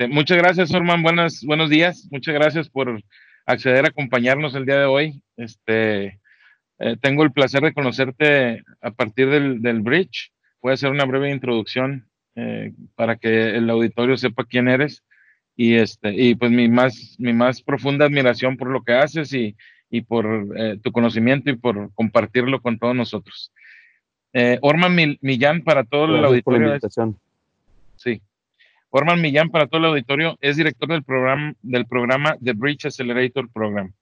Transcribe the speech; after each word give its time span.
este, 0.00 0.14
muchas 0.14 0.38
gracias, 0.38 0.72
Orman. 0.72 1.02
Buenas, 1.02 1.44
buenos 1.44 1.68
días. 1.68 2.08
Muchas 2.10 2.32
gracias 2.32 2.70
por 2.70 3.02
acceder 3.44 3.84
a 3.84 3.88
acompañarnos 3.88 4.54
el 4.54 4.64
día 4.64 4.78
de 4.78 4.86
hoy. 4.86 5.22
Este, 5.36 6.18
eh, 6.78 6.96
tengo 7.02 7.22
el 7.22 7.32
placer 7.32 7.60
de 7.60 7.74
conocerte 7.74 8.62
a 8.80 8.92
partir 8.92 9.28
del, 9.28 9.60
del 9.60 9.80
bridge. 9.80 10.32
Voy 10.62 10.70
a 10.70 10.74
hacer 10.74 10.90
una 10.90 11.04
breve 11.04 11.30
introducción 11.30 12.08
eh, 12.34 12.72
para 12.94 13.16
que 13.16 13.50
el 13.56 13.68
auditorio 13.68 14.16
sepa 14.16 14.46
quién 14.46 14.68
eres 14.68 15.04
y 15.54 15.74
este 15.74 16.14
y 16.14 16.34
pues 16.34 16.50
mi 16.50 16.68
más 16.68 17.16
mi 17.18 17.34
más 17.34 17.60
profunda 17.60 18.06
admiración 18.06 18.56
por 18.56 18.68
lo 18.70 18.82
que 18.82 18.94
haces 18.94 19.34
y, 19.34 19.54
y 19.90 20.00
por 20.00 20.46
eh, 20.56 20.78
tu 20.82 20.92
conocimiento 20.92 21.50
y 21.50 21.56
por 21.56 21.92
compartirlo 21.92 22.62
con 22.62 22.78
todos 22.78 22.96
nosotros. 22.96 23.52
Orman 24.62 25.18
Millán 25.20 25.62
para 25.62 25.84
todo 25.84 26.16
el 26.16 26.24
auditorio. 26.24 26.78
sí. 27.96 28.22
Orman 28.92 29.20
Millán 29.20 29.50
para 29.50 29.68
todo 29.68 29.78
el 29.78 29.86
auditorio 29.86 30.36
es 30.40 30.56
director 30.56 30.88
del 30.88 31.04
programa 31.04 31.54
del 31.62 31.86
programa 31.86 32.36
The 32.42 32.54
Bridge 32.54 32.86
Accelerator 32.86 33.48
Program. 33.52 33.92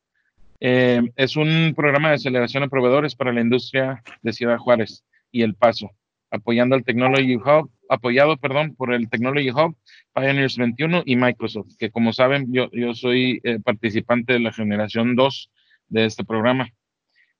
Eh, 0.61 1.02
es 1.14 1.37
un 1.37 1.74
programa 1.77 2.09
de 2.09 2.14
aceleración 2.14 2.62
de 2.62 2.70
proveedores 2.70 3.14
para 3.14 3.33
la 3.33 3.42
industria 3.42 4.02
de 4.23 4.33
Ciudad 4.33 4.56
Juárez 4.56 5.05
y 5.30 5.42
El 5.42 5.55
Paso, 5.55 5.91
apoyando 6.30 6.74
al 6.74 6.84
Technology 6.84 7.37
Hub, 7.37 7.70
apoyado, 7.91 8.38
perdón, 8.38 8.74
por 8.77 8.95
el 8.95 9.11
Technology 9.11 9.51
Hub, 9.51 9.77
Pioneers 10.14 10.56
21 10.56 11.02
y 11.05 11.16
Microsoft, 11.16 11.77
que 11.78 11.91
como 11.91 12.14
saben, 12.14 12.47
yo, 12.50 12.70
yo 12.73 12.95
soy 12.95 13.41
eh, 13.45 13.59
participante 13.61 14.33
de 14.33 14.41
la 14.41 14.52
generación 14.52 15.16
2 15.16 15.50
de 15.89 16.06
este 16.06 16.25
programa. 16.25 16.70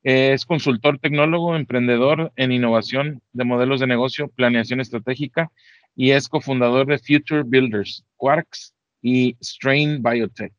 Es 0.03 0.45
consultor 0.45 0.99
tecnólogo, 0.99 1.57
emprendedor 1.57 2.31
en 2.37 2.53
innovación 2.53 3.23
de 3.33 3.45
modelos 3.45 3.81
de 3.81 3.87
negocio, 3.87 4.29
planeación 4.29 4.81
estratégica 4.81 5.51
y 5.99 6.13
es 6.13 6.29
cofundador 6.29 6.87
de 6.87 7.01
Future 7.01 7.43
Builders, 7.45 8.05
Quarks 8.17 8.73
y 9.03 9.37
Strain 9.43 10.01
Biotech. 10.01 10.55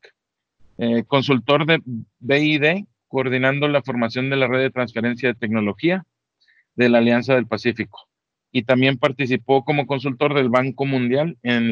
Eh, 0.76 1.02
consultor 1.06 1.64
de 1.64 1.80
BID, 2.18 2.84
coordinando 3.08 3.66
la 3.66 3.82
formación 3.82 4.28
de 4.28 4.36
la 4.36 4.48
red 4.48 4.60
de 4.60 4.70
transferencia 4.70 5.30
de 5.30 5.34
tecnología 5.34 6.04
de 6.74 6.90
la 6.90 6.98
Alianza 6.98 7.34
del 7.34 7.46
Pacífico. 7.46 8.06
Y 8.52 8.64
también 8.64 8.98
participó 8.98 9.64
como 9.64 9.86
consultor 9.86 10.34
del 10.34 10.50
Banco 10.50 10.84
Mundial 10.84 11.38
eh, 11.42 11.70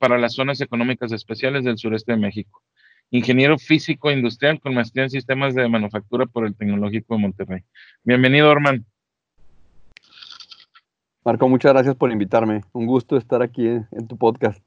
para 0.00 0.16
las 0.16 0.32
zonas 0.32 0.58
económicas 0.62 1.12
especiales 1.12 1.64
del 1.64 1.76
sureste 1.76 2.12
de 2.12 2.18
México. 2.18 2.62
Ingeniero 3.10 3.58
físico 3.58 4.10
industrial 4.10 4.60
con 4.60 4.74
maestría 4.74 5.04
en 5.04 5.10
sistemas 5.10 5.54
de 5.54 5.68
manufactura 5.68 6.24
por 6.24 6.46
el 6.46 6.56
Tecnológico 6.56 7.16
de 7.16 7.20
Monterrey. 7.20 7.60
Bienvenido, 8.02 8.48
Orman. 8.48 8.86
Marco, 11.28 11.46
muchas 11.46 11.74
gracias 11.74 11.94
por 11.94 12.10
invitarme. 12.10 12.62
Un 12.72 12.86
gusto 12.86 13.18
estar 13.18 13.42
aquí 13.42 13.66
en 13.66 14.08
tu 14.08 14.16
podcast. 14.16 14.66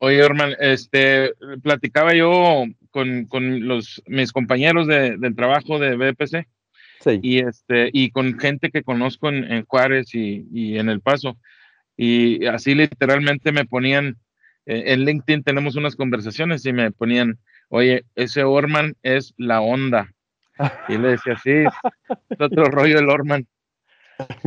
Oye, 0.00 0.22
Orman, 0.22 0.52
este, 0.60 1.32
platicaba 1.62 2.12
yo 2.12 2.64
con, 2.90 3.26
los, 3.66 4.02
mis 4.06 4.32
compañeros 4.32 4.86
de, 4.86 5.16
del 5.16 5.34
trabajo 5.34 5.78
de 5.78 5.96
BPC 5.96 6.46
sí. 7.00 7.20
y, 7.22 7.38
este, 7.38 7.88
y 7.90 8.10
con 8.10 8.38
gente 8.38 8.70
que 8.70 8.82
conozco 8.82 9.30
en, 9.30 9.64
Juárez 9.64 10.14
y, 10.14 10.76
en 10.76 10.90
El 10.90 11.00
Paso. 11.00 11.38
Y 11.96 12.44
así 12.44 12.74
literalmente 12.74 13.50
me 13.50 13.64
ponían, 13.64 14.18
eh, 14.66 14.82
en 14.88 15.06
LinkedIn 15.06 15.42
tenemos 15.42 15.74
unas 15.74 15.96
conversaciones 15.96 16.66
y 16.66 16.74
me 16.74 16.90
ponían, 16.90 17.38
oye, 17.70 18.04
ese 18.14 18.44
Orman 18.44 18.94
es 19.02 19.32
la 19.38 19.62
onda. 19.62 20.12
Y 20.90 20.98
le 20.98 21.12
decía, 21.12 21.38
sí, 21.42 21.64
es 22.28 22.40
otro 22.40 22.66
rollo 22.66 22.98
el 22.98 23.08
Orman. 23.08 23.46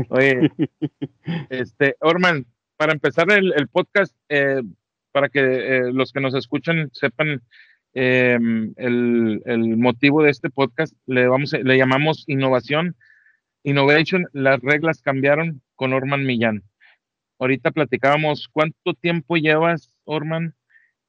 Oye, 0.10 0.52
este, 1.50 1.96
Orman, 2.00 2.46
para 2.78 2.94
empezar 2.94 3.32
el, 3.32 3.54
el 3.56 3.68
podcast, 3.68 4.16
eh, 4.30 4.62
para 5.12 5.30
que 5.30 5.40
eh, 5.40 5.92
los 5.92 6.12
que 6.12 6.22
nos 6.22 6.34
escuchan 6.36 6.90
sepan 6.94 7.42
em, 7.94 8.74
el, 8.78 9.42
el, 9.46 9.78
motivo 9.78 10.24
de 10.24 10.32
este 10.32 10.50
podcast. 10.50 10.94
Le, 11.06 11.28
vamos, 11.28 11.54
le 11.54 11.78
llamamos 11.78 12.24
innovación. 12.28 12.96
Innovation, 13.64 14.28
las 14.32 14.62
reglas 14.62 15.02
cambiaron 15.02 15.62
con 15.76 15.94
Orman 15.94 16.26
Millán. 16.26 16.64
Ahorita 17.40 17.72
platicábamos, 17.72 18.48
¿cuánto 18.52 18.94
tiempo 18.94 19.38
llevas, 19.38 19.94
Orman, 20.06 20.56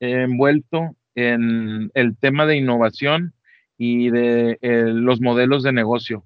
envuelto 0.01 0.97
en 1.15 1.91
el 1.95 2.17
tema 2.17 2.47
de 2.47 2.57
innovación 2.57 3.35
y 3.77 4.11
de 4.11 4.59
eh, 4.63 4.85
los 4.87 5.21
modelos 5.21 5.63
de 5.63 5.73
negocio? 5.73 6.25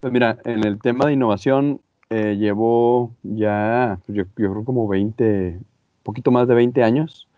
Pues 0.00 0.12
mira, 0.14 0.38
en 0.44 0.64
el 0.64 0.78
tema 0.78 1.06
de 1.06 1.12
innovación 1.12 1.82
eh, 2.08 2.36
llevo 2.38 3.12
ya, 3.22 4.00
yo, 4.08 4.24
yo, 4.24 4.52
creo 4.52 4.64
como 4.64 4.88
20, 4.88 5.60
poquito 6.02 6.30
más 6.30 6.48
de 6.48 6.54
20 6.54 6.82
años, 6.82 7.28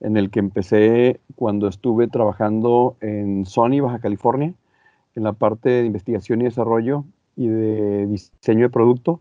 en 0.00 0.16
el 0.16 0.30
que 0.30 0.38
empecé 0.38 1.20
cuando 1.34 1.66
estuve 1.66 2.06
trabajando 2.06 2.96
en 3.00 3.46
Sony, 3.46 3.80
Baja 3.82 3.98
California, 3.98 4.54
en 5.16 5.24
la 5.24 5.32
parte 5.32 5.70
de 5.70 5.86
investigación 5.86 6.40
y 6.40 6.44
desarrollo 6.44 7.04
y 7.36 7.48
de 7.48 8.06
diseño 8.06 8.66
de 8.66 8.70
producto. 8.70 9.20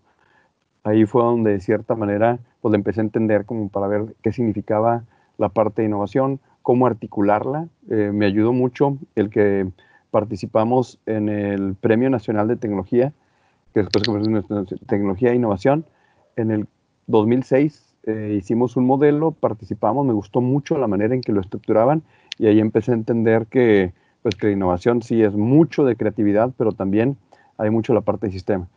Ahí 0.83 1.05
fue 1.05 1.23
donde 1.23 1.53
de 1.53 1.61
cierta 1.61 1.95
manera 1.95 2.39
pues 2.61 2.75
empecé 2.75 3.01
a 3.01 3.05
entender 3.05 3.45
como 3.45 3.69
para 3.69 3.87
ver 3.87 4.15
qué 4.21 4.31
significaba 4.31 5.03
la 5.37 5.49
parte 5.49 5.81
de 5.81 5.87
innovación, 5.87 6.39
cómo 6.61 6.85
articularla. 6.85 7.67
Eh, 7.89 8.11
me 8.13 8.25
ayudó 8.27 8.53
mucho 8.53 8.97
el 9.15 9.29
que 9.31 9.67
participamos 10.13 10.99
en 11.07 11.27
el 11.27 11.73
Premio 11.73 12.07
Nacional 12.07 12.47
de 12.47 12.55
Tecnología, 12.55 13.13
que 13.73 13.79
después 13.79 14.05
se 14.05 14.75
Tecnología 14.85 15.31
e 15.31 15.35
Innovación, 15.35 15.85
en 16.35 16.51
el 16.51 16.67
2006 17.07 17.95
eh, 18.03 18.35
hicimos 18.37 18.77
un 18.77 18.85
modelo, 18.85 19.31
participamos, 19.31 20.05
me 20.05 20.13
gustó 20.13 20.39
mucho 20.39 20.77
la 20.77 20.85
manera 20.85 21.15
en 21.15 21.21
que 21.21 21.31
lo 21.31 21.41
estructuraban 21.41 22.03
y 22.37 22.45
ahí 22.45 22.59
empecé 22.59 22.91
a 22.91 22.93
entender 22.93 23.47
que, 23.47 23.93
pues, 24.21 24.35
que 24.35 24.45
la 24.45 24.53
innovación 24.53 25.01
sí 25.01 25.23
es 25.23 25.33
mucho 25.33 25.83
de 25.83 25.95
creatividad, 25.95 26.53
pero 26.59 26.73
también 26.73 27.17
hay 27.57 27.71
mucho 27.71 27.95
la 27.95 28.01
parte 28.01 28.27
de 28.27 28.33
sistema. 28.33 28.67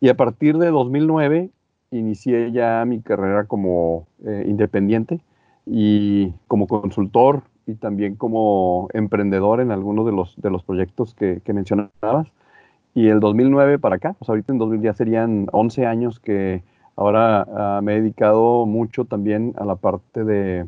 Y 0.00 0.10
a 0.10 0.16
partir 0.16 0.58
de 0.58 0.68
2009 0.70 1.50
inicié 1.90 2.52
ya 2.52 2.84
mi 2.84 3.00
carrera 3.00 3.46
como 3.46 4.06
eh, 4.24 4.44
independiente 4.46 5.18
y 5.66 6.34
como 6.46 6.68
consultor 6.68 7.42
y 7.66 7.74
también 7.74 8.16
como 8.16 8.88
emprendedor 8.92 9.60
en 9.60 9.70
algunos 9.70 10.06
de 10.06 10.12
los, 10.12 10.40
de 10.40 10.50
los 10.50 10.62
proyectos 10.62 11.14
que, 11.14 11.40
que 11.44 11.52
mencionabas. 11.52 12.28
Y 12.94 13.08
el 13.08 13.20
2009 13.20 13.78
para 13.78 13.96
acá, 13.96 14.14
pues 14.18 14.28
ahorita 14.28 14.52
en 14.52 14.58
2000 14.58 14.80
ya 14.82 14.92
serían 14.94 15.46
11 15.52 15.86
años 15.86 16.20
que 16.20 16.62
Ahora 16.96 17.46
ah, 17.48 17.80
me 17.82 17.94
he 17.94 18.00
dedicado 18.00 18.66
mucho 18.66 19.04
también 19.04 19.54
a 19.56 19.64
la 19.64 19.76
parte 19.76 20.24
de 20.24 20.66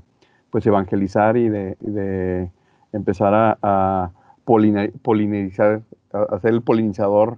pues 0.50 0.66
evangelizar 0.66 1.36
y 1.36 1.48
de, 1.48 2.50
empezar 2.92 3.34
a, 3.34 3.58
a 3.62 4.10
polinizar, 4.44 5.82
a, 6.12 6.38
ser 6.40 6.52
el 6.52 6.62
polinizador 6.62 7.36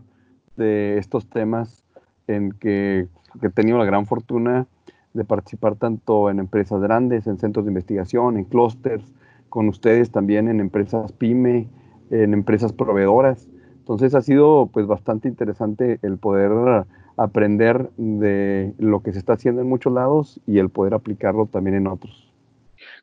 de 0.56 0.98
estos 0.98 1.28
temas 1.28 1.84
en 2.28 2.52
que, 2.52 3.08
he 3.42 3.48
tenido 3.50 3.78
la 3.78 3.84
gran 3.84 4.06
fortuna 4.06 4.66
de 5.12 5.25
participar 5.25 5.76
tanto 5.76 6.30
en 6.30 6.38
empresas 6.38 6.80
grandes, 6.80 7.26
en 7.26 7.38
centros 7.38 7.64
de 7.64 7.70
investigación, 7.70 8.36
en 8.36 8.44
clústeres, 8.44 9.02
con 9.48 9.69
ustedes 9.69 10.10
también 10.10 10.48
en 10.48 10.60
empresas 10.60 11.12
pyme, 11.12 11.69
en 12.10 12.34
empresas 12.34 12.72
proveedoras. 12.72 13.48
Entonces 13.78 14.14
ha 14.14 14.22
sido 14.22 14.69
pues 14.72 14.86
bastante 14.86 15.28
interesante 15.28 15.98
el 16.03 16.19
poder 16.19 16.86
aprender 17.16 17.91
de 17.97 18.75
lo 18.78 19.03
que 19.03 19.12
se 19.12 19.19
está 19.19 19.34
haciendo 19.34 19.60
en 19.60 19.69
muchos 19.69 19.92
lados 19.92 20.41
y 20.47 20.58
el 20.58 20.70
poder 20.70 20.94
aplicarlo 20.94 21.47
también 21.47 21.76
en 21.76 21.87
otros. 21.87 22.32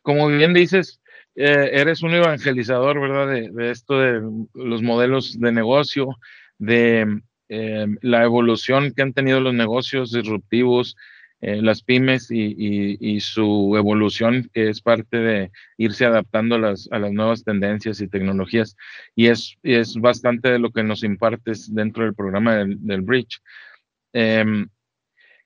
Como 0.02 0.28
bien 0.28 0.54
dices, 0.54 1.02
eh, 1.36 1.72
eres 1.74 2.02
un 2.02 2.14
evangelizador, 2.14 3.00
¿verdad? 3.00 3.28
De, 3.28 3.72
esto 3.72 4.00
de 4.00 4.22
los 4.54 4.82
modelos 4.82 5.38
de 5.40 5.52
negocio, 5.52 6.08
de 6.60 7.22
eh, 7.50 7.88
la 8.02 8.24
evolución 8.24 8.94
que 8.96 9.02
han 9.02 9.14
tenido 9.14 9.42
los 9.42 9.54
negocios 9.54 10.12
disruptivos, 10.12 10.96
eh, 11.42 11.62
las 11.62 11.84
pymes 11.84 12.30
y, 12.32 13.20
su 13.20 13.76
evolución, 13.78 14.50
que 14.54 14.70
es 14.70 14.82
parte 14.82 15.18
de 15.18 15.52
irse 15.78 16.06
adaptando 16.06 16.56
a 16.56 16.60
las, 16.60 16.90
a 16.92 17.00
las 17.00 17.12
nuevas 17.12 17.44
tendencias 17.44 18.02
y 18.02 18.08
tecnologías. 18.08 18.76
Y 19.16 19.28
es, 19.28 19.58
es 19.64 19.96
bastante 19.96 20.50
de 20.50 20.60
lo 20.60 20.72
que 20.72 20.84
nos 20.84 21.04
impartes 21.04 21.74
dentro 21.74 22.04
del 22.04 22.16
programa 22.16 22.56
del, 22.56 22.78
del 22.86 23.02
Bridge. 23.02 23.42
Em, 24.14 24.68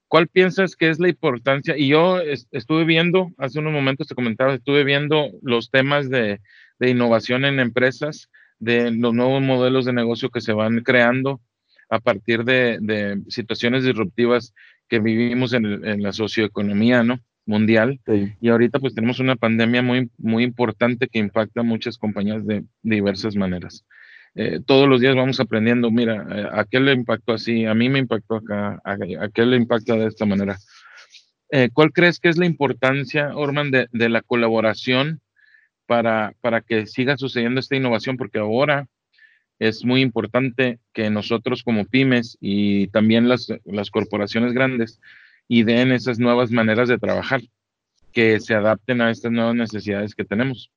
¿Cuál 0.09 0.27
piensas 0.27 0.75
que 0.75 0.89
es 0.89 1.00
la 1.00 1.07
importancia? 1.07 1.77
Y 1.77 1.89
yo 1.89 2.19
estuve 2.19 2.83
viendo, 2.83 3.30
hace 3.38 3.59
unos 3.59 3.74
momentos 3.74 4.07
te 4.07 4.15
comentaba, 4.15 4.56
estuve 4.56 4.83
viendo 4.83 5.30
los 5.44 5.69
temas 5.69 6.09
de, 6.09 6.42
innovación 6.80 7.45
en 7.45 7.59
empresas, 7.59 8.27
de 8.57 8.89
los 8.89 9.13
nuevos 9.13 9.44
modelos 9.44 9.85
de 9.85 9.94
negocio 9.94 10.31
que 10.31 10.42
se 10.42 10.51
van 10.51 10.81
creando 10.81 11.42
a 11.89 12.00
partir 12.00 12.44
de, 12.44 13.21
situaciones 13.27 13.83
disruptivas 13.83 14.56
que 14.89 15.00
vivimos 15.00 15.53
en, 15.53 16.01
la 16.01 16.12
socioeconomía 16.12 17.03
¿no? 17.03 17.19
mundial. 17.45 18.00
Y 18.41 18.50
ahorita 18.50 18.80
pues 18.80 18.94
tenemos 18.94 19.19
una 19.19 19.36
pandemia 19.36 19.81
muy, 19.81 20.09
muy 20.18 20.44
importante 20.44 21.07
que 21.07 21.19
impacta 21.19 21.62
a 21.62 21.63
muchas 21.63 21.97
compañías 21.97 22.45
de 22.45 22.65
diversas 22.81 23.36
maneras. 23.36 23.86
Eh, 24.36 24.59
todos 24.65 24.88
los 24.88 25.01
días 25.01 25.15
vamos 25.15 25.39
aprendiendo, 25.39 25.89
mira, 25.91 26.25
eh, 26.31 26.47
a 26.51 26.63
qué 26.65 26.80
le 26.80 26.94
impactó 26.94 27.33
así, 27.33 27.65
a 27.65 27.74
mí 27.74 27.89
me 27.89 28.00
impactó 28.00 28.36
acá, 28.36 28.80
a, 28.83 28.97
qué 29.33 29.45
le 29.45 29.57
impacta 29.57 29.95
de 29.95 30.07
esta 30.07 30.25
manera. 30.25 30.57
Eh, 31.51 31.69
¿Cuál 31.74 31.92
crees 31.92 32.19
que 32.19 32.30
es 32.30 32.38
la 32.38 32.45
importancia, 32.45 33.35
Orman, 33.35 33.71
de, 33.71 33.88
de 33.92 34.09
la 34.09 34.21
colaboración 34.21 35.19
para, 35.88 36.33
para 36.42 36.62
que 36.62 36.85
siga 36.85 37.18
sucediendo 37.18 37.59
esta 37.59 37.75
innovación? 37.75 38.18
Porque 38.18 38.38
ahora 38.38 38.88
es 39.59 39.85
muy 39.85 40.01
importante 40.01 40.79
que 40.94 41.09
nosotros 41.09 41.63
como 41.63 41.85
pymes 41.85 42.38
y 42.39 42.88
también 42.88 43.27
las, 43.27 43.47
las 43.65 43.91
corporaciones 43.91 44.53
grandes 44.53 45.00
den 45.63 45.91
esas 45.91 46.19
nuevas 46.19 46.51
maneras 46.51 46.88
de 46.89 46.97
trabajar 46.97 47.41
que 48.11 48.39
se 48.39 48.56
adapten 48.56 49.01
a 49.01 49.11
estas 49.11 49.31
nuevas 49.31 49.56
necesidades 49.56 50.15
que 50.15 50.25
tenemos. 50.25 50.71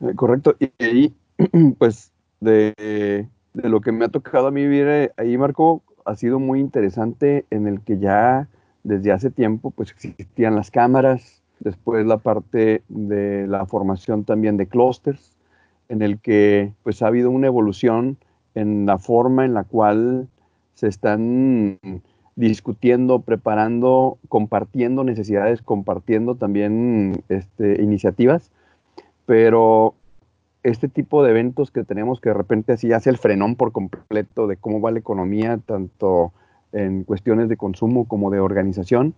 Eh, 0.00 0.14
correcto. 0.14 0.56
Y 0.58 0.70
ahí, 0.82 1.14
pues, 1.78 2.12
de, 2.40 3.26
lo 3.54 3.80
que 3.80 3.92
me 3.92 4.04
ha 4.04 4.08
tocado 4.08 4.48
a 4.48 4.50
mí 4.50 4.62
vivir 4.62 4.86
eh, 4.88 5.12
ahí, 5.16 5.36
Marco, 5.36 5.82
ha 6.04 6.16
sido 6.16 6.38
muy 6.38 6.60
interesante 6.60 7.44
en 7.50 7.66
el 7.66 7.80
que 7.82 7.98
ya 7.98 8.48
desde 8.82 9.12
hace 9.12 9.30
tiempo, 9.30 9.70
pues, 9.70 9.90
existían 9.90 10.54
las 10.54 10.70
cámaras, 10.70 11.42
después 11.58 12.06
la 12.06 12.18
parte 12.18 12.82
de 12.88 13.46
la 13.46 13.66
formación 13.66 14.24
también 14.24 14.56
de 14.56 14.66
clústeres, 14.66 15.36
en 15.90 16.02
el 16.02 16.20
que, 16.20 16.72
pues, 16.84 17.02
ha 17.02 17.08
habido 17.08 17.30
una 17.30 17.48
evolución 17.48 18.16
en 18.54 18.86
la 18.86 18.98
forma 18.98 19.44
en 19.44 19.54
la 19.54 19.64
cual 19.64 20.28
se 20.74 20.86
están 20.86 21.78
discutiendo, 22.36 23.20
preparando, 23.20 24.16
compartiendo 24.28 25.04
necesidades, 25.04 25.60
compartiendo 25.62 26.36
también 26.36 27.22
este, 27.28 27.82
iniciativas, 27.82 28.50
pero 29.26 29.94
este 30.62 30.88
tipo 30.88 31.22
de 31.22 31.30
eventos 31.30 31.70
que 31.70 31.84
tenemos 31.84 32.20
que 32.20 32.30
de 32.30 32.34
repente 32.34 32.72
así 32.72 32.92
hace 32.92 33.10
el 33.10 33.18
frenón 33.18 33.56
por 33.56 33.72
completo 33.72 34.46
de 34.46 34.56
cómo 34.56 34.80
va 34.80 34.92
la 34.92 35.00
economía, 35.00 35.58
tanto 35.58 36.32
en 36.72 37.02
cuestiones 37.02 37.48
de 37.48 37.56
consumo 37.56 38.06
como 38.06 38.30
de 38.30 38.38
organización, 38.38 39.14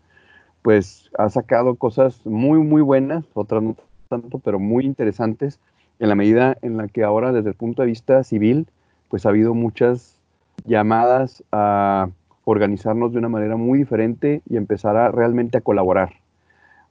pues 0.63 1.11
ha 1.19 1.29
sacado 1.29 1.75
cosas 1.75 2.25
muy, 2.25 2.61
muy 2.61 2.81
buenas, 2.81 3.25
otras 3.35 3.63
no 3.63 3.77
tanto, 4.09 4.39
pero 4.39 4.59
muy 4.59 4.85
interesantes, 4.85 5.61
en 6.03 6.09
la 6.09 6.17
medida 6.17 6.57
en 6.63 6.77
la 6.77 6.89
que 6.89 7.05
ahora 7.05 7.31
desde 7.31 7.51
el 7.51 7.55
punto 7.55 7.83
de 7.83 7.87
vista 7.87 8.25
civil, 8.25 8.67
pues 9.09 9.25
ha 9.25 9.29
habido 9.29 9.55
muchas 9.55 10.17
llamadas 10.65 11.45
a 11.53 12.09
organizarnos 12.45 13.13
de 13.13 13.19
una 13.19 13.29
manera 13.29 13.57
muy 13.57 13.79
diferente 13.79 14.43
y 14.51 14.57
empezar 14.57 14.97
a 14.97 15.13
realmente 15.13 15.59
a 15.59 15.61
colaborar. 15.61 16.15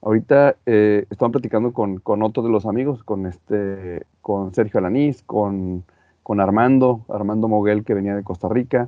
Ahorita 0.02 0.56
eh, 0.66 1.08
estamos 1.10 1.34
platicando 1.34 1.74
con, 1.74 2.00
con 2.00 2.24
otros 2.24 2.46
de 2.46 2.54
los 2.54 2.66
amigos, 2.66 3.04
con, 3.04 3.25
este, 3.25 4.06
con 4.22 4.54
Sergio 4.54 4.78
Alanís, 4.78 5.24
con, 5.24 5.84
con 6.24 6.40
Armando, 6.40 7.02
Armando 7.10 7.50
Moguel 7.50 7.84
que 7.84 7.94
venía 7.94 8.16
de 8.16 8.24
Costa 8.24 8.48
Rica, 8.48 8.88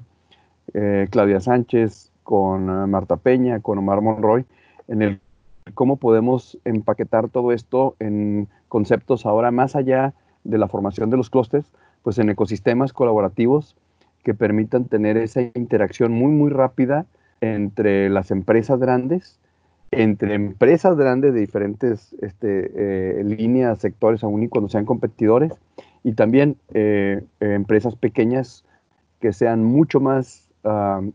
eh, 0.74 1.10
Claudia 1.12 1.42
Sánchez, 1.42 2.14
con 2.24 2.70
eh, 2.70 2.88
Marta 2.88 3.18
Peña, 3.18 3.60
con 3.60 3.78
Omar 3.78 4.00
Monroy, 4.00 4.46
en 4.88 5.02
el 5.02 5.20
cómo 5.74 5.98
podemos 5.98 6.58
empaquetar 6.64 7.28
todo 7.28 7.52
esto 7.52 7.98
en 8.00 8.48
conceptos 8.74 9.28
ahora 9.28 9.52
más 9.52 9.76
allá 9.76 10.16
de 10.44 10.58
la 10.58 10.68
formación 10.68 11.12
de 11.12 11.18
los 11.18 11.30
clústeres, 11.30 11.72
pues 12.02 12.18
en 12.18 12.32
ecosistemas 12.32 12.92
colaborativos 12.92 13.78
que 14.24 14.34
permitan 14.34 14.86
tener 14.86 15.16
esa 15.16 15.42
interacción 15.44 16.12
muy, 16.12 16.32
muy 16.32 16.50
rápida 16.50 17.06
entre 17.40 18.10
las 18.10 18.32
empresas 18.32 18.80
grandes, 18.80 19.40
entre 19.92 20.34
empresas 20.34 20.98
grandes 20.98 21.36
de 21.36 21.42
diferentes 21.42 22.16
este, 22.24 22.72
eh, 22.76 23.24
líneas, 23.24 23.78
sectores, 23.78 24.24
aún 24.24 24.42
y 24.42 24.48
cuando 24.48 24.70
sean 24.70 24.86
competidores, 24.86 25.54
y 26.04 26.14
también 26.14 26.58
eh, 26.74 27.22
empresas 27.42 27.96
pequeñas 27.96 28.66
que 29.20 29.34
sean 29.34 29.64
mucho 29.64 30.00
más 30.00 30.50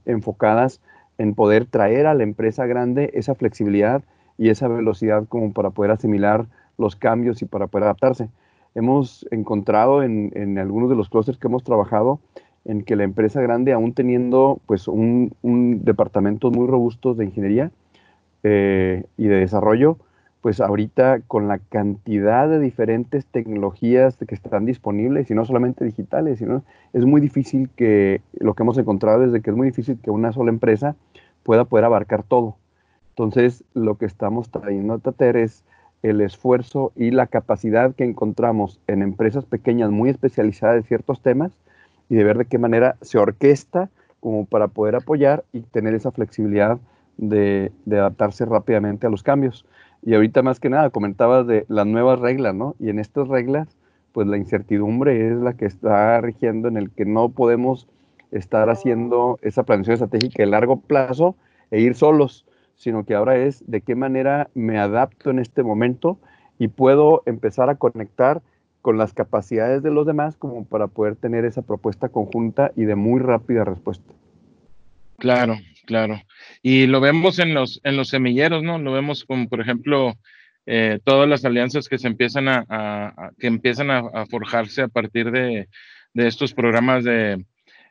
enfocadas 0.04 0.80
en 1.16 1.34
poder 1.34 1.64
traer 1.64 2.06
a 2.06 2.14
la 2.14 2.22
empresa 2.22 2.66
grande 2.66 3.10
esa 3.14 3.34
flexibilidad 3.34 4.04
y 4.36 4.50
esa 4.50 4.68
velocidad 4.68 5.24
como 5.26 5.52
para 5.52 5.70
poder 5.70 5.90
asimilar 5.90 6.46
los 6.78 6.96
cambios 6.96 7.42
y 7.42 7.44
para 7.44 7.66
poder 7.66 7.84
adaptarse. 7.84 8.28
Hemos 8.74 9.26
encontrado 9.30 10.02
en, 10.02 10.32
en 10.34 10.58
algunos 10.58 10.88
de 10.88 10.96
los 10.96 11.08
clústeres 11.08 11.38
que 11.38 11.48
hemos 11.48 11.64
trabajado 11.64 12.20
en 12.64 12.82
que 12.82 12.96
la 12.96 13.04
empresa 13.04 13.40
grande, 13.40 13.72
aún 13.72 13.94
teniendo 13.94 14.60
pues 14.66 14.88
un, 14.88 15.32
un 15.42 15.84
departamento 15.84 16.50
muy 16.50 16.66
robusto 16.66 17.14
de 17.14 17.24
ingeniería 17.24 17.70
eh, 18.42 19.04
y 19.16 19.26
de 19.26 19.36
desarrollo, 19.36 19.96
pues 20.42 20.60
ahorita 20.60 21.20
con 21.26 21.48
la 21.48 21.58
cantidad 21.58 22.48
de 22.48 22.60
diferentes 22.60 23.26
tecnologías 23.26 24.16
que 24.16 24.34
están 24.34 24.66
disponibles, 24.66 25.30
y 25.30 25.34
no 25.34 25.44
solamente 25.44 25.84
digitales, 25.84 26.38
sino 26.38 26.62
es 26.92 27.04
muy 27.04 27.20
difícil 27.20 27.70
que, 27.74 28.20
lo 28.38 28.54
que 28.54 28.62
hemos 28.62 28.78
encontrado 28.78 29.24
es 29.24 29.42
que 29.42 29.50
es 29.50 29.56
muy 29.56 29.66
difícil 29.68 29.98
que 30.00 30.10
una 30.10 30.32
sola 30.32 30.50
empresa 30.50 30.94
pueda 31.42 31.64
poder 31.64 31.86
abarcar 31.86 32.22
todo. 32.22 32.56
Entonces, 33.10 33.64
lo 33.74 33.96
que 33.96 34.06
estamos 34.06 34.50
trayendo 34.50 34.94
a 34.94 34.98
Tater 34.98 35.36
es 35.36 35.64
el 36.02 36.20
esfuerzo 36.20 36.92
y 36.96 37.10
la 37.10 37.26
capacidad 37.26 37.94
que 37.94 38.04
encontramos 38.04 38.80
en 38.86 39.02
empresas 39.02 39.44
pequeñas 39.44 39.90
muy 39.90 40.10
especializadas 40.10 40.76
en 40.76 40.84
ciertos 40.84 41.20
temas, 41.20 41.52
y 42.08 42.14
de 42.14 42.24
ver 42.24 42.38
de 42.38 42.46
qué 42.46 42.58
manera 42.58 42.96
se 43.02 43.18
orquesta 43.18 43.90
como 44.20 44.46
para 44.46 44.68
poder 44.68 44.96
apoyar 44.96 45.44
y 45.52 45.60
tener 45.60 45.94
esa 45.94 46.10
flexibilidad 46.10 46.78
de, 47.16 47.72
adaptarse 47.86 48.44
rápidamente 48.44 49.06
a 49.06 49.10
los 49.10 49.22
cambios. 49.22 49.64
Y 50.02 50.14
ahorita 50.14 50.42
más 50.42 50.60
que 50.60 50.70
nada 50.70 50.90
comentabas 50.90 51.46
de 51.46 51.64
las 51.68 51.86
nuevas 51.86 52.18
reglas, 52.20 52.54
¿no? 52.54 52.74
Y 52.78 52.88
en 52.88 52.98
estas 52.98 53.28
reglas, 53.28 53.68
pues 54.12 54.26
la 54.26 54.36
incertidumbre 54.36 55.28
es 55.28 55.36
la 55.36 55.54
que 55.54 55.66
está 55.66 56.20
rigiendo 56.20 56.68
en 56.68 56.76
el 56.76 56.90
que 56.90 57.04
no 57.04 57.28
podemos 57.28 57.88
estar 58.30 58.70
haciendo 58.70 59.38
esa 59.42 59.64
planeación 59.64 59.94
estratégica 59.94 60.42
de 60.42 60.50
largo 60.50 60.80
plazo 60.80 61.34
e 61.70 61.80
ir 61.80 61.94
solos, 61.94 62.46
sino 62.78 63.04
que 63.04 63.14
ahora 63.14 63.36
es 63.36 63.62
de 63.66 63.82
qué 63.82 63.94
manera 63.94 64.48
me 64.54 64.78
adapto 64.78 65.30
en 65.30 65.40
este 65.40 65.62
momento 65.62 66.18
y 66.58 66.68
puedo 66.68 67.22
empezar 67.26 67.68
a 67.68 67.74
conectar 67.74 68.40
con 68.80 68.96
las 68.96 69.12
capacidades 69.12 69.82
de 69.82 69.90
los 69.90 70.06
demás 70.06 70.36
como 70.36 70.64
para 70.64 70.86
poder 70.86 71.16
tener 71.16 71.44
esa 71.44 71.62
propuesta 71.62 72.08
conjunta 72.08 72.72
y 72.76 72.84
de 72.84 72.94
muy 72.94 73.20
rápida 73.20 73.64
respuesta. 73.64 74.14
Claro, 75.18 75.56
claro. 75.84 76.22
Y 76.62 76.86
lo 76.86 77.00
vemos 77.00 77.40
en 77.40 77.52
los, 77.52 77.80
en 77.82 77.96
los 77.96 78.08
semilleros, 78.08 78.62
¿no? 78.62 78.78
Lo 78.78 78.92
vemos 78.92 79.24
como, 79.24 79.48
por 79.48 79.60
ejemplo, 79.60 80.14
eh, 80.64 81.00
todas 81.02 81.28
las 81.28 81.44
alianzas 81.44 81.88
que 81.88 81.98
se 81.98 82.06
empiezan 82.06 82.46
a, 82.48 83.32
que 83.38 83.48
empiezan 83.48 83.90
a, 83.90 84.26
forjarse 84.26 84.82
a 84.82 84.88
partir 84.88 85.30
de, 85.32 85.68
estos 86.14 86.54
programas 86.54 87.04
de, 87.04 87.44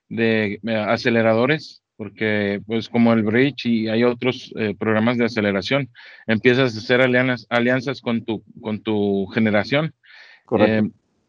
de, 0.10 0.60
eh, 0.66 0.76
aceleradores, 0.76 1.84
porque 1.98 2.62
pues 2.66 2.88
como 2.88 3.12
el 3.12 3.24
Bridge 3.24 3.66
y 3.66 3.90
hay 3.90 4.04
otros 4.04 4.54
eh, 4.58 4.76
programas 4.78 5.18
de 5.18 5.26
aceleración, 5.26 5.90
empiezas 6.28 6.76
a 6.76 6.78
hacer 6.78 7.02
alianzas, 7.02 7.48
alianzas 7.50 8.02
con 8.02 8.24
tu, 8.24 8.44
con 8.62 8.82
tu 8.82 9.26
generación 9.28 9.94
eh, 10.60 10.84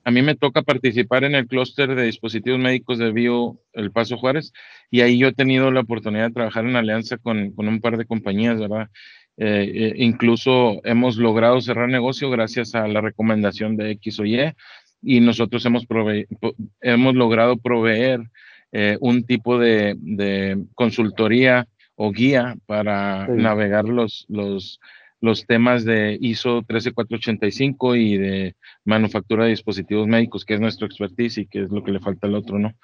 a 0.05 0.11
mí 0.11 0.23
me 0.23 0.37
toca 0.37 0.63
participar 0.63 1.25
en 1.25 1.35
el 1.35 1.47
clúster 1.47 1.95
de 1.95 2.05
dispositivos 2.05 2.59
médicos 2.59 2.99
de 2.99 3.13
Bio 3.13 3.59
El 3.73 3.91
Paso 3.91 4.17
Juárez 4.17 4.53
y 4.91 5.01
ahí 5.01 5.19
yo 5.19 5.29
he 5.29 5.35
tenido 5.35 5.71
la 5.71 5.81
oportunidad 5.81 6.29
de 6.29 6.35
trabajar 6.35 6.65
en 6.65 6.77
alianza 6.77 7.19
con, 7.19 7.53
un 7.57 7.81
par 7.81 7.97
de 7.99 8.07
compañías, 8.07 8.59
¿verdad? 8.59 8.89
Eh, 9.37 9.71
eh, 9.75 9.95
incluso 9.99 10.81
hemos 10.85 11.17
logrado 11.17 11.61
cerrar 11.61 11.89
negocio 11.89 12.31
gracias 12.31 12.75
a 12.75 12.89
la 12.89 13.01
recomendación 13.01 13.77
de 13.77 13.91
X 13.93 14.21
o 14.21 14.25
Y 14.25 14.53
y 15.03 15.21
nosotros 15.21 15.65
hemos, 15.67 15.87
hemos 16.81 17.15
logrado 17.15 17.57
proveer 17.57 18.21
un 19.01 19.25
tipo 19.25 19.59
de, 19.59 19.95
de, 19.99 20.65
consultoría 20.75 21.67
o 21.95 22.13
guía 22.13 22.57
para 22.67 23.27
navegar 23.27 23.87
los, 23.87 24.27
los 24.29 24.79
los 25.21 25.47
temas 25.47 25.85
de 25.85 26.17
ISO 26.21 26.63
13485 26.63 27.97
y 27.97 28.19
de 28.19 28.57
manufactura 28.85 29.45
de 29.45 29.51
dispositivos 29.51 30.07
médicos, 30.07 30.45
que 30.45 30.55
es 30.55 30.61
nuestro 30.61 30.87
expertise 30.87 31.39
y 31.39 31.47
que 31.47 31.63
es 31.63 31.71
lo 31.71 31.83
que 31.83 31.93
le 31.93 32.01
falta 32.01 32.27
al 32.27 32.35
otro, 32.35 32.59
¿no? 32.59 32.75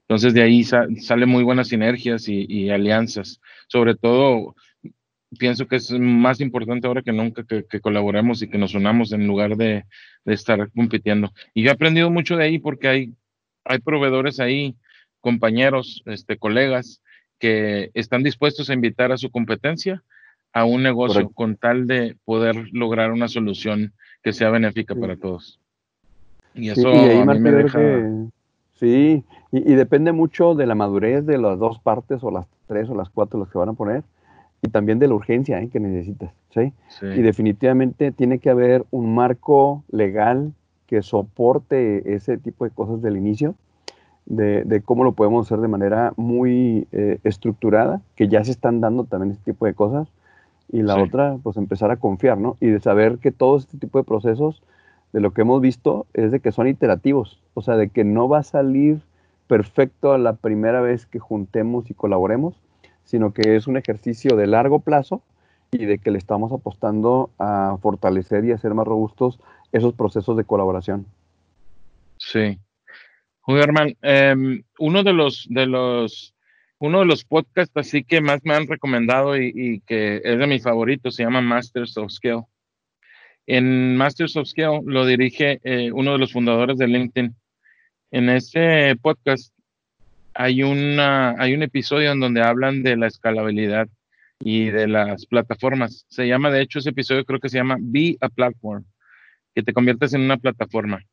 Entonces 0.00 0.34
de 0.34 0.42
ahí 0.42 0.64
salen 0.64 1.28
muy 1.28 1.44
buenas 1.44 1.68
sinergias 1.68 2.28
y, 2.28 2.68
alianzas. 2.68 3.40
Sobre 3.68 3.94
todo, 3.94 4.54
pienso 5.38 5.66
que 5.66 5.76
es 5.76 5.90
más 5.92 6.40
importante 6.40 6.86
ahora 6.86 7.02
que 7.02 7.12
nunca 7.12 7.42
que, 7.44 7.80
colaboremos 7.80 8.42
y 8.42 8.48
que 8.48 8.58
nos 8.58 8.74
unamos 8.74 9.12
en 9.12 9.26
lugar 9.26 9.56
de, 9.56 9.84
estar 10.26 10.70
compitiendo. 10.72 11.32
Y 11.54 11.62
yo 11.62 11.70
he 11.70 11.72
aprendido 11.72 12.10
mucho 12.10 12.36
de 12.36 12.44
ahí 12.44 12.58
porque 12.58 12.88
hay, 12.88 13.14
hay 13.64 13.78
proveedores 13.78 14.40
ahí, 14.40 14.76
compañeros, 15.24 16.02
este, 16.04 16.36
colegas, 16.36 17.00
que 17.38 17.90
están 17.94 18.22
dispuestos 18.22 18.68
a 18.68 18.74
invitar 18.74 19.10
a 19.10 19.16
su 19.16 19.30
competencia 19.30 20.02
a 20.52 20.66
un 20.66 20.82
negocio 20.82 21.30
con 21.30 21.56
tal 21.56 21.86
de 21.86 22.18
poder 22.26 22.68
lograr 22.72 23.10
una 23.10 23.26
solución 23.28 23.94
que 24.22 24.34
sea 24.34 24.50
benéfica 24.50 24.94
para 24.94 25.16
todos. 25.16 25.58
Y 26.54 26.68
eso 26.68 26.90
a 26.90 27.24
mí 27.24 27.40
me 27.40 27.52
deja... 27.52 27.80
sí, 28.74 29.24
y, 29.50 29.74
depende 29.74 30.12
mucho 30.12 30.54
de 30.54 30.66
la 30.66 30.74
madurez 30.74 31.24
de 31.24 31.38
las 31.38 31.58
dos 31.58 31.78
partes 31.78 32.22
o 32.22 32.30
las 32.30 32.46
tres 32.66 32.90
o 32.90 32.94
las 32.94 33.08
cuatro 33.08 33.40
las 33.40 33.48
que 33.48 33.56
van 33.56 33.70
a 33.70 33.72
poner 33.72 34.02
y 34.60 34.68
también 34.68 34.98
de 34.98 35.08
la 35.08 35.14
urgencia 35.14 35.58
¿eh? 35.58 35.70
que 35.72 35.80
necesitas. 35.80 36.32
¿sí? 36.50 36.70
Y 37.00 37.22
definitivamente 37.22 38.12
tiene 38.12 38.40
que 38.40 38.50
haber 38.50 38.84
un 38.90 39.14
marco 39.14 39.84
legal 39.90 40.52
que 40.86 41.00
soporte 41.00 42.14
ese 42.14 42.36
tipo 42.36 42.66
de 42.66 42.70
cosas 42.70 43.00
del 43.00 43.16
inicio. 43.16 43.54
De, 44.26 44.82
cómo 44.84 45.04
lo 45.04 45.12
podemos 45.12 45.46
hacer 45.46 45.60
de 45.60 45.68
manera 45.68 46.12
muy 46.16 46.86
eh, 46.92 47.18
estructurada, 47.24 48.00
que 48.16 48.28
ya 48.28 48.44
se 48.44 48.50
están 48.50 48.80
dando 48.80 49.04
también 49.04 49.32
este 49.32 49.52
tipo 49.52 49.66
de 49.66 49.74
cosas, 49.74 50.08
y 50.72 50.82
la 50.82 51.00
otra, 51.00 51.36
pues 51.42 51.56
empezar 51.56 51.90
a 51.90 51.96
confiar, 51.96 52.38
¿no? 52.38 52.56
Y 52.58 52.68
de 52.68 52.80
saber 52.80 53.18
que 53.18 53.30
todo 53.30 53.58
este 53.58 53.78
tipo 53.78 53.98
de 53.98 54.04
procesos, 54.04 54.62
de 55.12 55.20
lo 55.20 55.32
que 55.32 55.42
hemos 55.42 55.60
visto, 55.60 56.06
es 56.14 56.32
de 56.32 56.40
que 56.40 56.52
son 56.52 56.66
iterativos, 56.66 57.40
o 57.52 57.62
sea, 57.62 57.76
de 57.76 57.90
que 57.90 58.02
no 58.02 58.28
va 58.28 58.38
a 58.38 58.42
salir 58.42 59.00
perfecto 59.46 60.12
a 60.12 60.18
la 60.18 60.34
primera 60.34 60.80
vez 60.80 61.06
que 61.06 61.18
juntemos 61.18 61.90
y 61.90 61.94
colaboremos, 61.94 62.54
sino 63.04 63.32
que 63.32 63.56
es 63.56 63.66
un 63.66 63.76
ejercicio 63.76 64.36
de 64.36 64.46
largo 64.46 64.80
plazo 64.80 65.22
y 65.70 65.84
de 65.84 65.98
que 65.98 66.10
le 66.10 66.18
estamos 66.18 66.52
apostando 66.52 67.30
a 67.38 67.76
fortalecer 67.80 68.44
y 68.44 68.52
hacer 68.52 68.74
más 68.74 68.86
robustos 68.86 69.38
esos 69.72 69.92
procesos 69.92 70.36
de 70.36 70.44
colaboración. 70.44 71.06
Sí. 72.16 72.58
Julio 73.46 73.66
eh, 74.00 74.62
uno 74.78 75.02
de 75.02 75.12
los, 75.12 75.46
de 75.50 75.66
los, 75.66 76.34
uno 76.78 77.00
de 77.00 77.04
los 77.04 77.24
podcasts 77.26 77.76
así 77.76 78.02
que 78.02 78.22
más 78.22 78.40
me 78.42 78.54
han 78.54 78.66
recomendado 78.66 79.36
y, 79.36 79.82
que 79.86 80.22
es 80.24 80.38
de 80.38 80.46
mis 80.46 80.62
favoritos 80.62 81.14
se 81.14 81.24
llama 81.24 81.42
Masters 81.42 81.98
of 81.98 82.10
Skill. 82.10 82.44
En 83.46 83.98
Masters 83.98 84.36
of 84.36 84.48
Skill 84.48 84.80
lo 84.86 85.04
dirige 85.04 85.60
eh, 85.62 85.92
uno 85.92 86.12
de 86.12 86.18
los 86.18 86.32
fundadores 86.32 86.78
de 86.78 86.88
LinkedIn. 86.88 87.36
En 88.12 88.30
ese 88.30 88.96
podcast 89.02 89.52
hay, 90.32 90.62
una, 90.62 91.32
hay 91.38 91.52
un 91.52 91.62
episodio 91.62 92.12
en 92.12 92.20
donde 92.20 92.40
hablan 92.40 92.82
de 92.82 92.96
la 92.96 93.08
escalabilidad 93.08 93.88
y 94.40 94.70
de 94.70 94.88
las 94.88 95.26
plataformas. 95.26 96.06
Se 96.08 96.26
llama, 96.26 96.50
de 96.50 96.62
hecho, 96.62 96.78
ese 96.78 96.90
episodio 96.90 97.26
creo 97.26 97.40
que 97.40 97.50
se 97.50 97.58
llama 97.58 97.76
Be 97.78 98.16
a 98.22 98.30
Platform, 98.30 98.86
que 99.54 99.62
te 99.62 99.74
conviertes 99.74 100.14
en 100.14 100.22
una 100.22 100.38
plataforma. 100.38 101.04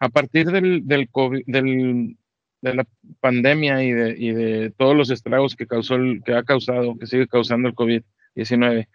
A 0.00 0.08
partir 0.08 0.50
del, 0.50 0.86
del, 0.86 1.08
COVID, 1.10 1.42
del 1.46 2.16
de 2.62 2.74
la 2.74 2.86
pandemia 3.20 3.82
y 3.82 3.92
de, 3.92 4.14
y 4.18 4.32
de, 4.32 4.70
todos 4.76 4.96
los 4.96 5.10
estragos 5.10 5.56
que, 5.56 5.66
causó 5.66 5.94
el, 5.94 6.22
que 6.24 6.34
ha 6.34 6.42
causado, 6.42 6.96
que 6.98 7.06
sigue 7.06 7.26
causando 7.26 7.68
el 7.68 7.74
COVID-19, 7.74 8.86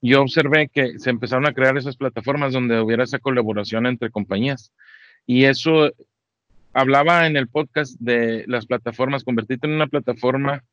yo 0.00 0.22
observé 0.22 0.68
que 0.68 0.98
se 0.98 1.10
empezaron 1.10 1.46
a 1.46 1.52
crear 1.52 1.76
esas 1.76 1.96
plataformas 1.96 2.52
donde 2.52 2.80
hubiera 2.80 3.04
esa 3.04 3.18
colaboración 3.18 3.86
entre 3.86 4.10
compañías. 4.10 4.72
Y 5.26 5.44
eso 5.44 5.90
hablaba 6.72 7.26
en 7.26 7.36
el 7.36 7.48
podcast 7.48 7.98
de 7.98 8.44
las 8.46 8.66
plataformas, 8.66 9.24
convertirte 9.24 9.66
en 9.66 9.74
una 9.74 9.86
plataforma 9.86 10.64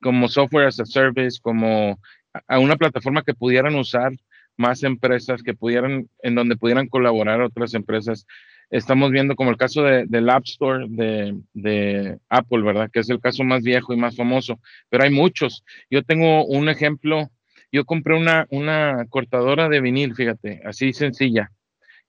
como 0.00 0.28
software 0.28 0.66
as 0.66 0.80
a 0.80 0.86
service, 0.86 1.40
como 1.40 1.98
a 2.46 2.58
una 2.58 2.76
plataforma 2.76 3.22
que 3.22 3.34
pudieran 3.34 3.74
usar 3.74 4.12
más 4.56 4.82
empresas, 4.82 5.42
que 5.42 5.54
pudieran, 5.54 6.08
en 6.22 6.34
donde 6.34 6.56
pudieran 6.56 6.88
colaborar 6.88 7.40
otras 7.40 7.74
empresas. 7.74 8.26
Estamos 8.72 9.10
viendo 9.10 9.36
como 9.36 9.50
el 9.50 9.58
caso 9.58 9.82
de, 9.82 10.06
del 10.06 10.30
App 10.30 10.44
Store 10.46 10.86
de, 10.88 11.38
de, 11.52 12.18
Apple, 12.30 12.62
¿verdad? 12.62 12.90
Que 12.90 13.00
es 13.00 13.10
el 13.10 13.20
caso 13.20 13.44
más 13.44 13.62
viejo 13.62 13.92
y 13.92 13.98
más 13.98 14.16
famoso, 14.16 14.58
pero 14.88 15.04
hay 15.04 15.10
muchos. 15.10 15.62
Yo 15.90 16.02
tengo 16.02 16.46
un 16.46 16.70
ejemplo, 16.70 17.30
yo 17.70 17.84
compré 17.84 18.16
una, 18.16 18.46
una 18.48 19.04
cortadora 19.10 19.68
de 19.68 19.82
vinil, 19.82 20.14
fíjate, 20.14 20.62
así 20.64 20.94
sencilla, 20.94 21.52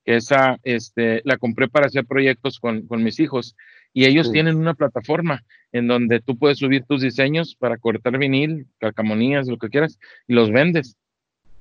que 0.05 0.15
esa, 0.15 0.57
este, 0.63 1.21
la 1.25 1.37
compré 1.37 1.67
para 1.67 1.87
hacer 1.87 2.05
proyectos 2.05 2.59
con, 2.59 2.87
con 2.87 3.03
mis 3.03 3.19
hijos 3.19 3.57
y 3.91 4.05
ellos 4.05 4.31
tienen 4.31 4.55
una 4.55 4.73
plataforma 4.73 5.43
en 5.73 5.87
donde 5.87 6.21
tú 6.21 6.37
puedes 6.37 6.59
subir 6.59 6.85
tus 6.85 7.01
diseños 7.01 7.55
para 7.55 7.77
cortar 7.77 8.17
vinil, 8.17 8.67
calcamonías, 8.79 9.49
lo 9.49 9.57
que 9.57 9.67
quieras, 9.67 9.99
y 10.27 10.33
los 10.33 10.49
vendes. 10.49 10.95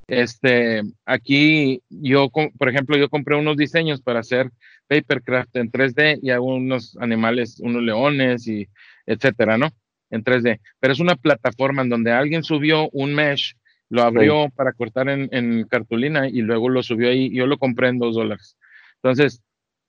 Este, 0.08 0.82
aquí 1.06 1.82
yo, 1.88 2.30
por 2.30 2.68
ejemplo, 2.68 2.96
yo 2.96 3.08
compré 3.08 3.36
unos 3.36 3.56
diseños 3.56 4.02
para 4.02 4.20
hacer 4.20 4.50
papercraft 4.88 5.56
en 5.56 5.70
3D 5.70 6.18
y 6.22 6.30
hago 6.30 6.46
unos 6.54 6.96
animales, 7.00 7.60
unos 7.60 7.82
leones 7.82 8.46
y 8.46 8.68
etcétera, 9.06 9.56
¿no? 9.56 9.70
En 10.10 10.22
3D. 10.22 10.60
Pero 10.80 10.92
es 10.92 11.00
una 11.00 11.16
plataforma 11.16 11.82
en 11.82 11.88
donde 11.88 12.12
alguien 12.12 12.42
subió 12.42 12.88
un 12.90 13.14
mesh, 13.14 13.54
lo 13.88 14.02
abrió 14.02 14.48
para 14.54 14.72
cortar 14.72 15.08
en, 15.08 15.28
en, 15.32 15.64
cartulina 15.64 16.28
y 16.28 16.40
luego 16.42 16.68
lo 16.68 16.82
subió 16.82 17.10
ahí. 17.10 17.30
Yo 17.34 17.46
lo 17.46 17.58
compré 17.58 17.88
en 17.88 17.98
dos 17.98 18.14
dólares. 18.14 18.56
Entonces, 18.96 19.42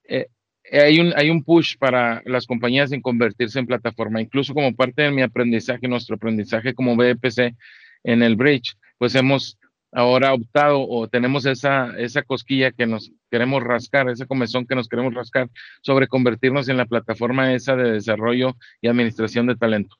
eh, 0.07 0.27
hay 0.71 0.99
un, 0.99 1.13
hay 1.15 1.29
un 1.29 1.43
push 1.43 1.77
para 1.77 2.21
las 2.25 2.45
compañías 2.45 2.91
en 2.91 3.01
convertirse 3.01 3.59
en 3.59 3.67
plataforma, 3.67 4.21
incluso 4.21 4.53
como 4.53 4.73
parte 4.73 5.03
de 5.03 5.11
mi 5.11 5.21
aprendizaje, 5.21 5.87
nuestro 5.87 6.15
aprendizaje 6.15 6.73
como 6.73 6.95
BPC 6.95 7.55
en 8.03 8.23
el 8.23 8.35
Bridge, 8.35 8.75
pues 8.97 9.15
hemos 9.15 9.57
ahora 9.93 10.33
optado 10.33 10.87
o 10.87 11.07
tenemos 11.07 11.45
esa, 11.45 11.97
esa 11.97 12.23
cosquilla 12.23 12.71
que 12.71 12.85
nos 12.85 13.11
queremos 13.29 13.63
rascar, 13.63 14.09
ese 14.09 14.25
comezón 14.25 14.65
que 14.65 14.75
nos 14.75 14.87
queremos 14.87 15.13
rascar 15.13 15.49
sobre 15.81 16.07
convertirnos 16.07 16.69
en 16.69 16.77
la 16.77 16.85
plataforma 16.85 17.53
esa 17.53 17.75
de 17.75 17.91
desarrollo 17.91 18.55
y 18.81 18.87
administración 18.87 19.47
de 19.47 19.55
talento. 19.55 19.95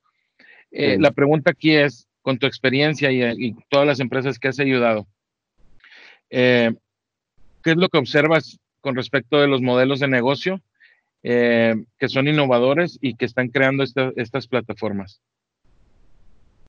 Eh, 0.72 0.98
la 1.00 1.12
pregunta 1.12 1.52
aquí 1.52 1.72
es, 1.72 2.08
con 2.22 2.40
tu 2.40 2.48
experiencia 2.48 3.12
y, 3.12 3.54
todas 3.70 3.86
las 3.86 4.00
empresas 4.00 4.40
que 4.40 4.48
has 4.48 4.60
ayudado, 4.60 5.08
eh, 6.30 6.74
¿qué 7.64 7.72
es 7.72 7.78
lo 7.78 7.90
que 7.90 7.98
observas 7.98 8.60
con 8.82 8.96
respecto 8.96 9.40
de 9.40 9.48
los 9.48 9.62
modelos 9.62 10.00
de 10.00 10.08
negocio 10.08 10.62
eh, 11.26 11.86
que 11.98 12.10
son 12.10 12.28
innovadores 12.28 13.00
y 13.02 13.16
que 13.16 13.24
están 13.24 13.48
creando 13.48 13.86
estas 14.18 14.48
plataformas. 14.48 15.22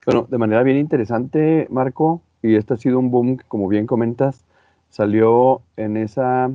Bueno, 0.06 0.28
de 0.30 0.38
manera 0.38 0.62
bien 0.62 0.78
interesante, 0.78 1.66
Marco, 1.70 2.22
y 2.44 2.56
este 2.56 2.74
ha 2.74 2.76
sido 2.76 2.98
un 2.98 3.10
boom 3.10 3.38
que, 3.38 3.44
como 3.48 3.68
bien 3.68 3.86
comentas, 3.86 4.44
salió 4.90 5.62
en 5.78 5.96
esa 5.96 6.50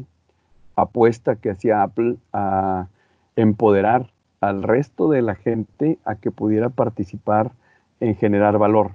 apuesta 0.75 1.35
que 1.35 1.49
hacía 1.49 1.81
Apple 1.81 2.17
a 2.31 2.87
empoderar 3.35 4.11
al 4.39 4.61
resto 4.61 5.09
de 5.09 5.23
la 5.23 5.33
gente 5.33 5.97
a 6.05 6.13
que 6.13 6.29
pudiera 6.29 6.69
participar 6.69 7.51
en 7.99 8.15
generar 8.15 8.59
valor, 8.59 8.91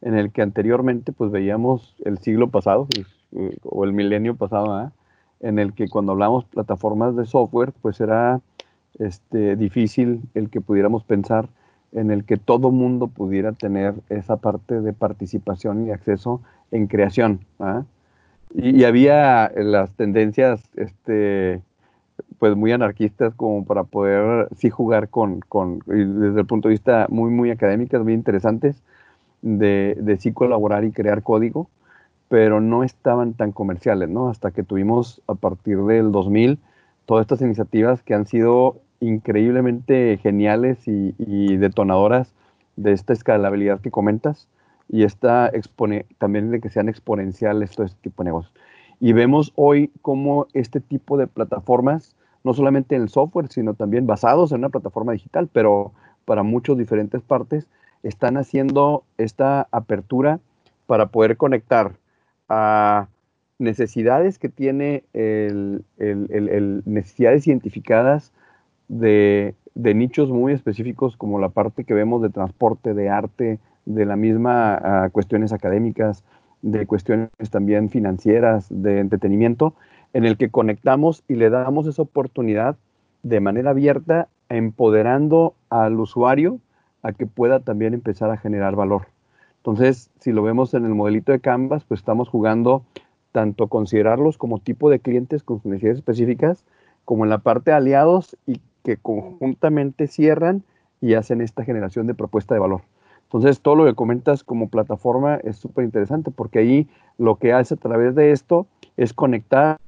en 0.00 0.14
el 0.14 0.32
que 0.32 0.40
anteriormente 0.40 1.12
pues 1.12 1.30
veíamos 1.30 1.94
el 2.06 2.16
siglo 2.16 2.48
pasado 2.48 2.86
pues, 2.86 3.06
eh, 3.36 3.58
o 3.62 3.84
el 3.84 3.92
milenio 3.92 4.34
pasado, 4.36 4.90
en 5.40 5.58
el 5.58 5.74
que 5.74 5.86
cuando 5.88 6.12
hablamos 6.12 6.46
plataformas 6.46 7.14
de 7.14 7.26
software, 7.26 7.72
pues 7.82 8.00
era 8.00 8.40
este, 8.98 9.54
difícil 9.54 10.22
el 10.32 10.48
que 10.48 10.62
pudiéramos 10.62 11.04
pensar 11.04 11.50
en 11.92 12.10
el 12.10 12.24
que 12.24 12.36
todo 12.36 12.70
mundo 12.70 13.08
pudiera 13.08 13.52
tener 13.52 13.94
esa 14.08 14.36
parte 14.36 14.80
de 14.80 14.92
participación 14.92 15.86
y 15.86 15.90
acceso 15.90 16.40
en 16.70 16.86
creación. 16.86 17.40
¿ah? 17.58 17.84
Y, 18.54 18.84
había 18.84 19.50
las 19.56 19.90
tendencias 19.92 20.62
este, 20.76 21.60
pues 22.38 22.56
muy 22.56 22.72
anarquistas 22.72 23.34
como 23.34 23.64
para 23.64 23.84
poder 23.84 24.48
sí 24.56 24.70
jugar 24.70 25.08
con, 25.08 25.40
con 25.40 25.80
desde 25.86 26.40
el 26.40 26.46
punto 26.46 26.68
de 26.68 26.74
vista 26.74 27.06
muy, 27.10 27.30
muy 27.30 27.50
académicas, 27.50 28.02
muy 28.02 28.14
interesantes, 28.14 28.82
de, 29.42 29.96
de 30.00 30.16
sí 30.18 30.32
colaborar 30.32 30.84
y 30.84 30.92
crear 30.92 31.22
código 31.22 31.68
pero 32.30 32.60
no 32.60 32.84
estaban 32.84 33.34
tan 33.34 33.50
comerciales, 33.50 34.08
¿no? 34.08 34.28
Hasta 34.28 34.52
que 34.52 34.62
tuvimos 34.62 35.20
a 35.26 35.34
partir 35.34 35.78
del 35.78 36.12
2000 36.12 36.60
todas 37.04 37.22
estas 37.22 37.40
iniciativas 37.40 38.04
que 38.04 38.14
han 38.14 38.24
sido 38.24 38.76
increíblemente 39.00 40.18
geniales 40.22 40.78
y, 40.86 41.56
detonadoras 41.56 42.32
de 42.76 42.92
esta 42.92 43.12
escalabilidad 43.12 43.80
que 43.80 43.90
comentas 43.90 44.48
y 44.88 45.04
esta 45.04 45.48
expone, 45.48 46.06
también 46.18 46.50
de 46.50 46.60
que 46.60 46.70
sean 46.70 46.88
exponenciales 46.88 47.70
todo 47.72 47.86
este 47.86 48.00
tipo 48.02 48.22
de 48.22 48.28
negocios. 48.28 48.54
Y 49.00 49.12
vemos 49.12 49.52
hoy 49.56 49.90
cómo 50.02 50.46
este 50.52 50.80
tipo 50.80 51.16
de 51.16 51.26
plataformas, 51.26 52.14
no 52.44 52.54
solamente 52.54 52.96
en 52.96 53.02
el 53.02 53.08
software, 53.08 53.48
sino 53.48 53.74
también 53.74 54.06
basados 54.06 54.52
en 54.52 54.58
una 54.58 54.68
plataforma 54.68 55.12
digital, 55.12 55.48
pero 55.52 55.92
para 56.24 56.42
muchas 56.42 56.76
diferentes 56.76 57.22
partes, 57.22 57.66
están 58.02 58.36
haciendo 58.36 59.04
esta 59.18 59.68
apertura 59.70 60.40
para 60.86 61.06
poder 61.06 61.36
conectar 61.36 61.92
a 62.48 63.08
necesidades 63.58 64.38
que 64.38 64.48
tiene 64.48 65.04
el, 65.12 65.84
necesidades 66.84 67.46
identificadas 67.46 68.32
de, 68.90 69.54
nichos 69.74 70.30
muy 70.30 70.52
específicos 70.52 71.16
como 71.16 71.38
la 71.38 71.48
parte 71.48 71.84
que 71.84 71.94
vemos 71.94 72.20
de 72.20 72.28
transporte, 72.28 72.92
de 72.92 73.08
arte, 73.08 73.58
de 73.86 74.04
la 74.04 74.16
misma 74.16 74.74
ah, 74.74 75.08
cuestiones 75.10 75.52
académicas, 75.52 76.24
de 76.62 76.86
cuestiones 76.86 77.30
también 77.50 77.88
financieras, 77.88 78.66
de 78.68 78.98
entretenimiento, 78.98 79.74
en 80.12 80.24
el 80.24 80.36
que 80.36 80.50
conectamos 80.50 81.22
y 81.28 81.36
le 81.36 81.48
damos 81.48 81.86
esa 81.86 82.02
oportunidad 82.02 82.76
de 83.22 83.40
manera 83.40 83.70
abierta, 83.70 84.28
empoderando 84.48 85.54
al 85.70 85.98
usuario 85.98 86.58
a 87.02 87.12
que 87.12 87.26
pueda 87.26 87.60
también 87.60 87.94
empezar 87.94 88.30
a 88.30 88.36
generar 88.36 88.74
valor. 88.76 89.06
Entonces, 89.58 90.10
si 90.18 90.32
lo 90.32 90.42
vemos 90.42 90.74
en 90.74 90.84
el 90.84 90.94
modelito 90.94 91.32
de 91.32 91.40
Canvas, 91.40 91.84
pues 91.84 92.00
estamos 92.00 92.28
jugando 92.28 92.82
tanto 93.32 93.68
considerarlos 93.68 94.36
como 94.36 94.58
tipo 94.58 94.90
de 94.90 94.98
clientes 94.98 95.42
con 95.42 95.60
necesidades 95.64 95.98
específicas, 95.98 96.64
como 97.04 97.24
en 97.24 97.30
la 97.30 97.38
parte 97.38 97.70
de 97.70 97.76
aliados 97.76 98.36
y 98.46 98.60
que 98.82 98.96
conjuntamente 98.96 100.06
cierran 100.06 100.62
y 101.00 101.14
hacen 101.14 101.40
esta 101.40 101.64
generación 101.64 102.06
de 102.06 102.14
propuesta 102.14 102.54
de 102.54 102.60
valor. 102.60 102.82
Entonces, 103.24 103.60
todo 103.60 103.76
lo 103.76 103.84
que 103.84 103.94
comentas 103.94 104.42
como 104.42 104.68
plataforma 104.68 105.36
es 105.36 105.56
súper 105.56 105.84
interesante 105.84 106.30
porque 106.30 106.58
ahí 106.58 106.88
lo 107.16 107.36
que 107.36 107.52
hace 107.52 107.74
a 107.74 107.76
través 107.76 108.14
de 108.14 108.32
esto 108.32 108.66
es 108.96 109.14
conectar 109.14 109.78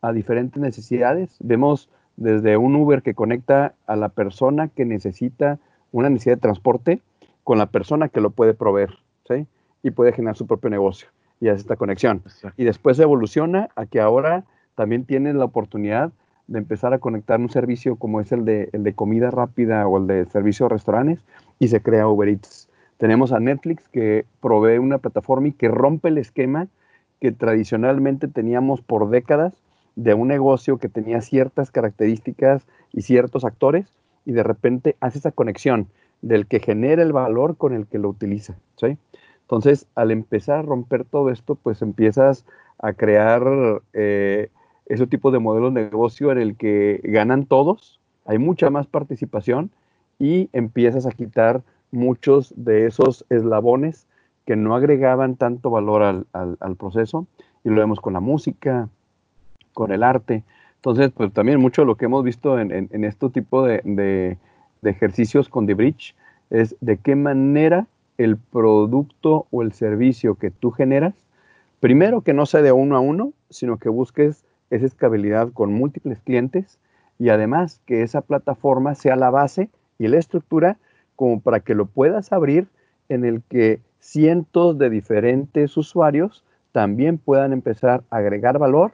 a 0.00 0.12
diferentes 0.12 0.60
necesidades. 0.62 1.36
Vemos 1.40 1.90
desde 2.16 2.56
un 2.56 2.74
Uber 2.76 3.02
que 3.02 3.14
conecta 3.14 3.74
a 3.86 3.96
la 3.96 4.08
persona 4.08 4.68
que 4.68 4.84
necesita 4.84 5.58
una 5.92 6.08
necesidad 6.08 6.36
de 6.36 6.40
transporte 6.40 7.02
con 7.44 7.58
la 7.58 7.66
persona 7.66 8.08
que 8.08 8.20
lo 8.20 8.30
puede 8.30 8.54
proveer, 8.54 8.90
¿sí? 9.28 9.46
Y 9.82 9.90
puede 9.90 10.12
generar 10.12 10.36
su 10.36 10.46
propio 10.46 10.70
negocio 10.70 11.08
y 11.40 11.48
hace 11.48 11.62
esta 11.62 11.76
conexión. 11.76 12.22
Y 12.56 12.64
después 12.64 12.98
evoluciona 12.98 13.68
a 13.76 13.86
que 13.86 14.00
ahora 14.00 14.44
también 14.74 15.04
tienes 15.04 15.34
la 15.34 15.46
oportunidad 15.46 16.12
de 16.50 16.58
empezar 16.58 16.92
a 16.92 16.98
conectar 16.98 17.40
un 17.40 17.48
servicio 17.48 17.94
como 17.94 18.20
es 18.20 18.32
el 18.32 18.44
de, 18.44 18.68
el 18.72 18.82
de 18.82 18.92
comida 18.92 19.30
rápida 19.30 19.86
o 19.86 19.98
el 19.98 20.08
de 20.08 20.26
servicio 20.26 20.66
de 20.66 20.74
restaurantes 20.74 21.24
y 21.60 21.68
se 21.68 21.80
crea 21.80 22.08
Uber 22.08 22.28
Eats. 22.28 22.68
Tenemos 22.98 23.32
a 23.32 23.38
Netflix 23.38 23.88
que 23.88 24.26
provee 24.40 24.78
una 24.78 24.98
plataforma 24.98 25.48
y 25.48 25.52
que 25.52 25.68
rompe 25.68 26.08
el 26.08 26.18
esquema 26.18 26.66
que 27.20 27.30
tradicionalmente 27.30 28.26
teníamos 28.26 28.80
por 28.80 29.10
décadas 29.10 29.54
de 29.94 30.12
un 30.14 30.26
negocio 30.26 30.78
que 30.78 30.88
tenía 30.88 31.20
ciertas 31.20 31.70
características 31.70 32.66
y 32.92 33.02
ciertos 33.02 33.44
actores 33.44 33.86
y 34.24 34.32
de 34.32 34.42
repente 34.42 34.96
hace 35.00 35.18
esa 35.18 35.30
conexión 35.30 35.86
del 36.20 36.46
que 36.46 36.58
genera 36.58 37.02
el 37.02 37.12
valor 37.12 37.56
con 37.56 37.74
el 37.74 37.86
que 37.86 37.98
lo 37.98 38.08
utiliza. 38.08 38.56
Entonces, 39.42 39.86
al 39.94 40.10
empezar 40.10 40.58
a 40.58 40.62
romper 40.62 41.04
todo 41.04 41.30
esto, 41.30 41.54
pues 41.54 41.80
empiezas 41.80 42.44
a 42.78 42.92
crear 42.92 43.42
eh, 43.92 44.48
ese 44.90 45.06
tipo 45.06 45.30
de 45.30 45.38
modelos 45.38 45.72
de 45.72 45.84
negocio 45.84 46.32
en 46.32 46.38
el 46.38 46.56
que 46.56 47.00
ganan 47.04 47.46
todos, 47.46 48.00
hay 48.26 48.38
mucha 48.38 48.70
más 48.70 48.88
participación 48.88 49.70
y 50.18 50.50
empiezas 50.52 51.06
a 51.06 51.12
quitar 51.12 51.62
muchos 51.92 52.52
de 52.56 52.86
esos 52.86 53.24
eslabones 53.30 54.08
que 54.46 54.56
no 54.56 54.74
agregaban 54.74 55.36
tanto 55.36 55.70
valor 55.70 56.02
al, 56.02 56.76
proceso 56.76 57.26
y 57.62 57.68
lo 57.68 57.76
vemos 57.76 58.00
con 58.00 58.14
la 58.14 58.20
música, 58.20 58.88
con 59.74 59.92
el 59.92 60.02
arte. 60.02 60.42
Entonces, 60.76 61.12
pues 61.12 61.32
también 61.32 61.60
mucho 61.60 61.82
de 61.82 61.86
lo 61.86 61.94
que 61.94 62.06
hemos 62.06 62.24
visto 62.24 62.58
en, 62.58 62.88
en, 62.90 63.04
este 63.04 63.30
tipo 63.30 63.64
de, 63.64 64.38
ejercicios 64.82 65.48
con 65.48 65.66
The 65.68 65.74
Bridge 65.74 66.16
es 66.50 66.74
de 66.80 66.96
qué 66.96 67.14
manera 67.14 67.86
el 68.18 68.38
producto 68.38 69.46
o 69.52 69.62
el 69.62 69.72
servicio 69.72 70.34
que 70.34 70.50
tú 70.50 70.72
generas, 70.72 71.14
primero 71.78 72.22
que 72.22 72.34
no 72.34 72.44
sea 72.44 72.62
de 72.62 72.72
uno 72.72 72.96
a 72.96 73.00
uno, 73.00 73.32
sino 73.50 73.78
que 73.78 73.88
busques 73.88 74.44
esa 74.70 74.86
escalabilidad 74.86 75.52
con 75.52 75.72
múltiples 75.72 76.20
clientes 76.20 76.78
y 77.18 77.28
además 77.28 77.80
que 77.86 78.02
esa 78.02 78.22
plataforma 78.22 78.94
sea 78.94 79.16
la 79.16 79.30
base 79.30 79.68
y 79.98 80.08
la 80.08 80.18
estructura 80.18 80.78
como 81.16 81.40
para 81.40 81.60
que 81.60 81.74
lo 81.74 81.86
puedas 81.86 82.32
abrir 82.32 82.66
en 83.08 83.24
el 83.24 83.42
que 83.42 83.80
cientos 83.98 84.78
de 84.78 84.88
diferentes 84.88 85.76
usuarios 85.76 86.44
también 86.72 87.18
puedan 87.18 87.52
empezar 87.52 88.04
a 88.10 88.16
agregar 88.16 88.58
valor 88.58 88.92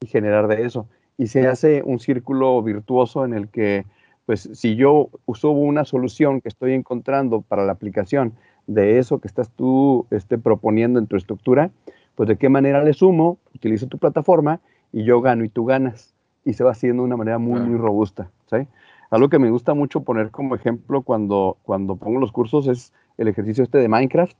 y 0.00 0.06
generar 0.06 0.46
de 0.46 0.64
eso. 0.64 0.86
Y 1.18 1.26
se 1.28 1.48
hace 1.48 1.82
un 1.84 1.98
círculo 1.98 2.62
virtuoso 2.62 3.24
en 3.24 3.34
el 3.34 3.48
que, 3.48 3.84
pues, 4.26 4.48
si 4.52 4.76
yo 4.76 5.08
uso 5.26 5.50
una 5.50 5.84
solución 5.84 6.40
que 6.40 6.48
estoy 6.48 6.74
encontrando 6.74 7.40
para 7.40 7.64
la 7.64 7.72
aplicación 7.72 8.34
de 8.66 8.98
eso 8.98 9.20
que 9.20 9.28
estás 9.28 9.50
tú 9.50 10.06
este, 10.10 10.38
proponiendo 10.38 10.98
en 10.98 11.06
tu 11.06 11.16
estructura, 11.16 11.70
pues 12.14 12.28
de 12.28 12.36
qué 12.36 12.48
manera 12.48 12.84
le 12.84 12.92
sumo, 12.92 13.38
utilizo 13.54 13.86
tu 13.88 13.98
plataforma 13.98 14.60
y 14.94 15.02
yo 15.02 15.20
gano 15.20 15.44
y 15.44 15.48
tú 15.48 15.64
ganas. 15.64 16.14
Y 16.44 16.52
se 16.52 16.62
va 16.62 16.70
haciendo 16.70 17.02
de 17.02 17.08
una 17.08 17.16
manera 17.16 17.38
muy, 17.38 17.60
muy 17.60 17.76
robusta. 17.76 18.30
¿sí? 18.48 18.68
Algo 19.10 19.28
que 19.28 19.40
me 19.40 19.50
gusta 19.50 19.74
mucho 19.74 20.04
poner 20.04 20.30
como 20.30 20.54
ejemplo 20.54 21.02
cuando, 21.02 21.56
cuando 21.64 21.96
pongo 21.96 22.20
los 22.20 22.30
cursos 22.30 22.68
es 22.68 22.92
el 23.18 23.26
ejercicio 23.26 23.64
este 23.64 23.78
de 23.78 23.88
Minecraft, 23.88 24.36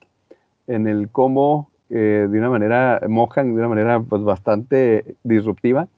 en 0.69 0.87
el 0.87 1.09
cómo 1.11 1.71
eh, 1.91 2.29
de 2.31 2.39
una 2.39 2.51
manera, 2.51 3.01
Mohan 3.09 3.55
de 3.55 3.61
una 3.61 3.69
manera 3.69 4.01
pues 4.01 4.23
bastante 4.23 5.17
disruptiva, 5.25 5.89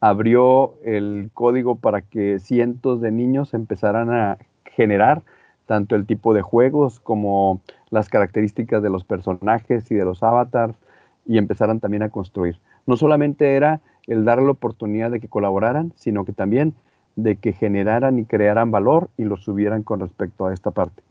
abrió 0.00 0.74
el 0.84 1.30
código 1.34 1.76
para 1.76 2.02
que 2.02 2.38
cientos 2.38 3.00
de 3.00 3.10
niños 3.10 3.52
empezaran 3.52 4.12
a 4.12 4.38
generar 4.64 5.22
tanto 5.66 5.96
el 5.96 6.06
tipo 6.06 6.34
de 6.34 6.42
juegos 6.42 7.00
como 7.00 7.62
las 7.90 8.08
características 8.08 8.82
de 8.82 8.90
los 8.90 9.02
personajes 9.02 9.90
y 9.90 9.96
de 9.96 10.04
los 10.04 10.22
avatars 10.22 10.76
y 11.26 11.38
empezaran 11.38 11.80
también 11.80 12.02
a 12.04 12.10
construir. 12.10 12.60
No 12.86 12.96
solamente 12.96 13.56
era 13.56 13.80
el 14.06 14.24
dar 14.24 14.40
la 14.42 14.50
oportunidad 14.50 15.10
de 15.10 15.20
que 15.20 15.28
colaboraran, 15.28 15.92
sino 15.96 16.24
que 16.24 16.32
también 16.32 16.74
de 17.16 17.36
que 17.36 17.52
generaran 17.52 18.18
y 18.18 18.24
crearan 18.24 18.70
valor 18.70 19.08
y 19.16 19.24
lo 19.24 19.36
subieran 19.36 19.82
con 19.82 20.00
respecto 20.00 20.46
a 20.46 20.52
esta 20.52 20.70
parte. 20.70 21.02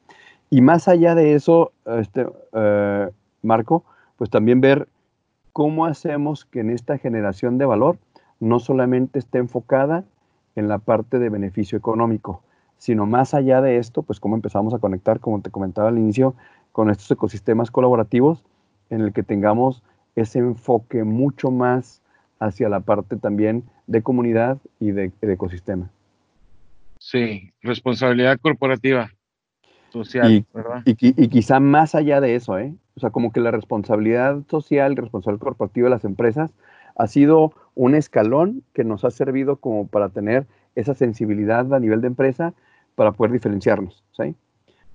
Y 0.50 0.62
más 0.62 0.88
allá 0.88 1.16
de 1.16 1.34
eso, 1.34 1.72
este, 1.86 2.28
eh, 2.54 3.10
Marco, 3.42 3.84
pues 4.18 4.30
también 4.30 4.62
ver 4.62 4.88
cómo 5.52 5.86
hacemos 5.86 6.46
que 6.46 6.60
en 6.60 6.70
esta 6.70 6.98
generación 6.98 7.58
de 7.58 7.66
valor 7.66 7.98
no 8.40 8.60
solamente 8.60 9.20
esté 9.20 9.40
enfocada 9.40 10.04
en 10.56 10.68
la 10.68 10.78
parte 10.78 11.20
de 11.20 11.30
beneficio 11.30 11.78
económico, 11.78 12.42
sino 12.78 13.06
más 13.06 13.34
allá 13.34 13.62
de 13.62 13.78
esto, 13.78 14.04
pues 14.04 14.20
cómo 14.20 14.36
empezamos 14.36 14.74
a 14.74 14.80
conectar, 14.80 15.20
como 15.20 15.42
te 15.42 15.50
comentaba 15.50 15.90
al 15.90 15.98
inicio, 15.98 16.36
con 16.72 16.90
estos 16.90 17.10
ecosistemas 17.10 17.72
colaborativos 17.72 18.44
en 18.90 19.02
el 19.02 19.14
que 19.14 19.24
tengamos 19.24 19.82
ese 20.16 20.40
enfoque 20.40 21.04
mucho 21.04 21.50
más 21.50 22.03
hacia 22.44 22.70
la 22.70 22.82
parte 22.82 23.18
también 23.18 23.64
de 23.88 24.02
comunidad 24.02 24.58
y 24.80 24.92
de, 24.92 25.12
de 25.22 25.34
ecosistema. 25.34 25.90
Sí, 27.00 27.52
responsabilidad 27.62 28.40
corporativa 28.40 29.12
social, 29.90 30.32
y, 30.32 30.46
Y, 30.86 31.28
quizá 31.28 31.60
más 31.60 31.96
allá 31.96 32.20
de 32.20 32.36
eso, 32.36 32.58
¿eh? 32.58 32.74
O 32.96 33.00
sea, 33.00 33.12
como 33.12 33.32
que 33.32 33.40
la 33.40 33.52
responsabilidad 33.52 34.42
social, 34.50 34.96
responsabilidad 34.96 35.44
corporativa 35.44 35.86
de 35.86 35.92
las 35.92 36.06
empresas 36.06 36.52
ha 36.96 37.08
sido 37.08 37.54
un 37.76 37.96
escalón 37.96 38.64
que 38.74 38.84
nos 38.84 39.04
ha 39.04 39.12
servido 39.12 39.58
como 39.58 39.88
para 39.88 40.10
tener 40.10 40.46
esa 40.76 40.94
sensibilidad 40.94 41.74
a 41.74 41.80
nivel 41.80 42.02
de 42.02 42.08
empresa 42.08 42.54
para 42.96 43.12
poder 43.12 43.32
diferenciarnos, 43.32 44.04
¿sí? 44.12 44.36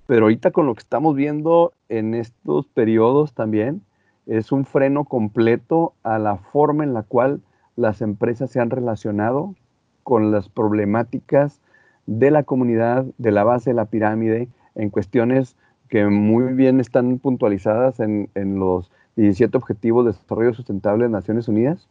Pero 0.07 0.25
ahorita 0.25 0.51
con 0.51 0.65
lo 0.65 0.73
que 0.75 0.79
estamos 0.79 1.15
viendo 1.15 1.73
en 1.87 2.13
estos 2.13 2.67
periodos 2.67 3.33
también 3.33 3.81
es 4.29 4.51
un 4.51 4.65
freno 4.65 5.05
completo 5.05 5.93
a 6.03 6.19
la 6.19 6.37
forma 6.37 6.83
en 6.83 6.93
la 6.93 7.01
cual 7.01 7.41
las 7.75 8.01
empresas 8.01 8.51
se 8.51 8.59
han 8.59 8.69
relacionado 8.69 9.55
con 10.03 10.31
las 10.31 10.49
problemáticas 10.49 11.61
de 12.05 12.29
la 12.29 12.43
comunidad, 12.43 13.05
de 13.17 13.31
la 13.31 13.43
base 13.43 13.71
de 13.71 13.75
la 13.75 13.85
pirámide, 13.85 14.47
en 14.75 14.91
cuestiones 14.91 15.55
que 15.87 16.05
muy 16.05 16.53
bien 16.53 16.79
están 16.79 17.17
puntualizadas 17.17 17.99
en, 17.99 18.29
los 18.35 18.91
17 19.15 19.57
Objetivos 19.57 20.05
de 20.05 20.11
Desarrollo 20.11 20.53
Sustentable 20.53 21.05
de 21.05 21.09
Naciones 21.09 21.47
Unidas, 21.47 21.87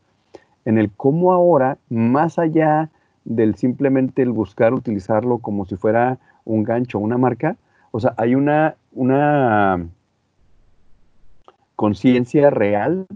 en 0.65 0.79
el 0.79 0.93
cómo 0.93 1.33
ahora, 1.33 1.79
más 1.89 2.39
allá 2.39 2.91
del 3.25 3.57
simplemente 3.57 4.23
el 4.23 4.31
buscar 4.31 4.75
utilizarlo 4.75 5.39
como 5.39 5.65
si 5.65 5.75
fuera 5.75 6.19
un 6.45 6.63
gancho, 6.63 7.01
una 7.01 7.19
marca, 7.19 7.57
o 7.91 7.99
sea, 7.99 8.15
hay 8.17 8.37
una, 8.37 8.77
una 8.93 9.89
conciencia 11.79 12.51
real 12.51 13.07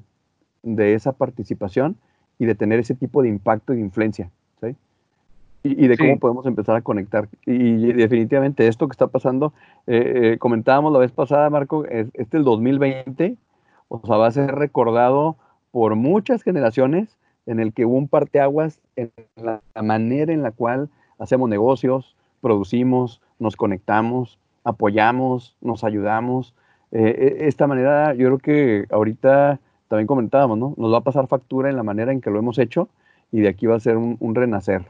de 0.62 0.94
esa 0.94 1.10
participación 1.10 1.96
y 2.38 2.46
de 2.46 2.54
tener 2.54 2.78
ese 2.78 2.94
tipo 2.94 3.20
de 3.20 3.28
impacto 3.28 3.72
y 3.72 3.76
de 3.76 3.82
influencia 3.82 4.30
y, 5.64 5.86
de 5.86 5.96
cómo 5.96 6.18
podemos 6.18 6.46
empezar 6.46 6.76
a 6.76 6.82
conectar. 6.82 7.28
Y, 7.46 7.92
definitivamente 7.92 8.66
esto 8.66 8.88
que 8.88 8.92
está 8.92 9.06
pasando, 9.06 9.52
eh, 9.86 10.32
eh, 10.34 10.38
comentábamos 10.38 10.92
la 10.92 10.98
vez 10.98 11.12
pasada, 11.12 11.48
Marco, 11.50 11.84
es, 11.86 12.08
este 12.14 12.36
el 12.36 12.44
2020, 12.44 13.36
o 13.88 14.00
sea, 14.04 14.16
va 14.16 14.26
a 14.26 14.32
ser 14.32 14.54
recordado 14.54 15.36
por 15.70 15.94
muchas 15.94 16.42
generaciones 16.42 17.16
en 17.46 17.60
el 17.60 17.72
que 17.72 17.84
hubo 17.84 17.96
un 17.96 18.08
parteaguas 18.08 18.80
en 18.96 19.10
la, 19.36 19.60
manera 19.82 20.32
en 20.32 20.42
la 20.42 20.50
cual 20.50 20.88
hacemos 21.18 21.48
negocios, 21.48 22.16
producimos, 22.40 23.20
nos 23.38 23.56
conectamos, 23.56 24.38
apoyamos, 24.64 25.56
nos 25.60 25.84
ayudamos. 25.84 26.54
Eh, 26.92 27.38
esta 27.40 27.66
manera, 27.66 28.14
yo 28.14 28.26
creo 28.26 28.38
que 28.38 28.86
ahorita 28.90 29.60
también 29.88 30.06
comentábamos, 30.06 30.58
¿no? 30.58 30.74
Nos 30.76 30.92
va 30.92 30.98
a 30.98 31.02
pasar 31.02 31.26
factura 31.26 31.70
en 31.70 31.76
la 31.76 31.82
manera 31.82 32.12
en 32.12 32.20
que 32.20 32.30
lo 32.30 32.38
hemos 32.38 32.58
hecho 32.58 32.88
y 33.30 33.40
de 33.40 33.48
aquí 33.48 33.66
va 33.66 33.76
a 33.76 33.80
ser 33.80 33.96
un 33.96 34.34
renacer 34.34 34.84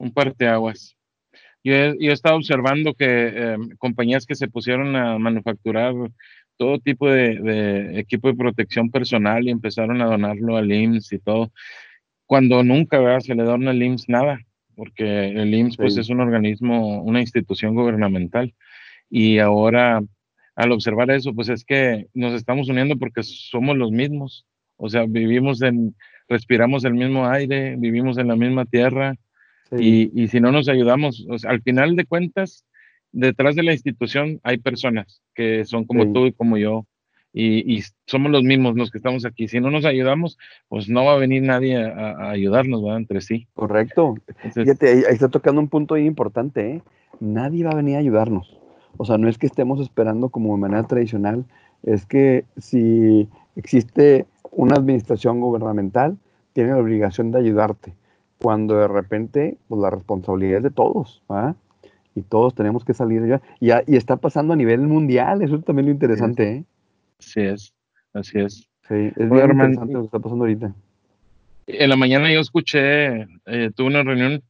un 0.00 0.10
parteaguas. 0.10 0.96
Yo 1.62 1.74
he, 1.74 1.96
yo 2.00 2.10
he 2.10 2.14
estado 2.14 2.36
observando 2.36 2.94
que 2.94 3.28
em, 3.28 3.76
compañías 3.76 4.26
que 4.26 4.34
se 4.34 4.48
pusieron 4.48 4.96
a 4.96 5.18
manufacturar 5.18 5.94
todo 6.56 6.78
tipo 6.78 7.08
de, 7.08 7.98
equipo 7.98 8.28
de 8.28 8.34
protección 8.34 8.90
personal 8.90 9.46
y 9.46 9.50
empezaron 9.50 10.00
a 10.00 10.06
donarlo 10.06 10.56
al 10.56 10.72
IMSS 10.72 11.12
y 11.12 11.18
todo, 11.18 11.52
cuando 12.26 12.62
nunca 12.62 13.20
se 13.20 13.34
le 13.34 13.44
dona 13.44 13.70
al 13.70 13.82
IMSS 13.82 14.08
nada, 14.08 14.40
porque 14.74 15.28
el 15.28 15.54
IMSS 15.54 15.76
pues 15.76 15.96
es 15.96 16.08
un 16.08 16.20
organismo, 16.20 17.02
una 17.02 17.20
institución 17.20 17.74
gubernamental 17.74 18.54
y 19.10 19.38
ahora 19.38 20.02
al 20.60 20.72
observar 20.72 21.10
eso 21.10 21.34
pues 21.34 21.48
es 21.48 21.64
que 21.64 22.06
nos 22.14 22.34
estamos 22.34 22.68
uniendo 22.68 22.96
porque 22.96 23.22
somos 23.22 23.76
los 23.76 23.90
mismos, 23.90 24.46
o 24.76 24.88
sea, 24.88 25.04
vivimos 25.06 25.62
en, 25.62 25.94
respiramos 26.28 26.84
el 26.84 26.94
mismo 26.94 27.26
aire, 27.26 27.76
vivimos 27.78 28.18
en 28.18 28.28
la 28.28 28.36
misma 28.36 28.64
tierra, 28.66 29.16
y, 29.78 30.26
si 30.26 30.40
no 30.40 30.50
nos 30.50 30.68
ayudamos, 30.68 31.24
al 31.46 31.62
final 31.62 31.94
de 31.94 32.04
cuentas, 32.04 32.64
detrás 33.12 33.54
de 33.54 33.62
la 33.62 33.72
institución 33.72 34.40
hay 34.42 34.58
personas 34.58 35.22
que 35.32 35.64
son 35.64 35.84
como 35.84 36.12
tú 36.12 36.26
y 36.26 36.32
como 36.32 36.58
yo, 36.58 36.86
y, 37.32 37.80
somos 38.06 38.32
los 38.32 38.42
mismos 38.42 38.74
los 38.74 38.90
que 38.90 38.98
estamos 38.98 39.24
aquí. 39.24 39.46
Si 39.46 39.60
no 39.60 39.70
nos 39.70 39.84
ayudamos, 39.84 40.36
pues 40.68 40.88
no 40.88 41.04
va 41.04 41.12
a 41.12 41.18
venir 41.18 41.42
nadie 41.42 41.76
a, 41.76 42.30
ayudarnos, 42.30 42.82
¿verdad? 42.82 42.98
Entre 42.98 43.20
sí. 43.20 43.46
Correcto. 43.54 44.16
Fíjate, 44.52 44.88
ahí, 44.88 45.02
está 45.10 45.28
tocando 45.28 45.60
un 45.60 45.68
punto 45.68 45.94
ahí 45.94 46.06
importante, 46.06 46.68
¿eh? 46.68 46.82
Nadie 47.20 47.62
va 47.62 47.70
a 47.70 47.76
venir 47.76 47.94
a 47.94 48.00
ayudarnos. 48.00 48.58
O 48.96 49.04
sea, 49.04 49.18
no 49.18 49.28
es 49.28 49.38
que 49.38 49.46
estemos 49.46 49.80
esperando 49.80 50.28
como 50.28 50.54
de 50.54 50.60
manera 50.60 50.82
tradicional, 50.84 51.44
es 51.82 52.06
que 52.06 52.44
si 52.58 53.28
existe 53.56 54.26
una 54.50 54.76
administración 54.76 55.40
gubernamental, 55.40 56.18
tiene 56.52 56.70
la 56.70 56.78
obligación 56.78 57.30
de 57.30 57.38
ayudarte. 57.38 57.94
Cuando 58.40 58.76
de 58.76 58.88
repente, 58.88 59.58
pues 59.68 59.80
la 59.80 59.90
responsabilidad 59.90 60.58
es 60.58 60.64
de 60.64 60.70
todos, 60.70 61.22
¿ah? 61.28 61.54
Y 62.14 62.22
todos 62.22 62.54
tenemos 62.54 62.84
que 62.84 62.94
salir 62.94 63.26
ya. 63.26 63.40
Y, 63.60 63.70
y 63.92 63.96
está 63.96 64.16
pasando 64.16 64.54
a 64.54 64.56
nivel 64.56 64.80
mundial, 64.80 65.42
eso 65.42 65.56
es 65.56 65.64
también 65.64 65.86
lo 65.86 65.92
interesante, 65.92 66.50
¿eh? 66.50 66.64
Así 67.18 67.40
es, 67.40 67.74
así 68.14 68.40
es. 68.40 68.68
Sí, 68.88 69.12
es 69.14 69.28
muy 69.28 69.40
interesante 69.40 69.92
lo 69.92 70.00
que 70.00 70.06
está 70.06 70.18
pasando 70.18 70.44
ahorita. 70.44 70.74
En 71.66 71.88
la 71.88 71.96
mañana 71.96 72.32
yo 72.32 72.40
escuché, 72.40 73.22
eh, 73.46 73.70
tuve 73.74 73.86
una 73.86 74.02
reunión 74.02 74.42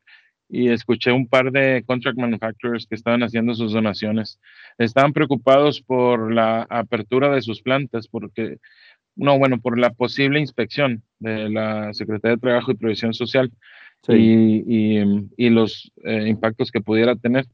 y 0.50 0.68
escuché 0.68 1.12
un 1.12 1.28
par 1.28 1.52
de 1.52 1.84
contract 1.86 2.18
manufacturers 2.18 2.86
que 2.86 2.96
estaban 2.96 3.22
haciendo 3.22 3.54
sus 3.54 3.72
donaciones. 3.72 4.40
Estaban 4.78 5.12
preocupados 5.12 5.80
por 5.80 6.32
la 6.32 6.66
apertura 6.68 7.30
de 7.30 7.40
sus 7.40 7.62
plantas, 7.62 8.08
porque, 8.08 8.58
no, 9.14 9.38
bueno, 9.38 9.60
por 9.60 9.78
la 9.78 9.90
posible 9.90 10.40
inspección 10.40 11.02
de 11.20 11.48
la 11.48 11.94
Secretaría 11.94 12.36
de 12.36 12.40
Trabajo 12.40 12.72
y 12.72 12.76
Previsión 12.76 13.14
Social 13.14 13.50
y, 14.08 14.98
y, 15.36 15.50
los 15.50 15.92
eh, 16.04 16.26
impactos 16.28 16.70
que 16.70 16.80
pudiera 16.80 17.14
tener. 17.14 17.46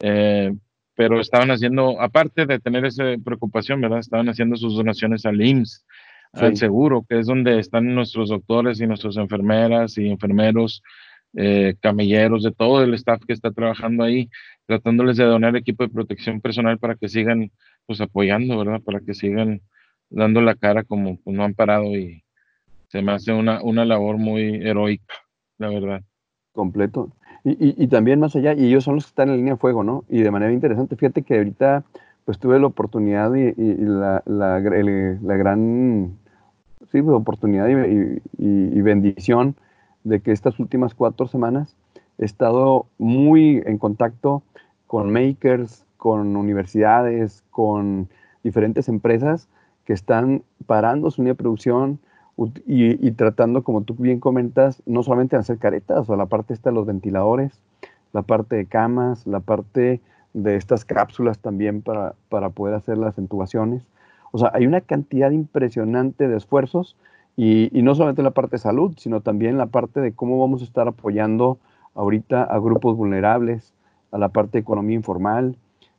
Eh, 0.00 0.52
pero 0.94 1.20
estaban 1.20 1.50
haciendo, 1.50 2.00
aparte 2.00 2.46
de 2.46 2.58
tener 2.58 2.84
esa 2.84 3.04
preocupación, 3.24 3.80
¿verdad? 3.80 4.00
Estaban 4.00 4.28
haciendo 4.28 4.56
sus 4.56 4.76
donaciones 4.76 5.24
al 5.26 5.40
IMSS, 5.40 5.84
al 6.32 6.56
seguro, 6.56 7.04
que 7.08 7.18
es 7.18 7.26
donde 7.26 7.58
están 7.58 7.94
nuestros 7.94 8.28
doctores 8.28 8.80
y 8.80 8.86
nuestras 8.86 9.16
enfermeras 9.16 9.98
y 9.98 10.08
enfermeros, 10.08 10.82
eh, 11.34 11.74
camilleros, 11.80 12.42
de 12.42 12.52
todo 12.52 12.82
el 12.82 12.94
staff 12.94 13.22
que 13.26 13.32
está 13.32 13.50
trabajando 13.50 14.04
ahí, 14.04 14.28
tratándoles 14.66 15.16
de 15.16 15.24
donar 15.24 15.56
equipo 15.56 15.84
de 15.84 15.90
protección 15.90 16.40
personal 16.40 16.78
para 16.78 16.96
que 16.96 17.08
sigan, 17.08 17.50
pues, 17.86 18.00
apoyando, 18.00 18.58
¿verdad? 18.58 18.80
Para 18.82 19.00
que 19.00 19.14
sigan 19.14 19.60
dando 20.10 20.40
la 20.40 20.54
cara 20.54 20.84
como 20.84 21.18
pues, 21.20 21.36
no 21.36 21.44
han 21.44 21.54
parado 21.54 21.96
y 21.96 22.24
se 22.88 23.02
me 23.02 23.12
hace 23.12 23.32
una, 23.32 23.62
una 23.62 23.84
labor 23.84 24.18
muy 24.18 24.56
heroica, 24.56 25.14
la 25.58 25.68
verdad. 25.68 26.02
Completo. 26.52 27.12
Y, 27.42 27.86
también 27.86 28.20
más 28.20 28.36
allá, 28.36 28.52
y 28.52 28.66
ellos 28.66 28.84
son 28.84 28.96
los 28.96 29.04
que 29.04 29.10
están 29.10 29.30
en 29.30 29.36
línea 29.36 29.54
de 29.54 29.58
fuego, 29.58 29.82
¿no? 29.82 30.04
Y 30.10 30.20
de 30.20 30.30
manera 30.30 30.52
interesante, 30.52 30.94
fíjate 30.96 31.22
que 31.22 31.38
ahorita 31.38 31.84
pues 32.26 32.38
tuve 32.38 32.60
la 32.60 32.66
oportunidad 32.66 33.34
y, 33.34 33.54
la, 33.56 34.22
la, 34.26 34.60
gran 34.60 36.18
sí, 36.92 37.00
pues, 37.00 37.16
oportunidad 37.16 37.66
y, 37.68 38.80
bendición 38.82 39.56
de 40.04 40.20
que 40.20 40.32
estas 40.32 40.58
últimas 40.58 40.94
cuatro 40.94 41.26
semanas 41.26 41.76
he 42.18 42.24
estado 42.24 42.86
muy 42.98 43.62
en 43.66 43.78
contacto 43.78 44.42
con 44.86 45.12
makers, 45.12 45.84
con 45.96 46.36
universidades, 46.36 47.44
con 47.50 48.08
diferentes 48.42 48.88
empresas 48.88 49.48
que 49.84 49.92
están 49.92 50.42
parando 50.66 51.10
su 51.10 51.22
línea 51.22 51.32
de 51.32 51.38
producción, 51.38 52.00
y, 52.66 53.10
tratando, 53.12 53.62
como 53.62 53.82
tú 53.82 53.94
bien 53.94 54.18
comentas, 54.18 54.82
no 54.86 55.02
solamente 55.02 55.36
de 55.36 55.40
hacer 55.40 55.58
caretas, 55.58 56.08
o 56.08 56.16
la 56.16 56.26
parte 56.26 56.54
esta 56.54 56.70
de 56.70 56.74
los 56.74 56.86
ventiladores, 56.86 57.52
la 58.12 58.22
parte 58.22 58.56
de 58.56 58.66
camas, 58.66 59.26
la 59.26 59.40
parte 59.40 60.00
de 60.32 60.56
estas 60.56 60.84
cápsulas 60.84 61.38
también 61.38 61.82
para, 61.82 62.14
para 62.28 62.50
poder 62.50 62.74
hacer 62.74 62.96
las 62.96 63.18
intubaciones. 63.18 63.82
O 64.32 64.38
sea, 64.38 64.50
hay 64.54 64.66
una 64.66 64.80
cantidad 64.80 65.30
impresionante 65.32 66.28
de 66.28 66.36
esfuerzos 66.36 66.96
y, 67.40 67.78
y, 67.78 67.82
no 67.82 67.94
solamente 67.94 68.22
la 68.22 68.32
parte 68.32 68.56
de 68.56 68.58
salud, 68.58 68.92
sino 68.98 69.20
también 69.20 69.56
la 69.56 69.66
parte 69.66 70.00
de 70.00 70.12
cómo 70.12 70.38
vamos 70.38 70.60
a 70.60 70.64
estar 70.64 70.88
apoyando 70.88 71.58
ahorita 71.94 72.42
a 72.42 72.58
grupos 72.58 72.96
vulnerables, 72.96 73.72
a 74.12 74.18
la 74.18 74.28
parte 74.28 74.52
de 74.52 74.62
economía 74.62 74.96
informal, 74.96 75.56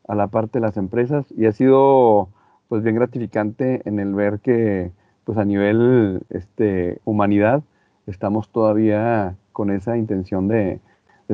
a 0.07 0.15
la 0.15 0.27
parte 0.27 0.59
de 0.59 0.65
las 0.65 0.77
empresas 0.77 1.25
y 1.37 1.45
ha 1.45 1.51
sido 1.51 2.29
pues 2.67 2.83
bien 2.83 2.95
gratificante 2.95 3.81
en 3.85 3.99
el 3.99 4.13
ver 4.13 4.39
que 4.39 4.91
pues 5.23 5.37
a 5.37 5.45
nivel 5.45 6.21
este, 6.29 6.99
humanidad 7.05 7.63
estamos 8.07 8.49
todavía 8.49 9.35
con 9.53 9.71
esa 9.71 9.97
intención 9.97 10.47
de, 10.47 10.79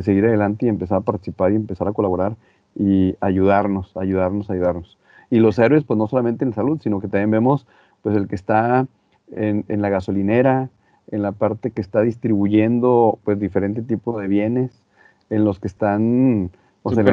seguir 0.02 0.26
adelante 0.26 0.68
y 0.68 0.70
empezar 0.70 1.00
a 1.00 1.02
participar 1.02 1.52
y 1.52 1.56
empezar 1.56 1.88
a 1.88 1.92
colaborar 1.92 2.36
y 2.76 3.16
ayudarnos, 3.20 3.98
ayudarnos, 3.98 4.48
ayudarnos. 4.52 5.00
Y 5.32 5.40
los 5.40 5.58
héroes, 5.58 5.86
pues 5.86 5.98
no 5.98 6.08
solamente 6.08 6.46
en 6.46 6.54
salud, 6.54 6.80
sino 6.84 7.00
que 7.00 7.08
también 7.08 7.32
vemos 7.32 7.66
pues 8.04 8.16
el 8.16 8.28
que 8.28 8.36
está 8.36 8.86
en, 9.32 9.82
la 9.82 9.90
gasolinera, 9.90 10.70
en 11.12 11.22
la 11.22 11.32
parte 11.32 11.72
que 11.72 11.82
está 11.82 12.02
distribuyendo 12.02 13.20
pues 13.24 13.40
diferente 13.40 13.82
tipo 13.82 14.20
de 14.20 14.28
bienes, 14.28 14.84
en 15.30 15.46
los 15.46 15.60
que 15.60 15.68
están 15.68 16.52
o 16.84 16.94
sea, 16.94 17.04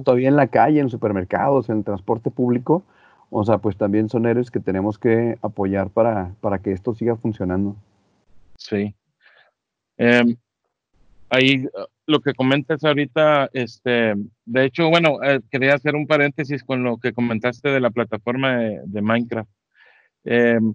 todavía 0.00 0.28
en 0.28 0.36
la 0.36 0.46
calle, 0.46 0.80
en 0.80 0.88
supermercados, 0.88 1.68
en 1.68 1.78
el 1.78 1.84
transporte 1.84 2.30
público, 2.30 2.82
o 3.30 3.44
sea, 3.44 3.58
pues 3.58 3.76
también 3.76 4.08
son 4.08 4.26
héroes 4.26 4.50
que 4.50 4.60
tenemos 4.60 4.98
que 4.98 5.38
apoyar 5.42 5.90
para, 5.90 6.32
para 6.40 6.60
que 6.60 6.72
esto 6.72 6.94
siga 6.94 7.16
funcionando. 7.16 7.76
Sí. 8.56 8.94
Em, 9.98 10.36
ahí 11.28 11.68
lo 12.06 12.20
que 12.20 12.32
comentas 12.32 12.82
ahorita, 12.84 13.50
este, 13.52 14.14
de 14.46 14.64
hecho, 14.64 14.88
bueno, 14.88 15.22
eh, 15.22 15.40
quería 15.50 15.74
hacer 15.74 15.94
un 15.94 16.06
paréntesis 16.06 16.64
con 16.64 16.82
lo 16.82 16.96
que 16.96 17.12
comentaste 17.12 17.68
de 17.68 17.80
la 17.80 17.90
plataforma 17.90 18.56
de, 18.56 19.02
Minecraft. 19.02 19.50
Em, 20.24 20.74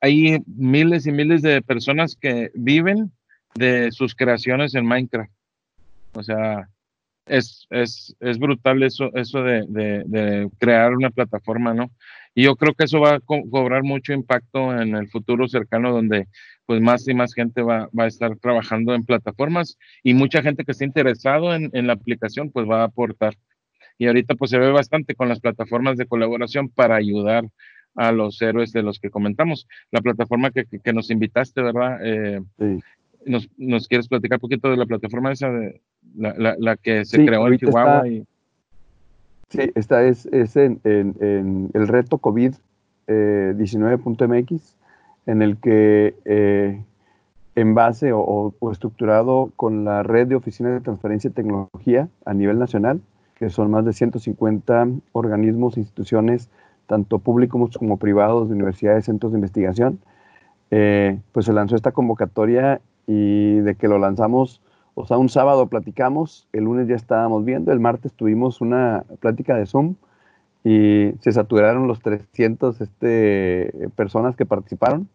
hay 0.00 0.38
miles 0.46 1.06
y 1.06 1.12
miles 1.12 1.42
de 1.42 1.62
personas 1.62 2.16
que 2.16 2.50
viven 2.54 3.12
de 3.54 3.90
sus 3.92 4.14
creaciones 4.14 4.74
en 4.74 4.86
Minecraft. 4.86 5.32
O 6.12 6.22
sea, 6.22 6.68
es, 7.26 7.66
es, 7.70 8.16
es 8.20 8.38
brutal 8.38 8.82
eso, 8.82 9.10
eso 9.14 9.42
de, 9.42 9.64
de, 9.68 10.48
crear 10.58 10.94
una 10.94 11.10
plataforma, 11.10 11.74
¿no? 11.74 11.90
Y 12.34 12.44
yo 12.44 12.56
creo 12.56 12.74
que 12.74 12.84
eso 12.84 13.00
va 13.00 13.14
a 13.14 13.20
cobrar 13.20 13.82
mucho 13.82 14.12
impacto 14.12 14.80
en 14.80 14.94
el 14.94 15.08
futuro 15.08 15.48
cercano, 15.48 15.92
donde 15.92 16.26
pues 16.66 16.80
más 16.80 17.06
y 17.08 17.14
más 17.14 17.34
gente 17.34 17.62
va, 17.62 17.88
va 17.98 18.04
a 18.04 18.08
estar 18.08 18.36
trabajando 18.36 18.94
en 18.94 19.04
plataformas 19.04 19.78
y 20.02 20.14
mucha 20.14 20.42
gente 20.42 20.64
que 20.64 20.72
esté 20.72 20.84
interesado 20.84 21.54
en, 21.54 21.70
en, 21.72 21.86
la 21.86 21.94
aplicación, 21.94 22.50
pues 22.50 22.68
va 22.68 22.82
a 22.82 22.84
aportar. 22.84 23.34
Y 23.96 24.06
ahorita 24.06 24.34
pues 24.36 24.50
se 24.50 24.58
ve 24.58 24.70
bastante 24.70 25.14
con 25.14 25.28
las 25.28 25.40
plataformas 25.40 25.96
de 25.96 26.06
colaboración 26.06 26.68
para 26.68 26.96
ayudar 26.96 27.44
a 27.98 28.12
los 28.12 28.40
héroes 28.40 28.72
de 28.72 28.82
los 28.82 29.00
que 29.00 29.10
comentamos. 29.10 29.68
La 29.90 30.00
plataforma 30.00 30.50
que, 30.50 30.64
que, 30.64 30.92
nos 30.92 31.10
invitaste, 31.10 31.60
¿verdad? 31.60 31.98
Eh, 32.02 32.40
sí. 32.58 32.80
nos, 33.26 33.48
nos, 33.58 33.88
quieres 33.88 34.08
platicar 34.08 34.36
un 34.36 34.40
poquito 34.40 34.70
de 34.70 34.76
la 34.76 34.86
plataforma 34.86 35.32
esa 35.32 35.50
de, 35.50 35.80
la, 36.16 36.54
la, 36.58 36.76
que 36.76 37.04
se 37.04 37.24
creó 37.24 37.48
en 37.48 37.58
Chihuahua. 37.58 38.04
Sí, 39.48 39.72
esta 39.74 40.04
es, 40.04 40.26
es 40.26 40.54
en, 40.56 40.80
en, 40.84 41.70
el 41.74 41.88
reto 41.88 42.18
COVID-19.mx, 42.18 44.52
eh, 44.52 44.68
en 45.26 45.42
el 45.42 45.56
que 45.56 46.14
eh, 46.24 46.80
en 47.56 47.74
base 47.74 48.12
o, 48.12 48.54
estructurado 48.70 49.50
con 49.56 49.84
la 49.84 50.04
red 50.04 50.28
de 50.28 50.36
oficinas 50.36 50.74
de 50.74 50.80
transferencia 50.80 51.28
y 51.28 51.32
tecnología 51.32 52.08
a 52.24 52.34
nivel 52.34 52.60
nacional, 52.60 53.00
que 53.34 53.50
son 53.50 53.70
más 53.70 53.84
de 53.84 53.92
150 53.92 54.88
organismos, 55.12 55.76
instituciones, 55.76 56.48
tanto 56.88 57.20
públicos 57.20 57.78
como 57.78 57.98
privados, 57.98 58.48
de 58.48 58.54
universidades, 58.56 59.04
centros 59.04 59.30
de 59.30 59.38
investigación, 59.38 60.00
eh, 60.72 61.20
pues 61.30 61.46
se 61.46 61.52
lanzó 61.52 61.76
esta 61.76 61.92
convocatoria 61.92 62.80
y 63.06 63.58
de 63.60 63.76
que 63.76 63.86
lo 63.86 63.98
lanzamos 63.98 64.60
o 65.00 65.06
sea, 65.06 65.16
un 65.16 65.28
sábado 65.28 65.68
platicamos, 65.68 66.48
el 66.52 66.64
lunes 66.64 66.88
ya 66.88 66.96
estábamos 66.96 67.44
viendo, 67.44 67.70
el 67.70 67.78
martes 67.78 68.12
tuvimos 68.14 68.60
una 68.60 69.04
plática 69.20 69.54
de 69.54 69.64
Zoom 69.64 69.94
y 70.64 71.12
se 71.20 71.30
saturaron 71.30 71.86
los 71.86 72.00
300 72.00 72.80
este, 72.80 73.88
personas 73.94 74.34
que 74.34 74.44
participaron. 74.44 75.08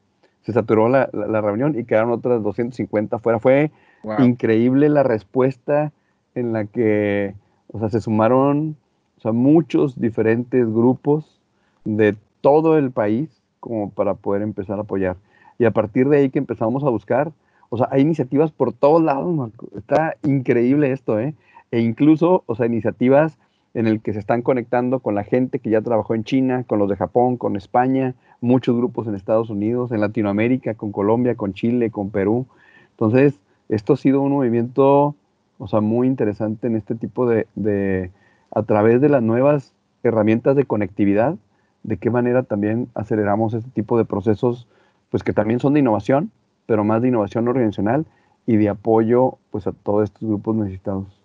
Se 0.43 0.53
saturó 0.53 0.88
la, 0.88 1.09
reunión 1.41 1.77
y 1.77 1.83
quedaron 1.83 2.12
otras 2.12 2.41
250 2.41 3.17
afuera. 3.17 3.39
Fue 3.39 3.71
increíble 4.19 4.88
la 4.88 5.03
respuesta 5.03 5.91
en 6.33 6.53
la 6.53 6.63
que, 6.63 7.36
o 7.67 7.79
sea, 7.79 7.89
se 7.89 7.99
sumaron 7.99 8.77
o 9.17 9.21
sea, 9.21 9.33
muchos 9.33 9.99
diferentes 9.99 10.65
grupos 10.65 11.41
de 11.85 12.15
todo 12.41 12.77
el 12.77 12.91
país 12.91 13.29
como 13.59 13.89
para 13.89 14.15
poder 14.15 14.41
empezar 14.41 14.77
a 14.77 14.81
apoyar. 14.81 15.15
Y 15.57 15.65
a 15.65 15.71
partir 15.71 16.09
de 16.09 16.17
ahí 16.17 16.29
que 16.29 16.39
empezamos 16.39 16.83
a 16.83 16.89
buscar, 16.89 17.31
o 17.69 17.77
sea, 17.77 17.87
hay 17.91 18.01
iniciativas 18.01 18.51
por 18.51 18.73
todos 18.73 19.01
lados, 19.01 19.51
Está 19.75 20.15
increíble 20.23 20.91
esto, 20.91 21.19
¿eh? 21.19 21.33
E 21.71 21.79
incluso, 21.79 22.43
o 22.45 22.55
sea, 22.55 22.65
iniciativas 22.65 23.37
en 23.73 23.87
el 23.87 24.01
que 24.01 24.13
se 24.13 24.19
están 24.19 24.41
conectando 24.41 24.99
con 24.99 25.15
la 25.15 25.23
gente 25.23 25.59
que 25.59 25.69
ya 25.69 25.81
trabajó 25.81 26.13
en 26.13 26.23
China, 26.23 26.63
con 26.67 26.77
los 26.77 26.89
de 26.89 26.95
Japón, 26.95 27.37
con 27.37 27.55
España, 27.55 28.13
muchos 28.41 28.75
grupos 28.75 29.07
en 29.07 29.15
Estados 29.15 29.49
Unidos, 29.49 29.91
en 29.91 30.01
Latinoamérica, 30.01 30.75
con 30.75 30.91
Colombia, 30.91 31.35
con 31.35 31.53
Chile, 31.53 31.89
con 31.89 32.11
Perú. 32.11 32.45
Entonces, 32.91 33.39
esto 33.69 33.93
ha 33.93 33.97
sido 33.97 34.21
un 34.21 34.33
movimiento, 34.33 35.15
o 35.57 35.67
sea, 35.67 35.81
muy 35.81 36.07
interesante 36.07 36.67
en 36.67 36.75
este 36.75 36.93
tipo 36.93 37.27
de, 37.27 37.47
de 37.55 38.11
a 38.51 38.61
través 38.63 39.01
de 39.01 39.09
las 39.09 39.23
nuevas 39.23 39.73
herramientas 40.03 40.55
de 40.55 40.65
conectividad, 40.65 41.37
de 41.83 41.97
qué 41.97 42.09
manera 42.09 42.43
también 42.43 42.87
aceleramos 42.95 43.53
este 43.53 43.69
tipo 43.71 43.97
de 43.97 44.05
procesos, 44.05 44.67
pues 45.09 45.23
que 45.23 45.33
también 45.33 45.59
son 45.59 45.73
de 45.73 45.81
innovación, 45.81 46.31
pero 46.65 46.83
más 46.83 47.01
de 47.01 47.09
innovación 47.09 47.47
organizacional 47.47 48.05
y 48.45 48.57
de 48.57 48.69
apoyo 48.69 49.37
pues 49.51 49.67
a 49.67 49.71
todos 49.71 50.05
estos 50.05 50.27
grupos 50.27 50.55
necesitados. 50.55 51.21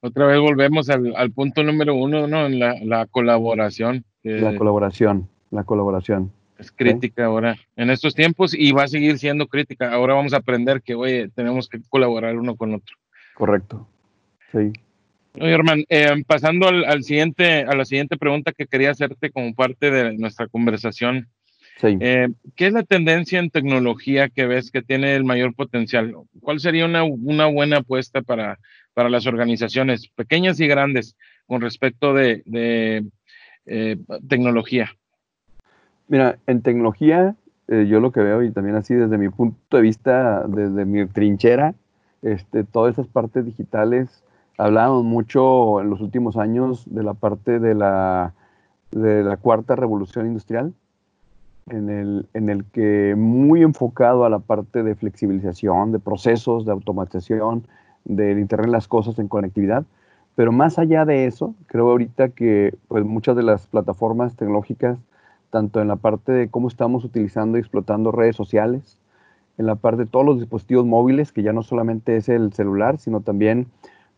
Otra 0.00 0.26
vez 0.26 0.38
volvemos 0.38 0.90
al, 0.90 1.30
punto 1.32 1.62
número 1.62 1.94
uno, 1.94 2.26
¿no? 2.26 2.48
La, 2.48 2.74
la 2.82 3.06
colaboración. 3.06 4.04
la 4.22 4.56
colaboración, 4.56 5.28
la 5.50 5.64
colaboración. 5.64 6.30
Es 6.58 6.70
crítica 6.70 7.24
ahora 7.24 7.56
en 7.74 7.90
estos 7.90 8.14
tiempos 8.14 8.54
y 8.54 8.72
va 8.72 8.84
a 8.84 8.88
seguir 8.88 9.18
siendo 9.18 9.48
crítica. 9.48 9.92
Ahora 9.92 10.14
vamos 10.14 10.34
a 10.34 10.38
aprender 10.38 10.82
que, 10.82 10.94
oye, 10.94 11.28
tenemos 11.34 11.68
que 11.68 11.80
colaborar 11.88 12.36
uno 12.36 12.54
con 12.54 12.74
otro. 12.74 12.96
Correcto. 13.34 13.88
Sí. 14.52 14.72
Oye, 15.40 15.52
Herman, 15.52 15.84
eh, 15.88 16.22
pasando 16.26 16.68
al, 16.68 17.02
siguiente, 17.02 17.64
a 17.64 17.74
la 17.74 17.84
siguiente 17.84 18.16
pregunta 18.16 18.52
que 18.52 18.66
quería 18.66 18.92
hacerte 18.92 19.30
como 19.30 19.52
parte 19.54 19.90
de 19.90 20.16
nuestra 20.16 20.46
conversación. 20.46 21.28
Sí. 21.80 21.98
Eh, 22.00 22.28
¿Qué 22.54 22.68
es 22.68 22.72
la 22.72 22.84
tendencia 22.84 23.40
en 23.40 23.50
tecnología 23.50 24.28
que 24.28 24.46
ves 24.46 24.70
que 24.70 24.82
tiene 24.82 25.16
el 25.16 25.24
mayor 25.24 25.54
potencial? 25.54 26.14
¿Cuál 26.40 26.60
sería 26.60 26.84
una, 26.84 27.02
una 27.02 27.46
buena 27.46 27.78
apuesta 27.78 28.22
para, 28.22 28.60
para 28.94 29.10
las 29.10 29.26
organizaciones, 29.26 30.08
pequeñas 30.14 30.60
y 30.60 30.68
grandes, 30.68 31.16
con 31.46 31.60
respecto 31.60 32.14
de, 32.14 32.42
de 32.46 33.04
eh, 33.66 33.96
tecnología? 34.28 34.92
Mira, 36.06 36.38
en 36.46 36.62
tecnología, 36.62 37.34
yo 37.66 37.98
lo 37.98 38.12
que 38.12 38.20
veo, 38.20 38.42
y 38.44 38.52
también 38.52 38.76
así 38.76 38.94
desde 38.94 39.18
mi 39.18 39.30
punto 39.30 39.76
de 39.76 39.82
vista, 39.82 40.44
desde 40.46 40.84
mi 40.84 41.06
trinchera, 41.06 41.74
este, 42.22 42.62
todas 42.62 42.92
esas 42.92 43.08
partes 43.08 43.44
digitales 43.44 44.23
Hablábamos 44.56 45.04
mucho 45.04 45.80
en 45.80 45.90
los 45.90 46.00
últimos 46.00 46.36
años 46.36 46.84
de 46.86 47.02
la 47.02 47.14
parte 47.14 47.58
de 47.58 47.74
la, 47.74 48.32
cuarta 49.40 49.74
revolución 49.74 50.26
industrial, 50.26 50.72
en 51.68 51.90
el, 51.90 52.28
en 52.34 52.48
el 52.50 52.64
que 52.66 53.14
muy 53.16 53.62
enfocado 53.62 54.24
a 54.24 54.30
la 54.30 54.38
parte 54.38 54.82
de 54.82 54.94
flexibilización, 54.94 55.90
de 55.90 55.98
procesos, 55.98 56.64
de 56.66 56.72
automatización, 56.72 57.66
del 58.04 58.38
Internet 58.38 58.66
de 58.66 58.72
las 58.72 58.86
Cosas 58.86 59.18
en 59.18 59.28
conectividad. 59.28 59.84
Pero 60.36 60.52
más 60.52 60.78
allá 60.78 61.04
de 61.04 61.26
eso, 61.26 61.54
creo 61.66 61.90
ahorita 61.90 62.28
que 62.28 62.76
pues, 62.88 63.04
muchas 63.04 63.34
de 63.34 63.42
las 63.42 63.66
plataformas 63.66 64.36
tecnológicas, 64.36 64.98
tanto 65.50 65.80
en 65.80 65.88
la 65.88 65.96
parte 65.96 66.32
de 66.32 66.48
cómo 66.48 66.68
estamos 66.68 67.04
utilizando 67.04 67.56
y 67.56 67.60
explotando 67.60 68.12
redes 68.12 68.36
sociales, 68.36 68.98
en 69.58 69.66
la 69.66 69.76
parte 69.76 70.04
de 70.04 70.10
todos 70.10 70.26
los 70.26 70.38
dispositivos 70.38 70.84
móviles, 70.84 71.32
que 71.32 71.42
ya 71.42 71.52
no 71.52 71.62
solamente 71.62 72.16
es 72.16 72.28
el 72.28 72.52
celular, 72.52 72.98
sino 72.98 73.20
también 73.20 73.68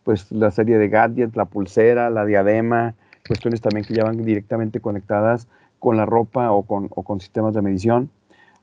pues 0.07 0.31
la 0.31 0.51
serie 0.51 0.77
de 0.77 0.87
gadgets, 0.87 1.35
la 1.35 1.43
pulsera, 1.43 2.09
la 2.09 2.25
diadema, 2.25 2.95
cuestiones 3.27 3.59
también 3.59 3.85
que 3.85 3.93
ya 3.93 4.05
van 4.05 4.23
directamente 4.23 4.79
conectadas 4.79 5.49
con 5.79 5.97
la 5.97 6.05
ropa 6.05 6.53
o 6.53 6.61
con, 6.63 6.87
o 6.91 7.03
con 7.03 7.19
sistemas 7.19 7.53
de 7.53 7.61
medición, 7.61 8.09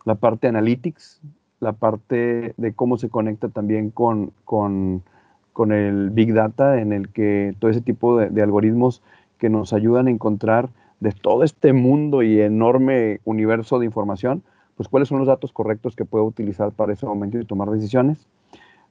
la 0.07 0.15
parte 0.15 0.49
analytics, 0.49 1.21
la 1.61 1.75
parte 1.75 2.55
de 2.57 2.73
cómo 2.73 2.97
se 2.97 3.11
conecta 3.11 3.51
también 3.51 3.91
con, 3.91 4.33
con, 4.47 5.03
con 5.53 5.73
el 5.73 6.09
Big 6.09 6.33
Data, 6.33 6.81
en 6.81 6.95
el 6.95 7.11
que 7.11 7.55
todo 7.59 7.71
ese 7.71 7.83
tipo 7.83 8.17
de, 8.19 8.31
de, 8.31 8.41
algoritmos 8.41 9.03
que 9.37 9.51
nos 9.51 9.75
ayudan 9.75 10.07
a 10.07 10.13
encontrar 10.13 10.71
de 11.01 11.13
todo 11.13 11.45
este 11.45 11.75
mundo 11.75 12.23
y 12.23 12.41
enorme 12.41 13.21
universo 13.27 13.79
de 13.79 13.85
información, 13.85 14.43
pues 14.79 14.89
cuáles 14.89 15.11
son 15.11 15.19
los 15.19 15.29
datos 15.29 15.53
correctos 15.53 15.95
que 15.95 16.07
puedo 16.07 16.25
utilizar 16.25 16.73
para 16.73 16.95
ese 16.95 17.05
momento 17.05 17.39
y 17.39 17.45
tomar 17.45 17.69
decisiones 17.69 18.27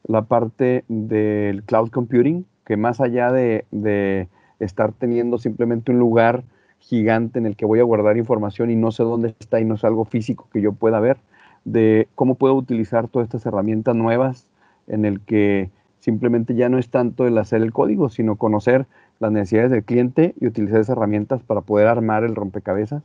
la 0.04 0.24
parte 0.24 0.84
del 0.88 1.64
cloud 1.64 1.90
computing, 1.90 2.46
que 2.66 2.78
más 2.78 3.02
allá 3.02 3.32
de, 3.32 4.28
estar 4.60 4.94
teniendo 4.94 5.38
simplemente 5.38 5.92
un 5.92 6.00
lugar 6.00 6.44
gigante 6.80 7.40
en 7.40 7.46
el 7.46 7.56
que 7.56 7.66
voy 7.66 7.80
a 7.80 7.84
guardar 7.84 8.18
información 8.18 8.70
y 8.70 8.76
no 8.76 8.92
sé 8.92 9.04
dónde 9.04 9.36
está 9.40 9.60
y 9.60 9.66
no 9.66 9.76
es 9.76 9.84
algo 9.84 10.06
físico 10.06 10.48
que 10.54 10.62
yo 10.62 10.74
pueda 10.74 11.00
ver, 11.00 11.18
de 11.66 12.08
cómo 12.16 12.36
puedo 12.36 12.56
utilizar 12.56 13.08
todas 13.08 13.28
estas 13.28 13.46
herramientas 13.46 13.96
nuevas 13.96 14.48
en 14.88 15.06
el 15.06 15.22
que 15.22 15.70
simplemente 16.00 16.56
ya 16.56 16.70
no 16.70 16.78
es 16.78 16.90
tanto 16.90 17.26
el 17.28 17.38
hacer 17.38 17.62
el 17.62 17.72
código, 17.72 18.10
sino 18.10 18.36
conocer 18.36 18.86
las 19.20 19.32
necesidades 19.32 19.72
del 19.72 19.84
cliente 19.84 20.34
y 20.40 20.48
utilizar 20.48 20.82
esas 20.82 20.98
herramientas 20.98 21.42
para 21.44 21.62
poder 21.62 21.88
armar 21.88 22.24
el 22.24 22.36
rompecabezas. 22.36 23.04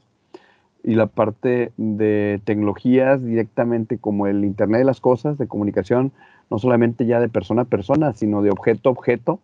Y 0.83 0.95
la 0.95 1.07
parte 1.07 1.71
de 1.77 2.41
tecnologías 2.45 3.25
directamente 3.25 3.99
como 3.99 4.27
el 4.27 4.45
Internet 4.45 4.81
de 4.81 4.85
las 4.85 5.01
Cosas, 5.01 5.39
de 5.39 5.47
comunicación, 5.47 6.13
no 6.51 6.59
solamente 6.59 7.07
ya 7.07 7.21
de 7.21 7.29
persona 7.29 7.63
a 7.63 7.65
persona, 7.67 8.13
sino 8.13 8.43
de 8.43 8.51
objeto 8.51 8.89
a 8.89 8.93
objeto, 8.93 9.41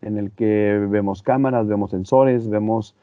en 0.00 0.18
el 0.18 0.30
que 0.30 0.86
vemos 0.88 1.22
cámaras, 1.22 1.66
vemos 1.66 1.90
sensores, 1.90 2.48
vemos 2.48 2.94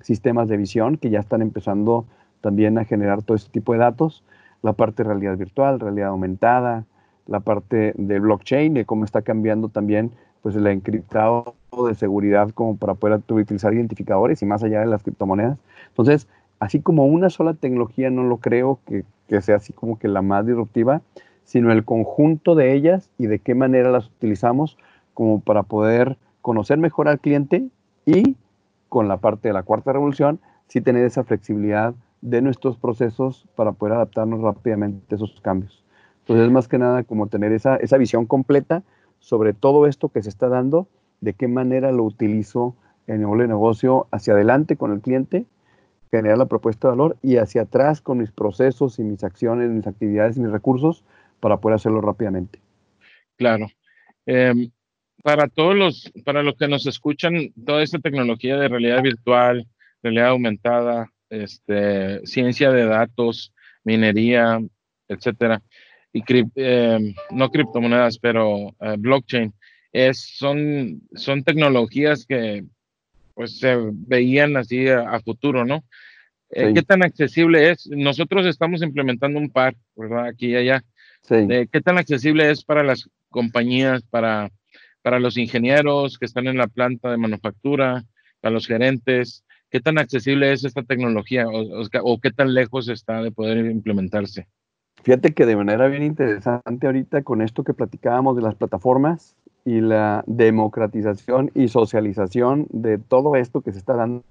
sistemas 0.00 0.48
de 0.48 0.56
visión 0.56 0.96
que 0.96 1.10
ya 1.10 1.20
están 1.20 1.42
empezando 1.42 2.06
también 2.40 2.76
a 2.76 2.84
generar 2.84 3.22
todo 3.22 3.36
este 3.36 3.50
tipo 3.50 3.72
de 3.72 3.78
datos, 3.78 4.24
la 4.62 4.72
parte 4.72 5.04
de 5.04 5.08
realidad 5.10 5.36
virtual, 5.36 5.78
realidad 5.78 6.08
aumentada, 6.08 6.84
la 7.26 7.40
parte 7.40 7.92
de 7.96 8.18
blockchain, 8.18 8.74
de 8.74 8.84
cómo 8.84 9.04
está 9.04 9.22
cambiando 9.22 9.68
también 9.68 10.10
pues 10.42 10.56
el 10.56 10.66
encriptado 10.66 11.54
de 11.86 11.94
seguridad 11.94 12.50
como 12.50 12.76
para 12.76 12.94
poder 12.94 13.20
utilizar 13.28 13.74
identificadores 13.74 14.42
y 14.42 14.46
más 14.46 14.64
allá 14.64 14.80
de 14.80 14.86
las 14.86 15.02
criptomonedas. 15.04 15.58
Entonces, 15.88 16.26
así 16.58 16.80
como 16.80 17.06
una 17.06 17.30
sola 17.30 17.54
tecnología 17.54 18.10
no 18.10 18.24
lo 18.24 18.38
creo 18.38 18.80
que, 18.86 19.04
que 19.28 19.40
sea 19.40 19.56
así 19.56 19.72
como 19.72 19.98
que 19.98 20.08
la 20.08 20.22
más 20.22 20.46
disruptiva, 20.46 21.02
sino 21.48 21.72
el 21.72 21.82
conjunto 21.82 22.54
de 22.54 22.74
ellas 22.74 23.10
y 23.16 23.26
de 23.26 23.38
qué 23.38 23.54
manera 23.54 23.90
las 23.90 24.08
utilizamos 24.08 24.76
como 25.14 25.40
para 25.40 25.62
poder 25.62 26.18
conocer 26.42 26.76
mejor 26.76 27.08
al 27.08 27.20
cliente 27.20 27.66
y 28.04 28.36
con 28.90 29.08
la 29.08 29.16
parte 29.16 29.48
de 29.48 29.54
la 29.54 29.62
cuarta 29.62 29.94
revolución, 29.94 30.40
sí 30.66 30.82
tener 30.82 31.06
esa 31.06 31.24
flexibilidad 31.24 31.94
de 32.20 32.42
nuestros 32.42 32.76
procesos 32.76 33.48
para 33.56 33.72
poder 33.72 33.94
adaptarnos 33.94 34.42
rápidamente 34.42 35.14
a 35.14 35.16
esos 35.16 35.40
cambios. 35.40 35.82
Entonces, 36.20 36.50
más 36.50 36.68
que 36.68 36.76
nada, 36.76 37.02
como 37.02 37.28
tener 37.28 37.52
esa, 37.52 37.76
esa 37.76 37.96
visión 37.96 38.26
completa 38.26 38.82
sobre 39.18 39.54
todo 39.54 39.86
esto 39.86 40.10
que 40.10 40.22
se 40.22 40.28
está 40.28 40.50
dando, 40.50 40.86
de 41.22 41.32
qué 41.32 41.48
manera 41.48 41.92
lo 41.92 42.04
utilizo 42.04 42.76
en 43.06 43.22
el 43.22 43.48
negocio 43.48 44.06
hacia 44.10 44.34
adelante 44.34 44.76
con 44.76 44.92
el 44.92 45.00
cliente, 45.00 45.46
generar 46.10 46.36
la 46.36 46.44
propuesta 46.44 46.88
de 46.88 46.92
valor 46.92 47.16
y 47.22 47.38
hacia 47.38 47.62
atrás 47.62 48.02
con 48.02 48.18
mis 48.18 48.32
procesos 48.32 48.98
y 48.98 49.02
mis 49.02 49.24
acciones, 49.24 49.70
mis 49.70 49.86
actividades 49.86 50.36
y 50.36 50.40
mis 50.40 50.52
recursos 50.52 51.04
para 51.40 51.58
poder 51.58 51.76
hacerlo 51.76 52.00
rápidamente. 52.00 52.60
Claro. 53.36 53.68
Em, 54.26 54.70
para 55.22 55.48
todos 55.48 55.74
los, 55.74 56.12
para 56.24 56.42
los 56.42 56.56
que 56.56 56.68
nos 56.68 56.86
escuchan, 56.86 57.52
toda 57.64 57.82
esta 57.82 57.98
tecnología 57.98 58.56
de 58.56 58.68
realidad 58.68 59.02
virtual, 59.02 59.66
realidad 60.02 60.28
aumentada, 60.28 61.10
este, 61.30 62.24
ciencia 62.26 62.70
de 62.70 62.84
datos, 62.84 63.52
minería, 63.84 64.60
etcétera, 65.08 65.62
y 66.12 66.22
em, 66.56 67.14
no 67.30 67.50
criptomonedas, 67.50 68.18
pero 68.18 68.74
eh, 68.80 68.96
blockchain, 68.98 69.52
es, 69.92 70.18
son, 70.36 71.02
son 71.14 71.44
tecnologías 71.44 72.26
que 72.26 72.64
pues 73.34 73.58
se 73.58 73.76
veían 73.92 74.56
así 74.56 74.88
a, 74.88 75.20
futuro, 75.20 75.64
¿no? 75.64 75.84
Eh, 76.50 76.72
¿Qué 76.74 76.82
tan 76.82 77.04
accesible 77.04 77.70
es? 77.70 77.86
Nosotros 77.86 78.46
estamos 78.46 78.82
implementando 78.82 79.38
un 79.38 79.50
par, 79.50 79.76
¿verdad? 79.94 80.26
Aquí 80.26 80.48
y 80.48 80.56
allá. 80.56 80.82
¿Qué 81.26 81.80
tan 81.82 81.98
accesible 81.98 82.50
es 82.50 82.64
para 82.64 82.82
las 82.82 83.08
compañías, 83.28 84.02
para, 84.02 84.50
para 85.02 85.20
los 85.20 85.36
ingenieros 85.36 86.18
que 86.18 86.24
están 86.24 86.46
en 86.46 86.56
la 86.56 86.68
planta 86.68 87.10
de 87.10 87.18
manufactura, 87.18 88.04
para 88.40 88.52
los 88.52 88.66
gerentes? 88.66 89.44
¿Qué 89.70 89.80
tan 89.80 89.98
accesible 89.98 90.52
es 90.52 90.64
esta 90.64 90.82
tecnología 90.82 91.46
o, 91.48 92.20
qué 92.20 92.30
tan 92.30 92.54
lejos 92.54 92.88
está 92.88 93.22
de 93.22 93.30
poder 93.30 93.66
implementarse? 93.66 94.48
Fíjate 95.02 95.34
que 95.34 95.46
de 95.46 95.56
manera 95.56 95.88
bien 95.88 96.02
interesante 96.02 96.86
ahorita 96.86 97.22
con 97.22 97.42
esto 97.42 97.64
que 97.64 97.74
platicábamos 97.74 98.36
de 98.36 98.42
las 98.42 98.54
plataformas 98.54 99.36
y 99.64 99.80
la 99.80 100.24
democratización 100.26 101.50
y 101.54 101.68
socialización 101.68 102.66
de 102.70 102.98
todo 102.98 103.36
esto 103.36 103.60
que 103.60 103.72
se 103.72 103.78
está 103.78 103.94
dando, 103.94 104.24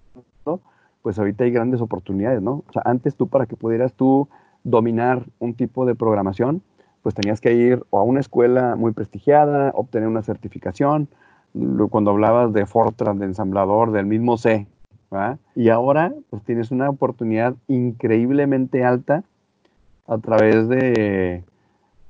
pues 1.03 1.19
ahorita 1.19 1.43
hay 1.43 1.51
grandes 1.51 1.81
oportunidades, 1.81 2.41
¿no? 2.41 2.63
O 2.67 2.73
sea, 2.73 2.81
antes 2.85 3.15
tú 3.15 3.27
para 3.27 3.45
que 3.45 3.55
pudieras 3.55 3.93
tú 3.93 4.27
dominar 4.63 5.23
un 5.39 5.53
tipo 5.53 5.85
de 5.85 5.95
programación, 5.95 6.63
pues 7.07 7.15
tenías 7.15 7.39
que 7.39 7.53
ir 7.53 7.85
a 7.93 8.01
una 8.01 8.19
escuela 8.19 8.75
muy 8.75 8.91
prestigiada, 8.91 9.71
obtener 9.75 10.09
una 10.09 10.23
certificación, 10.23 11.07
cuando 11.89 12.11
hablabas 12.11 12.51
de 12.51 12.65
Fortran, 12.65 13.17
de 13.17 13.27
ensamblador, 13.27 13.93
del 13.93 14.05
mismo 14.05 14.37
C, 14.37 14.67
y 15.55 15.69
ahora 15.69 16.11
pues 16.29 16.43
tienes 16.43 16.69
una 16.69 16.89
oportunidad 16.89 17.55
increíblemente 17.69 18.83
alta 18.83 19.23
a 20.05 20.17
través 20.17 20.67
de 20.67 21.45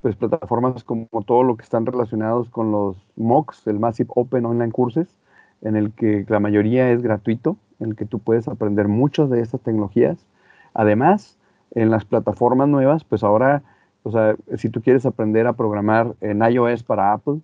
pues, 0.02 0.16
plataformas 0.16 0.82
como 0.82 1.06
todo 1.24 1.44
lo 1.44 1.56
que 1.56 1.62
están 1.62 1.86
relacionados 1.86 2.50
con 2.50 2.72
los 2.72 2.96
MOOCs, 3.14 3.68
el 3.68 3.78
Massive 3.78 4.10
Open 4.16 4.46
Online 4.46 4.72
Courses, 4.72 5.16
en 5.62 5.76
el 5.76 5.92
que 5.92 6.26
la 6.26 6.40
mayoría 6.40 6.90
es 6.90 7.02
gratuito, 7.02 7.56
en 7.78 7.90
el 7.90 7.94
que 7.94 8.04
tú 8.04 8.18
puedes 8.18 8.48
aprender 8.48 8.88
muchas 8.88 9.30
de 9.30 9.42
estas 9.42 9.60
tecnologías. 9.60 10.26
Además, 10.74 11.38
en 11.70 11.88
las 11.88 12.04
plataformas 12.04 12.66
nuevas, 12.66 13.04
pues 13.04 13.22
ahora 13.22 13.62
o 14.08 14.10
sea, 14.10 14.36
si 14.56 14.70
tú 14.70 14.80
quieres 14.80 15.04
aprender 15.04 15.46
a 15.46 15.52
programar 15.52 16.14
en 16.22 16.42
iOS 16.42 16.82
para 16.82 17.12
Apple 17.12 17.40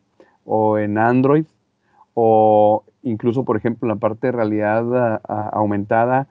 o 0.46 0.78
en 0.78 0.96
Android 0.96 1.44
o 2.14 2.84
incluso, 3.02 3.44
por 3.44 3.58
ejemplo, 3.58 3.86
la 3.86 3.96
parte 3.96 4.28
de 4.28 4.32
realidad 4.32 5.20
aumentada 5.52 6.26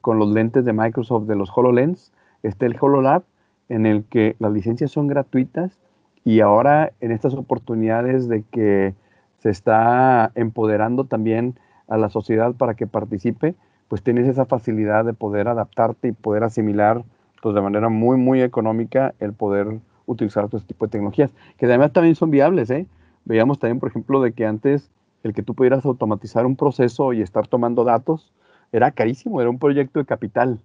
con 0.00 0.18
los 0.18 0.30
lentes 0.30 0.64
de 0.64 0.72
Microsoft 0.72 1.28
de 1.28 1.36
los 1.36 1.56
HoloLens, 1.56 2.12
está 2.42 2.66
el 2.66 2.76
HoloLab, 2.80 3.22
en 3.68 3.86
el 3.86 4.02
que 4.02 4.34
las 4.40 4.50
licencias 4.50 4.90
son 4.90 5.06
gratuitas 5.06 5.78
y 6.24 6.40
ahora 6.40 6.90
en 7.00 7.12
estas 7.12 7.34
oportunidades 7.34 8.28
de 8.28 8.42
que 8.50 8.94
se 9.38 9.50
está 9.50 10.32
empoderando 10.34 11.04
también 11.04 11.54
a 11.86 11.96
la 11.96 12.08
sociedad 12.08 12.54
para 12.54 12.74
que 12.74 12.88
participe, 12.88 13.54
pues 13.86 14.02
tienes 14.02 14.26
esa 14.26 14.46
facilidad 14.46 15.04
de 15.04 15.12
poder 15.12 15.46
adaptarte 15.46 16.08
y 16.08 16.12
poder 16.12 16.42
asimilar 16.42 17.04
pues 17.42 17.54
de 17.54 17.60
manera 17.60 17.88
muy, 17.88 18.16
muy 18.16 18.42
económica 18.42 19.14
el 19.18 19.32
poder 19.32 19.80
utilizar 20.06 20.48
todo 20.48 20.58
este 20.58 20.74
tipo 20.74 20.86
de 20.86 20.92
tecnologías, 20.92 21.30
que 21.56 21.66
además 21.66 21.92
también 21.92 22.14
son 22.14 22.30
viables, 22.30 22.70
¿eh? 22.70 22.86
Veíamos 23.24 23.58
también, 23.58 23.78
por 23.80 23.90
ejemplo, 23.90 24.20
de 24.20 24.32
que 24.32 24.46
antes 24.46 24.90
el 25.22 25.34
que 25.34 25.42
tú 25.42 25.54
pudieras 25.54 25.84
automatizar 25.84 26.46
un 26.46 26.56
proceso 26.56 27.12
y 27.12 27.20
estar 27.20 27.46
tomando 27.46 27.84
datos 27.84 28.32
era 28.72 28.90
carísimo, 28.90 29.40
era 29.40 29.50
un 29.50 29.58
proyecto 29.58 29.98
de 29.98 30.06
capital, 30.06 30.60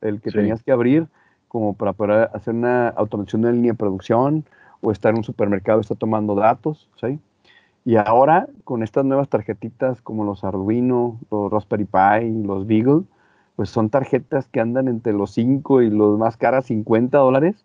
el 0.00 0.20
que 0.20 0.30
tenías 0.30 0.62
que 0.62 0.72
abrir 0.72 1.06
como 1.48 1.74
para 1.74 1.92
poder 1.92 2.30
hacer 2.32 2.54
una 2.54 2.88
automatización 2.88 3.42
de 3.42 3.52
línea 3.52 3.72
de 3.72 3.78
producción 3.78 4.44
o 4.80 4.90
estar 4.90 5.10
en 5.10 5.18
un 5.18 5.24
supermercado 5.24 5.78
y 5.78 5.82
estar 5.82 5.96
tomando 5.96 6.34
datos, 6.34 6.88
¿sí? 7.00 7.18
Y 7.84 7.96
ahora, 7.96 8.48
con 8.64 8.82
estas 8.82 9.04
nuevas 9.04 9.28
tarjetitas 9.28 10.02
como 10.02 10.24
los 10.24 10.42
Arduino, 10.42 11.20
los 11.30 11.52
Raspberry 11.52 11.84
Pi, 11.84 12.42
los 12.42 12.66
Beagle, 12.66 13.04
pues 13.56 13.70
son 13.70 13.88
tarjetas 13.88 14.46
que 14.48 14.60
andan 14.60 14.86
entre 14.86 15.14
los 15.14 15.32
5 15.32 15.82
y 15.82 15.90
los 15.90 16.18
más 16.18 16.36
caras 16.36 16.66
50 16.66 17.16
dólares 17.16 17.64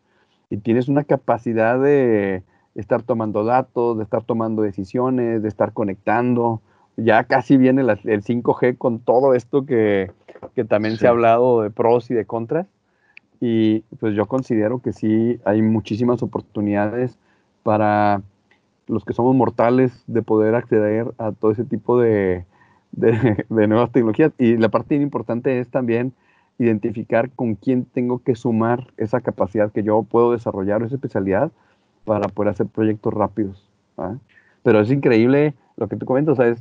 y 0.50 0.58
tienes 0.58 0.88
una 0.88 1.04
capacidad 1.04 1.80
de 1.80 2.44
estar 2.76 3.04
tomando 3.04 3.44
datos, 3.44 3.98
de 3.98 4.04
estar 4.04 4.24
tomando 4.24 4.62
decisiones, 4.62 5.42
de 5.42 5.48
estar 5.50 5.74
conectando. 5.74 6.62
Ya 6.96 7.26
casi 7.26 7.58
viene 7.58 7.82
el 7.82 8.24
5G 8.24 8.78
con 8.78 9.00
todo 9.00 9.34
esto 9.34 9.66
que, 9.66 10.12
también 10.68 10.98
se 10.98 11.08
ha 11.08 11.12
hablado 11.12 11.62
de 11.62 11.70
pros 11.70 12.10
y 12.10 12.14
de 12.14 12.26
contras. 12.26 12.68
Y 13.42 13.82
pues 14.00 14.16
yo 14.16 14.28
considero 14.28 14.82
que 14.82 14.94
sí 14.94 15.40
hay 15.46 15.62
muchísimas 15.62 16.24
oportunidades 16.24 17.18
para 17.64 18.22
los 18.88 19.04
que 19.04 19.14
somos 19.14 19.36
mortales 19.36 20.04
de 20.08 20.22
poder 20.22 20.56
acceder 20.56 21.14
a 21.18 21.32
todo 21.32 21.52
ese 21.52 21.64
tipo 21.64 22.00
de, 22.00 22.46
nuevas 23.50 23.92
tecnologías. 23.92 24.32
Y 24.38 24.58
la 24.58 24.70
parte 24.70 24.96
importante 24.96 25.60
es 25.60 25.70
también 25.70 26.14
identificar 26.58 27.32
con 27.32 27.56
quién 27.56 27.86
tengo 27.86 28.20
que 28.20 28.36
sumar 28.36 28.88
esa 28.98 29.22
capacidad 29.22 29.72
que 29.72 29.84
yo 29.84 30.04
puedo 30.04 30.32
desarrollar, 30.34 30.84
esa 30.84 30.96
especialidad, 30.96 31.52
para 32.06 32.28
poder 32.28 32.52
hacer 32.52 32.68
proyectos 32.68 33.14
rápidos. 33.14 33.70
Pero 34.64 34.80
es 34.80 34.92
increíble 34.92 35.54
lo 35.78 35.88
que 35.88 35.96
tú 35.96 36.06
comentas, 36.06 36.38
o 36.38 36.44
sea, 36.44 36.56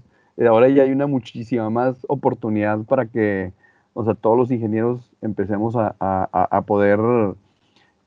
ahora 0.48 0.68
ya 0.68 0.84
hay 0.84 0.92
una 0.92 1.06
muchísima 1.06 1.68
más 1.70 2.04
oportunidad 2.08 2.78
para 2.84 3.06
que, 3.06 3.52
o 3.92 4.04
sea, 4.04 4.14
todos 4.14 4.38
los 4.38 4.50
ingenieros 4.50 5.10
empecemos 5.20 5.76
a, 5.76 5.94
a 5.98 6.62
poder 6.62 7.00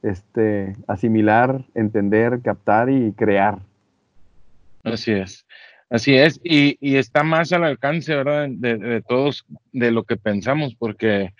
este, 0.03 0.75
asimilar, 0.87 1.63
entender, 1.73 2.41
captar 2.41 2.89
y 2.89 3.13
crear. 3.13 3.59
Así 4.83 5.13
es, 5.13 5.47
así 5.89 6.15
es, 6.15 6.39
y, 6.43 6.77
y 6.79 6.97
está 6.97 7.23
más 7.23 7.53
al 7.53 7.63
alcance, 7.63 8.15
¿verdad? 8.15 8.47
De, 8.49 8.77
de, 8.77 9.01
todos, 9.01 9.45
de 9.71 9.91
lo 9.91 10.03
que 10.03 10.17
pensamos, 10.17 10.75
porque 10.75 11.33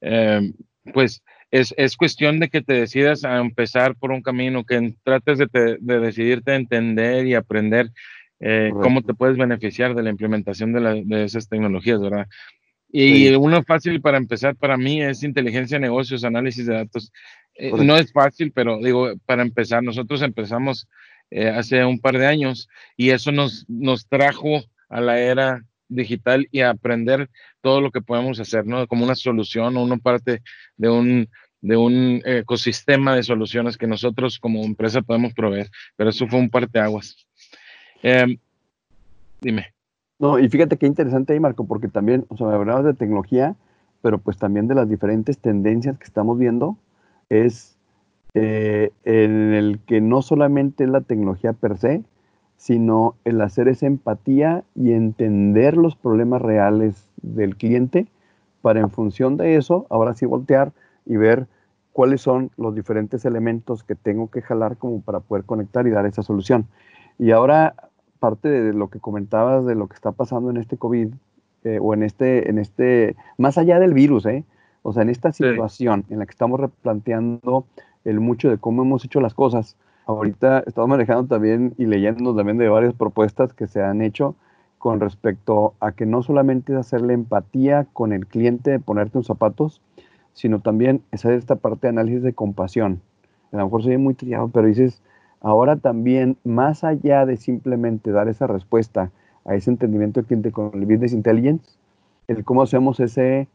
eh, 0.00 0.52
pues 0.92 1.22
es, 1.50 1.74
es, 1.76 1.96
cuestión 1.96 2.40
de 2.40 2.48
que 2.48 2.62
te 2.62 2.74
decidas 2.74 3.24
a 3.24 3.38
empezar 3.38 3.96
por 3.96 4.12
un 4.12 4.22
camino, 4.22 4.64
que 4.64 4.94
trates 5.02 5.38
de, 5.38 5.78
de 5.80 6.00
decidirte 6.00 6.52
a 6.52 6.56
entender 6.56 7.26
y 7.26 7.34
aprender 7.34 7.90
eh, 8.40 8.70
cómo 8.72 9.02
te 9.02 9.14
puedes 9.14 9.36
beneficiar 9.36 9.94
de 9.94 10.02
la 10.02 10.10
implementación 10.10 10.72
de, 10.72 10.80
la, 10.80 10.94
de 10.94 11.24
esas 11.24 11.48
tecnologías, 11.48 12.00
¿verdad? 12.00 12.26
Y 12.90 13.34
uno 13.34 13.62
fácil 13.64 14.00
para 14.00 14.16
empezar 14.16 14.56
para 14.56 14.76
mí 14.76 15.02
es 15.02 15.22
inteligencia 15.22 15.76
de 15.76 15.82
negocios, 15.82 16.24
análisis 16.24 16.66
de 16.66 16.74
datos. 16.74 17.12
Eh, 17.54 17.72
no 17.72 17.96
es 17.96 18.12
fácil, 18.12 18.52
pero 18.52 18.78
digo, 18.78 19.12
para 19.26 19.42
empezar, 19.42 19.82
nosotros 19.82 20.22
empezamos 20.22 20.88
eh, 21.30 21.48
hace 21.48 21.84
un 21.84 22.00
par 22.00 22.18
de 22.18 22.26
años 22.26 22.68
y 22.96 23.10
eso 23.10 23.32
nos, 23.32 23.64
nos 23.68 24.06
trajo 24.06 24.62
a 24.88 25.00
la 25.00 25.18
era 25.18 25.62
digital 25.88 26.46
y 26.50 26.60
a 26.60 26.70
aprender 26.70 27.28
todo 27.60 27.80
lo 27.80 27.90
que 27.90 28.00
podemos 28.00 28.38
hacer, 28.40 28.66
¿no? 28.66 28.86
Como 28.86 29.04
una 29.04 29.14
solución 29.14 29.76
o 29.76 29.82
una 29.82 29.96
parte 29.96 30.42
de 30.76 30.88
un, 30.88 31.28
de 31.60 31.76
un 31.76 32.22
ecosistema 32.24 33.14
de 33.14 33.22
soluciones 33.22 33.76
que 33.76 33.86
nosotros 33.86 34.38
como 34.38 34.64
empresa 34.64 35.02
podemos 35.02 35.32
proveer. 35.34 35.70
Pero 35.96 36.10
eso 36.10 36.26
fue 36.26 36.38
un 36.38 36.50
parteaguas. 36.50 37.16
Eh, 38.02 38.38
dime. 39.40 39.74
No, 40.18 40.38
y 40.38 40.48
fíjate 40.48 40.76
qué 40.76 40.86
interesante 40.86 41.32
ahí, 41.32 41.40
Marco, 41.40 41.66
porque 41.66 41.88
también, 41.88 42.26
o 42.28 42.36
sea, 42.36 42.48
hablabas 42.48 42.84
de 42.84 42.94
tecnología, 42.94 43.54
pero 44.02 44.18
pues 44.18 44.36
también 44.36 44.66
de 44.66 44.74
las 44.74 44.88
diferentes 44.88 45.38
tendencias 45.38 45.96
que 45.98 46.04
estamos 46.04 46.38
viendo, 46.38 46.76
es 47.28 47.77
eh, 48.40 48.92
en 49.04 49.54
el 49.54 49.80
que 49.86 50.00
no 50.00 50.22
solamente 50.22 50.84
es 50.84 50.90
la 50.90 51.00
tecnología 51.00 51.52
per 51.52 51.78
se, 51.78 52.02
sino 52.56 53.14
el 53.24 53.40
hacer 53.40 53.68
esa 53.68 53.86
empatía 53.86 54.64
y 54.74 54.92
entender 54.92 55.76
los 55.76 55.96
problemas 55.96 56.42
reales 56.42 57.08
del 57.22 57.56
cliente 57.56 58.06
para 58.62 58.80
en 58.80 58.90
función 58.90 59.36
de 59.36 59.56
eso, 59.56 59.86
ahora 59.90 60.14
sí 60.14 60.26
voltear 60.26 60.72
y 61.06 61.16
ver 61.16 61.46
cuáles 61.92 62.20
son 62.20 62.50
los 62.56 62.74
diferentes 62.74 63.24
elementos 63.24 63.82
que 63.82 63.94
tengo 63.94 64.30
que 64.30 64.42
jalar 64.42 64.76
como 64.76 65.00
para 65.00 65.20
poder 65.20 65.44
conectar 65.44 65.86
y 65.86 65.90
dar 65.90 66.06
esa 66.06 66.22
solución. 66.22 66.66
Y 67.18 67.30
ahora, 67.30 67.74
parte 68.18 68.48
de 68.48 68.72
lo 68.72 68.88
que 68.88 69.00
comentabas 69.00 69.64
de 69.64 69.74
lo 69.74 69.88
que 69.88 69.94
está 69.94 70.12
pasando 70.12 70.50
en 70.50 70.58
este 70.58 70.76
COVID, 70.76 71.08
eh, 71.64 71.78
o 71.80 71.94
en 71.94 72.04
este, 72.04 72.48
en 72.48 72.58
este, 72.58 73.16
más 73.36 73.58
allá 73.58 73.80
del 73.80 73.94
virus, 73.94 74.26
¿eh? 74.26 74.44
o 74.82 74.92
sea, 74.92 75.02
en 75.02 75.08
esta 75.08 75.32
situación 75.32 76.04
en 76.08 76.20
la 76.20 76.26
que 76.26 76.30
estamos 76.30 76.60
replanteando 76.60 77.66
el 78.04 78.20
mucho 78.20 78.48
de 78.48 78.58
cómo 78.58 78.82
hemos 78.82 79.04
hecho 79.04 79.20
las 79.20 79.34
cosas. 79.34 79.76
Ahorita 80.06 80.60
estamos 80.66 80.88
manejando 80.88 81.26
también 81.26 81.74
y 81.76 81.86
leyendo 81.86 82.34
también 82.34 82.58
de 82.58 82.68
varias 82.68 82.94
propuestas 82.94 83.52
que 83.52 83.66
se 83.66 83.82
han 83.82 84.00
hecho 84.00 84.34
con 84.78 85.00
respecto 85.00 85.74
a 85.80 85.92
que 85.92 86.06
no 86.06 86.22
solamente 86.22 86.72
es 86.72 86.78
hacerle 86.78 87.12
empatía 87.14 87.86
con 87.92 88.12
el 88.12 88.26
cliente, 88.26 88.70
de 88.70 88.78
ponerte 88.80 89.18
un 89.18 89.24
zapatos, 89.24 89.82
sino 90.32 90.60
también 90.60 91.02
es 91.10 91.24
esta 91.24 91.56
parte 91.56 91.88
de 91.88 91.90
análisis 91.90 92.22
de 92.22 92.32
compasión. 92.32 93.02
A 93.52 93.56
lo 93.56 93.64
mejor 93.64 93.82
soy 93.82 93.98
muy 93.98 94.14
trillado, 94.14 94.48
pero 94.48 94.68
dices, 94.68 95.02
ahora 95.40 95.76
también, 95.76 96.36
más 96.44 96.84
allá 96.84 97.26
de 97.26 97.36
simplemente 97.36 98.12
dar 98.12 98.28
esa 98.28 98.46
respuesta 98.46 99.10
a 99.44 99.54
ese 99.54 99.70
entendimiento 99.70 100.20
del 100.20 100.26
cliente 100.26 100.52
con 100.52 100.70
el 100.74 100.86
business 100.86 101.12
intelligence, 101.12 101.72
el 102.28 102.44
cómo 102.44 102.62
hacemos 102.62 103.00
ese 103.00 103.48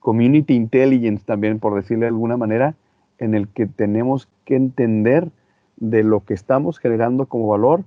community 0.00 0.54
intelligence 0.54 1.24
también, 1.24 1.58
por 1.58 1.74
decirle 1.74 2.04
de 2.04 2.10
alguna 2.10 2.36
manera, 2.36 2.74
en 3.18 3.34
el 3.34 3.48
que 3.48 3.66
tenemos 3.66 4.28
que 4.44 4.56
entender 4.56 5.28
de 5.76 6.02
lo 6.02 6.24
que 6.24 6.34
estamos 6.34 6.78
generando 6.78 7.26
como 7.26 7.48
valor, 7.48 7.84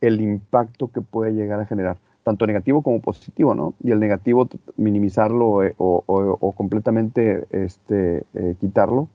el 0.00 0.20
impacto 0.20 0.88
que 0.88 1.00
puede 1.00 1.32
llegar 1.32 1.60
a 1.60 1.66
generar, 1.66 1.96
tanto 2.24 2.46
negativo 2.46 2.82
como 2.82 3.00
positivo, 3.00 3.54
¿no? 3.54 3.74
Y 3.82 3.90
el 3.90 4.00
negativo 4.00 4.48
minimizarlo 4.76 5.64
eh, 5.64 5.74
o, 5.78 6.54
completamente 6.56 7.44
este, 7.50 8.24
eh, 8.34 8.54
quitarlo, 8.60 9.08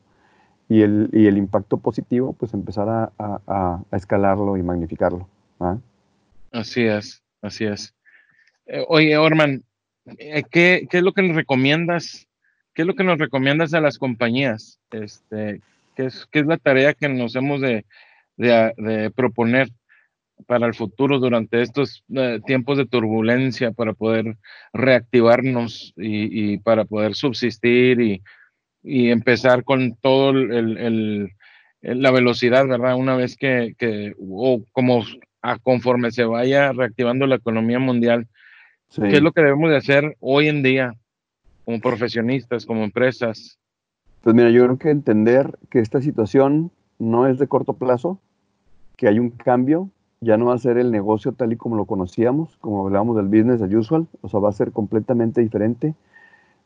y 0.69 0.81
el, 0.81 1.09
y 1.13 1.27
el, 1.27 1.37
impacto 1.37 1.77
positivo, 1.77 2.33
pues 2.33 2.53
empezar 2.53 2.89
a, 2.89 3.11
a, 3.17 3.81
escalarlo 3.93 4.57
y 4.57 4.63
magnificarlo. 4.63 5.29
¿ah? 5.61 5.77
Así 6.51 6.81
es, 6.81 7.23
así 7.41 7.65
es. 7.65 7.95
Eh, 8.65 8.83
oye, 8.89 9.17
Orman, 9.17 9.63
¿qué, 10.51 10.87
¿qué, 10.89 10.97
es 10.97 11.03
lo 11.03 11.13
que 11.13 11.21
nos 11.21 11.37
recomiendas 11.37 12.26
¿qué 12.77 12.83
es 12.83 12.87
lo 12.87 12.93
que 12.93 13.03
nos 13.03 13.17
recomiendas 13.17 13.73
a 13.73 13.81
las 13.81 13.97
compañías? 13.97 14.79
Este, 14.91 15.61
¿qué, 15.95 16.05
es, 16.05 16.27
¿Qué 16.31 16.41
es 16.41 16.45
la 16.45 16.57
tarea 16.57 16.93
que 16.93 17.09
nos 17.09 17.35
hemos 17.35 17.59
de, 17.59 17.85
de, 18.37 19.11
proponer 19.15 19.69
para 20.45 20.67
el 20.67 20.75
futuro 20.75 21.17
durante 21.17 21.63
estos 21.63 22.03
eh, 22.15 22.39
tiempos 22.45 22.77
de 22.77 22.85
turbulencia 22.85 23.71
para 23.71 23.93
poder 23.93 24.37
reactivarnos 24.73 25.95
y, 25.97 26.53
y 26.53 26.57
para 26.59 26.85
poder 26.85 27.15
subsistir 27.15 27.99
y, 27.99 28.21
y, 28.83 29.09
empezar 29.09 29.63
con 29.63 29.95
todo 29.95 30.29
el, 30.29 30.77
el, 30.77 31.31
la 31.81 32.11
velocidad, 32.11 32.67
¿verdad? 32.67 32.95
Una 32.95 33.15
vez 33.15 33.37
que, 33.37 33.73
que 33.79 34.13
o 34.19 34.61
como 34.71 35.03
a 35.41 35.57
conforme 35.57 36.11
se 36.11 36.25
vaya 36.25 36.73
reactivando 36.73 37.25
la 37.25 37.37
economía 37.37 37.79
mundial, 37.79 38.27
¿qué 38.95 39.15
es 39.15 39.21
lo 39.23 39.31
que 39.31 39.41
debemos 39.41 39.71
de 39.71 39.77
hacer 39.77 40.15
hoy 40.19 40.47
en 40.47 40.61
día 40.61 40.93
como 41.67 41.81
profesionistas, 41.81 42.65
como 42.65 42.85
empresas? 42.85 43.59
Pues 44.21 44.33
mira, 44.33 44.49
yo 44.51 44.63
creo 44.63 44.77
que 44.77 44.89
entender 44.89 45.59
que 45.69 45.79
esta 45.79 46.01
situación 46.01 46.71
no 46.97 47.27
es 47.27 47.39
de 47.39 47.47
corto 47.49 47.73
plazo, 47.73 48.21
que 48.95 49.09
hay 49.09 49.19
un 49.19 49.31
cambio, 49.31 49.89
ya 50.21 50.37
no 50.37 50.45
va 50.45 50.53
a 50.53 50.59
ser 50.59 50.77
el 50.77 50.93
negocio 50.93 51.33
tal 51.33 51.51
y 51.51 51.57
como 51.57 51.75
lo 51.75 51.83
conocíamos, 51.83 52.55
como 52.61 52.85
hablábamos 52.85 53.17
del 53.17 53.25
business 53.25 53.61
as 53.61 53.73
usual, 53.73 54.07
o 54.21 54.29
sea, 54.29 54.39
va 54.39 54.47
a 54.47 54.53
ser 54.53 54.71
completamente 54.71 55.41
diferente, 55.41 55.93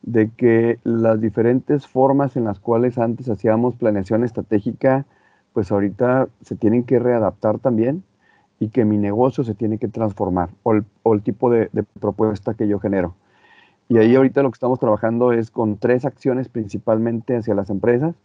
de 0.03 0.29
que 0.37 0.77
las 0.83 1.19
diferentes 1.19 1.87
formas 1.87 2.37
en 2.37 2.43
las 2.43 2.59
cuales 2.59 2.99
antes 2.99 3.27
hacíamos 3.27 3.73
planeación 3.73 4.23
estratégica, 4.23 5.07
pues 5.53 5.71
ahorita 5.71 6.27
se 6.41 6.55
tienen 6.55 6.83
que 6.83 6.99
readaptar 6.99 7.57
también 7.57 8.03
y 8.59 8.69
que 8.69 8.85
mi 8.85 8.99
negocio 8.99 9.43
se 9.43 9.55
tiene 9.55 9.79
que 9.79 9.87
transformar 9.87 10.49
o 10.61 10.73
el, 10.75 11.23
tipo 11.23 11.49
de 11.49 11.69
propuesta 11.99 12.53
que 12.53 12.67
yo 12.67 12.79
genero. 12.79 13.15
Y 13.91 13.97
ahí 13.97 14.15
ahorita 14.15 14.41
lo 14.41 14.49
que 14.51 14.55
estamos 14.55 14.79
trabajando 14.79 15.33
es 15.33 15.51
con 15.51 15.75
tres 15.75 16.05
acciones 16.05 16.47
principalmente 16.47 17.35
hacia 17.35 17.53
las 17.53 17.69
empresas, 17.69 18.15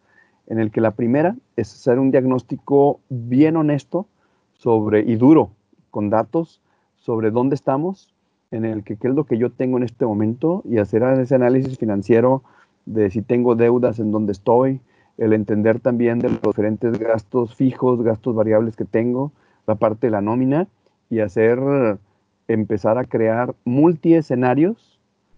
en 0.46 0.60
el 0.60 0.70
que 0.70 0.80
la 0.80 0.92
primera 0.92 1.34
es 1.56 1.74
hacer 1.74 1.98
un 1.98 2.12
diagnóstico 2.12 3.00
bien 3.08 3.56
honesto 3.56 4.06
sobre 4.52 5.00
y 5.00 5.16
duro, 5.16 5.50
con 5.90 6.08
datos, 6.08 6.62
sobre 6.94 7.32
dónde 7.32 7.56
estamos, 7.56 8.14
en 8.52 8.64
el 8.64 8.84
que 8.84 8.96
qué 8.96 9.08
es 9.08 9.14
lo 9.16 9.24
que 9.24 9.38
yo 9.38 9.50
tengo 9.50 9.76
en 9.76 9.82
este 9.82 10.06
momento 10.06 10.62
y 10.66 10.78
hacer 10.78 11.02
ese 11.02 11.34
análisis 11.34 11.76
financiero 11.76 12.44
de 12.84 13.10
si 13.10 13.20
tengo 13.20 13.56
deudas, 13.56 13.98
en 13.98 14.12
dónde 14.12 14.30
estoy, 14.30 14.80
el 15.18 15.32
entender 15.32 15.80
también 15.80 16.20
de 16.20 16.28
los 16.28 16.42
diferentes 16.42 16.96
gastos 16.96 17.56
fijos, 17.56 18.04
gastos 18.04 18.36
variables 18.36 18.76
que 18.76 18.84
tengo, 18.84 19.32
la 19.66 19.74
parte 19.74 20.06
de 20.06 20.12
la 20.12 20.20
nómina 20.20 20.68
y 21.10 21.18
hacer, 21.18 21.58
empezar 22.46 22.98
a 22.98 23.04
crear 23.04 23.56
multi-escenarios 23.64 24.95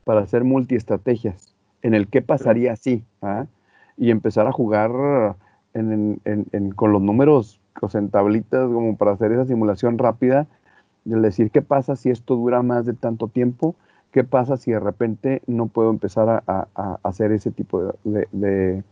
para 0.09 0.22
hacer 0.22 0.42
multiestrategias 0.42 1.54
en 1.82 1.92
el 1.92 2.09
qué 2.09 2.22
pasaría 2.22 2.74
si, 2.76 3.04
¿ah? 3.20 3.44
y 3.98 4.11
empezar 4.11 4.46
a 4.46 4.52
jugar 4.52 4.90
con 6.76 6.92
los 6.92 7.02
números 7.02 7.61
o 7.82 7.90
en 7.92 8.09
tablitas 8.09 8.70
como 8.70 8.96
para 8.96 9.12
hacer 9.12 9.32
esa 9.32 9.44
simulación 9.44 9.98
rápida, 9.98 10.46
de 11.04 11.20
decir 11.20 11.50
qué 11.50 11.61
pasa 11.61 11.94
si 11.94 12.09
esto 12.09 12.36
dura 12.36 12.62
más 12.62 12.86
de 12.86 12.94
tanto 12.94 13.28
tiempo, 13.28 13.74
qué 14.11 14.24
pasa 14.24 14.56
si 14.56 14.70
de 14.70 14.80
repente 14.80 15.42
no 15.46 15.66
puedo 15.66 15.90
empezar 15.90 16.42
a, 16.46 16.98
hacer 17.02 17.32
ese 17.32 17.50
tipo 17.50 17.94
de, 18.04 18.82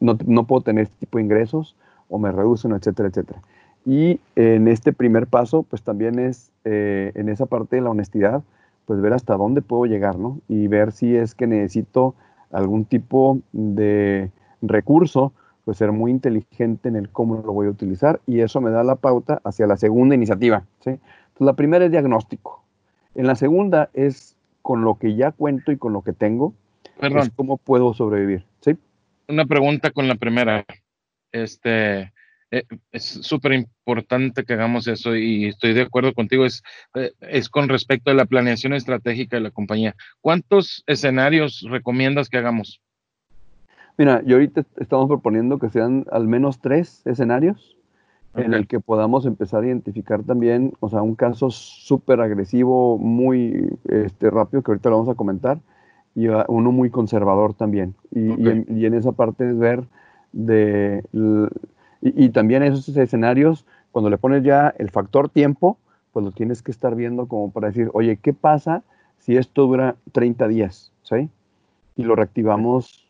no, 0.00 0.16
no, 0.26 0.46
puedo 0.46 0.62
tener 0.62 0.84
este 0.84 0.96
tipo 1.00 1.18
de 1.18 1.24
ingresos 1.24 1.76
o 2.08 2.18
me 2.18 2.32
reducen, 2.32 2.72
etcétera, 2.72 3.10
etcétera. 3.10 3.42
Y 3.84 4.18
en 4.34 4.68
este 4.68 4.94
primer 4.94 5.26
paso, 5.26 5.62
pues 5.62 5.82
también 5.82 6.18
es 6.18 6.50
eh, 6.64 7.12
en 7.16 7.28
esa 7.28 7.44
parte 7.44 7.76
de 7.76 7.82
la 7.82 7.90
honestidad, 7.90 8.42
pues 8.86 9.00
ver 9.00 9.12
hasta 9.12 9.36
dónde 9.36 9.62
puedo 9.62 9.86
llegar, 9.86 10.18
¿no? 10.18 10.40
Y 10.48 10.68
ver 10.68 10.92
si 10.92 11.16
es 11.16 11.34
que 11.34 11.46
necesito 11.46 12.14
algún 12.50 12.84
tipo 12.84 13.40
de 13.52 14.30
recurso, 14.62 15.32
pues 15.64 15.78
ser 15.78 15.92
muy 15.92 16.10
inteligente 16.10 16.88
en 16.88 16.96
el 16.96 17.08
cómo 17.08 17.36
lo 17.36 17.52
voy 17.52 17.66
a 17.66 17.70
utilizar 17.70 18.20
y 18.26 18.40
eso 18.40 18.60
me 18.60 18.70
da 18.70 18.84
la 18.84 18.96
pauta 18.96 19.40
hacia 19.44 19.66
la 19.66 19.76
segunda 19.76 20.14
iniciativa, 20.14 20.64
¿sí? 20.80 20.90
Entonces 20.90 21.46
la 21.46 21.54
primera 21.54 21.84
es 21.84 21.90
diagnóstico. 21.90 22.62
En 23.14 23.26
la 23.26 23.34
segunda 23.34 23.90
es 23.94 24.36
con 24.62 24.84
lo 24.84 24.96
que 24.96 25.14
ya 25.14 25.32
cuento 25.32 25.72
y 25.72 25.76
con 25.76 25.92
lo 25.92 26.02
que 26.02 26.12
tengo, 26.12 26.54
es 27.00 27.30
cómo 27.34 27.56
puedo 27.56 27.92
sobrevivir, 27.94 28.44
¿sí? 28.60 28.76
Una 29.28 29.46
pregunta 29.46 29.90
con 29.90 30.06
la 30.08 30.14
primera. 30.14 30.64
Este, 31.32 32.12
es 32.92 33.04
súper 33.04 33.52
importante 33.52 34.44
que 34.44 34.52
hagamos 34.52 34.86
eso 34.86 35.16
y 35.16 35.46
estoy 35.46 35.72
de 35.72 35.82
acuerdo 35.82 36.12
contigo, 36.12 36.44
es, 36.44 36.62
eh, 36.94 37.12
es 37.20 37.48
con 37.48 37.68
respecto 37.68 38.10
a 38.10 38.14
la 38.14 38.26
planeación 38.26 38.72
estratégica 38.72 39.36
de 39.36 39.42
la 39.42 39.50
compañía. 39.50 39.94
¿Cuántos 40.20 40.84
escenarios 40.86 41.64
recomiendas 41.68 42.28
que 42.28 42.38
hagamos? 42.38 42.80
Mira, 43.96 44.22
yo 44.24 44.36
ahorita 44.36 44.64
estamos 44.76 45.08
proponiendo 45.08 45.58
que 45.58 45.70
sean 45.70 46.04
al 46.10 46.26
menos 46.26 46.60
tres 46.60 47.02
escenarios 47.06 47.76
en 48.36 48.52
el 48.52 48.66
que 48.66 48.80
podamos 48.80 49.26
empezar 49.26 49.62
a 49.62 49.66
identificar 49.66 50.24
también, 50.24 50.72
o 50.80 50.88
sea, 50.88 51.02
un 51.02 51.14
caso 51.14 51.50
súper 51.50 52.20
agresivo, 52.20 52.98
muy 52.98 53.78
este, 53.84 54.28
rápido, 54.28 54.60
que 54.62 54.72
ahorita 54.72 54.90
lo 54.90 54.96
vamos 54.96 55.12
a 55.12 55.16
comentar, 55.16 55.60
y 56.16 56.26
uno 56.26 56.72
muy 56.72 56.90
conservador 56.90 57.54
también. 57.54 57.94
Y, 58.10 58.30
y, 58.42 58.48
en, 58.48 58.66
y 58.68 58.86
en, 58.86 58.94
esa 58.94 59.12
parte 59.12 59.48
es 59.48 59.56
ver 59.56 59.84
de 60.32 61.04
y, 62.04 62.28
también 62.28 62.62
esos 62.62 62.94
escenarios, 62.96 63.64
cuando 63.90 64.10
le 64.10 64.18
pones 64.18 64.42
ya 64.42 64.74
el 64.78 64.90
factor 64.90 65.30
tiempo, 65.30 65.78
pues 66.12 66.22
lo 66.22 66.32
tienes 66.32 66.62
que 66.62 66.70
estar 66.70 66.94
viendo 66.94 67.26
como 67.26 67.50
para 67.50 67.68
decir, 67.68 67.90
oye, 67.94 68.18
¿qué 68.18 68.34
pasa 68.34 68.82
si 69.18 69.38
esto 69.38 69.66
dura 69.66 69.96
30 70.12 70.46
días? 70.48 70.92
¿Sí? 71.02 71.30
Y 71.96 72.02
lo 72.02 72.14
reactivamos, 72.14 73.06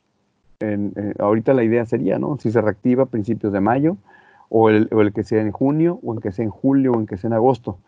en, 0.60 0.92
eh, 0.94 1.14
ahorita 1.18 1.54
la 1.54 1.64
idea 1.64 1.84
sería, 1.86 2.20
¿no? 2.20 2.38
Si 2.38 2.52
se 2.52 2.60
reactiva 2.60 3.02
a 3.02 3.06
principios 3.06 3.52
de 3.52 3.60
mayo, 3.60 3.96
o 4.48 4.70
el, 4.70 4.88
o 4.92 5.00
el 5.00 5.12
que 5.12 5.24
sea 5.24 5.42
en 5.42 5.50
junio, 5.50 5.98
o 6.04 6.14
el 6.14 6.20
que 6.20 6.30
sea 6.30 6.44
en 6.44 6.50
julio, 6.52 6.92
o 6.92 7.00
el 7.00 7.08
que 7.08 7.16
sea 7.16 7.28
en 7.28 7.34
agosto. 7.34 7.78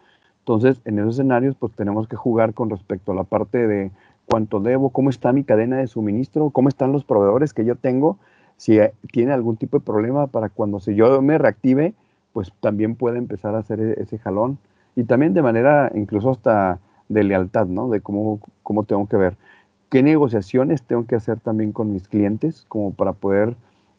Entonces, 0.40 0.80
en 0.84 0.98
esos 0.98 1.14
escenarios, 1.14 1.54
pues 1.54 1.72
tenemos 1.74 2.08
que 2.08 2.16
jugar 2.16 2.52
con 2.52 2.68
respecto 2.68 3.12
a 3.12 3.14
la 3.14 3.22
parte 3.22 3.68
de 3.68 3.92
cuánto 4.26 4.58
debo, 4.58 4.90
cómo 4.90 5.10
está 5.10 5.32
mi 5.32 5.44
cadena 5.44 5.76
de 5.76 5.86
suministro, 5.86 6.50
cómo 6.50 6.68
están 6.68 6.90
los 6.90 7.04
proveedores 7.04 7.54
que 7.54 7.64
yo 7.64 7.76
tengo 7.76 8.18
si 8.56 8.78
eh, 8.78 8.92
tiene 9.12 9.32
algún 9.32 9.56
tipo 9.56 9.78
de 9.78 9.84
problema 9.84 10.26
para 10.26 10.48
cuando 10.48 10.80
si 10.80 10.94
yo 10.94 11.20
me 11.22 11.38
reactive, 11.38 11.94
pues 12.32 12.52
también 12.60 12.96
puede 12.96 13.18
empezar 13.18 13.54
a 13.54 13.58
hacer 13.58 13.80
e-, 13.80 14.02
ese 14.02 14.18
jalón. 14.18 14.58
Y 14.94 15.04
también 15.04 15.34
de 15.34 15.42
manera 15.42 15.90
incluso 15.94 16.30
hasta 16.30 16.78
de 17.08 17.24
lealtad, 17.24 17.66
¿no? 17.66 17.88
De 17.88 18.00
cómo, 18.00 18.40
cómo 18.62 18.84
tengo 18.84 19.06
que 19.08 19.16
ver. 19.16 19.36
¿Qué 19.90 20.02
negociaciones 20.02 20.82
tengo 20.82 21.06
que 21.06 21.16
hacer 21.16 21.38
también 21.38 21.72
con 21.72 21.92
mis 21.92 22.08
clientes 22.08 22.64
como 22.68 22.92
para 22.92 23.12
poder 23.12 23.56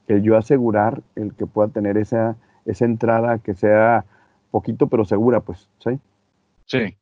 el 0.07 0.21
yo 0.23 0.37
asegurar 0.37 1.01
el 1.15 1.33
que 1.33 1.45
pueda 1.45 1.69
tener 1.69 1.97
esa, 1.97 2.35
esa 2.65 2.85
entrada 2.85 3.39
que 3.39 3.53
sea 3.53 4.05
poquito 4.51 4.87
pero 4.87 5.05
segura, 5.05 5.41
pues, 5.41 5.69
¿sí? 5.79 5.99
Sí. 6.65 6.97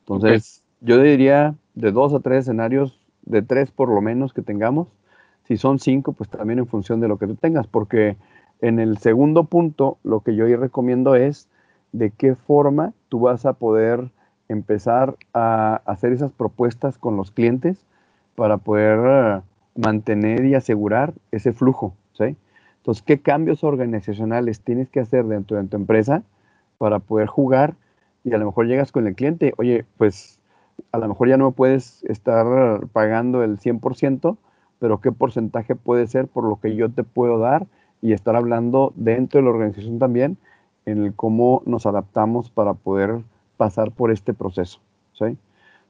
Entonces, 0.00 0.62
yo 0.80 1.00
diría 1.00 1.54
de 1.74 1.92
dos 1.92 2.12
a 2.12 2.20
tres 2.20 2.40
escenarios, 2.40 3.00
de 3.22 3.42
tres 3.42 3.70
por 3.70 3.88
lo 3.88 4.00
menos 4.00 4.32
que 4.32 4.42
tengamos, 4.42 4.88
si 5.46 5.56
son 5.56 5.78
cinco, 5.78 6.12
pues 6.12 6.30
también 6.30 6.58
en 6.58 6.66
función 6.66 7.00
de 7.00 7.08
lo 7.08 7.18
que 7.18 7.26
tú 7.26 7.34
tengas, 7.34 7.66
porque 7.66 8.16
en 8.60 8.78
el 8.78 8.98
segundo 8.98 9.44
punto, 9.44 9.98
lo 10.04 10.20
que 10.20 10.34
yo 10.34 10.46
recomiendo 10.56 11.14
es 11.14 11.48
de 11.92 12.10
qué 12.10 12.34
forma 12.34 12.92
tú 13.08 13.20
vas 13.20 13.46
a 13.46 13.52
poder 13.52 14.10
empezar 14.48 15.16
a 15.32 15.82
hacer 15.86 16.12
esas 16.12 16.32
propuestas 16.32 16.98
con 16.98 17.16
los 17.16 17.30
clientes 17.30 17.84
para 18.34 18.58
poder 18.58 19.00
eh, 19.04 19.40
mantener 19.76 20.44
y 20.44 20.54
asegurar 20.54 21.14
ese 21.30 21.52
flujo, 21.52 21.94
¿sí? 22.12 22.36
Entonces, 22.78 23.02
¿qué 23.02 23.20
cambios 23.20 23.64
organizacionales 23.64 24.60
tienes 24.60 24.90
que 24.90 25.00
hacer 25.00 25.24
dentro 25.24 25.56
de 25.56 25.68
tu 25.68 25.76
empresa 25.76 26.22
para 26.78 26.98
poder 26.98 27.28
jugar? 27.28 27.74
Y 28.24 28.34
a 28.34 28.38
lo 28.38 28.46
mejor 28.46 28.66
llegas 28.66 28.92
con 28.92 29.06
el 29.06 29.14
cliente, 29.14 29.54
oye, 29.56 29.86
pues 29.96 30.38
a 30.92 30.98
lo 30.98 31.08
mejor 31.08 31.28
ya 31.28 31.36
no 31.36 31.52
puedes 31.52 32.04
estar 32.04 32.86
pagando 32.88 33.42
el 33.42 33.58
100%, 33.58 34.36
pero 34.84 35.00
qué 35.00 35.12
porcentaje 35.12 35.74
puede 35.76 36.06
ser 36.06 36.28
por 36.28 36.44
lo 36.44 36.60
que 36.60 36.76
yo 36.76 36.90
te 36.90 37.04
puedo 37.04 37.38
dar 37.38 37.66
y 38.02 38.12
estar 38.12 38.36
hablando 38.36 38.92
dentro 38.96 39.40
de 39.40 39.44
la 39.44 39.50
organización 39.50 39.98
también 39.98 40.36
en 40.84 41.10
cómo 41.12 41.62
nos 41.64 41.86
adaptamos 41.86 42.50
para 42.50 42.74
poder 42.74 43.22
pasar 43.56 43.92
por 43.92 44.10
este 44.10 44.34
proceso. 44.34 44.80
¿sí? 45.14 45.38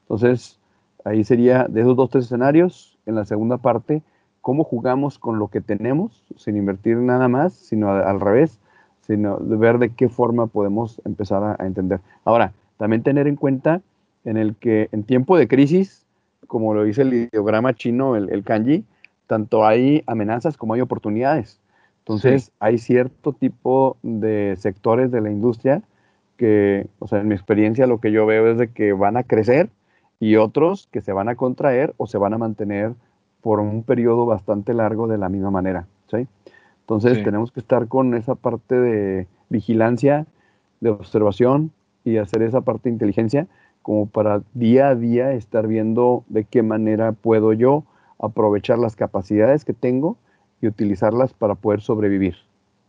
Entonces, 0.03 0.61
ahí 1.03 1.25
sería 1.25 1.65
de 1.65 1.81
esos 1.81 1.97
dos, 1.97 2.09
tres 2.09 2.23
escenarios. 2.23 2.97
En 3.05 3.15
la 3.15 3.25
segunda 3.25 3.57
parte, 3.57 4.01
cómo 4.39 4.63
jugamos 4.63 5.19
con 5.19 5.39
lo 5.39 5.49
que 5.49 5.59
tenemos 5.59 6.23
sin 6.37 6.55
invertir 6.55 6.95
nada 6.95 7.27
más, 7.27 7.51
sino 7.51 7.91
al 7.91 8.21
revés, 8.21 8.61
sino 9.01 9.37
ver 9.41 9.77
de 9.77 9.89
qué 9.89 10.07
forma 10.07 10.47
podemos 10.47 11.01
empezar 11.03 11.57
a 11.59 11.65
entender. 11.65 11.99
Ahora, 12.23 12.53
también 12.77 13.03
tener 13.03 13.27
en 13.27 13.35
cuenta 13.35 13.81
en 14.23 14.37
el 14.37 14.55
que 14.55 14.87
en 14.93 15.03
tiempo 15.03 15.37
de 15.37 15.49
crisis 15.49 16.04
como 16.47 16.73
lo 16.73 16.83
dice 16.83 17.03
el 17.03 17.13
ideograma 17.13 17.73
chino, 17.73 18.15
el, 18.15 18.43
kanji, 18.43 18.83
tanto 19.27 19.65
hay 19.65 20.03
amenazas 20.07 20.57
como 20.57 20.73
hay 20.73 20.81
oportunidades. 20.81 21.59
Entonces, 21.99 22.51
hay 22.59 22.77
cierto 22.77 23.33
tipo 23.33 23.97
de 24.03 24.55
sectores 24.57 25.11
de 25.11 25.21
la 25.21 25.31
industria 25.31 25.81
que, 26.37 26.87
o 26.99 27.07
sea, 27.07 27.21
en 27.21 27.27
mi 27.27 27.35
experiencia 27.35 27.87
lo 27.87 27.99
que 27.99 28.11
yo 28.11 28.25
veo 28.25 28.51
es 28.51 28.57
de 28.57 28.67
que 28.67 28.93
van 28.93 29.17
a 29.17 29.23
crecer 29.23 29.69
y 30.19 30.35
otros 30.35 30.87
que 30.91 31.01
se 31.01 31.13
van 31.13 31.29
a 31.29 31.35
contraer 31.35 31.93
o 31.97 32.07
se 32.07 32.17
van 32.17 32.33
a 32.33 32.37
mantener 32.37 32.93
por 33.41 33.59
un 33.59 33.83
periodo 33.83 34.25
bastante 34.25 34.73
largo 34.73 35.07
de 35.07 35.17
la 35.17 35.29
misma 35.29 35.51
manera. 35.51 35.87
¿sí? 36.09 36.27
Entonces, 36.81 37.23
tenemos 37.23 37.51
que 37.51 37.59
estar 37.59 37.87
con 37.87 38.13
esa 38.13 38.35
parte 38.35 38.79
de 38.79 39.27
vigilancia, 39.49 40.27
de 40.81 40.91
observación 40.91 41.71
y 42.03 42.17
hacer 42.17 42.43
esa 42.43 42.61
parte 42.61 42.89
de 42.89 42.93
inteligencia 42.93 43.47
como 43.85 44.07
para 44.07 44.41
día 44.55 44.87
a 44.87 44.95
día 44.95 45.33
estar 45.33 45.67
viendo 45.67 46.23
de 46.27 46.43
qué 46.43 46.63
manera 46.63 47.11
puedo 47.11 47.53
yo 47.53 47.83
aprovechar 48.17 48.79
las 48.79 48.95
capacidades 48.95 49.63
que 49.63 49.73
tengo 49.73 50.17
y 50.59 50.65
utilizarlas 50.65 51.33
para 51.33 51.53
poder 51.53 51.81
sobrevivir 51.81 52.35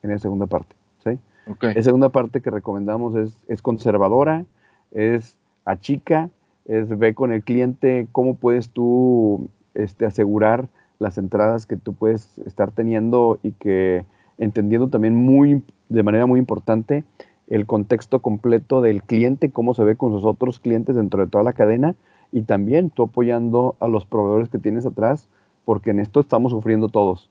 en 0.03 0.13
la 0.13 0.19
segunda 0.19 0.47
parte. 0.47 0.75
¿sí? 1.05 1.19
La 1.61 1.83
segunda 1.83 2.09
parte 2.09 2.41
que 2.41 2.51
recomendamos 2.51 3.15
es, 3.15 3.37
es 3.47 3.61
conservadora, 3.61 4.47
es 4.91 5.37
achica, 5.67 6.31
es 6.65 6.89
ve 6.89 7.15
con 7.15 7.31
el 7.31 7.45
cliente 7.45 8.09
cómo 8.11 8.37
puedes 8.37 8.71
tú 8.71 9.51
este, 9.75 10.07
asegurar 10.07 10.67
las 10.99 11.19
entradas 11.19 11.67
que 11.67 11.77
tú 11.77 11.93
puedes 11.93 12.39
estar 12.47 12.71
teniendo 12.71 13.39
y 13.43 13.53
que 13.53 14.07
entendiendo 14.39 14.89
también 14.89 15.15
muy 15.15 15.63
de 15.91 16.03
manera 16.03 16.25
muy 16.25 16.41
importante 16.41 17.05
el 17.49 17.67
contexto 17.67 18.21
completo 18.21 18.81
del 18.81 19.03
cliente, 19.03 19.51
cómo 19.51 19.75
se 19.75 19.85
ve 19.85 19.97
con 19.97 20.13
sus 20.13 20.25
otros 20.25 20.59
clientes 20.59 20.97
dentro 20.97 21.25
de 21.25 21.31
toda 21.31 21.45
la 21.45 21.53
cadena 21.53 21.95
y 22.33 22.43
también 22.43 22.91
tú 22.91 23.05
apoyando 23.05 23.77
a 23.81 23.89
los 23.89 24.05
proveedores 24.05 24.49
que 24.49 24.59
tienes 24.59 24.85
atrás, 24.85 25.29
porque 25.65 25.91
en 25.91 26.01
esto 26.01 26.21
estamos 26.21 26.53
sufriendo 26.53 26.89
todos. 26.89 27.31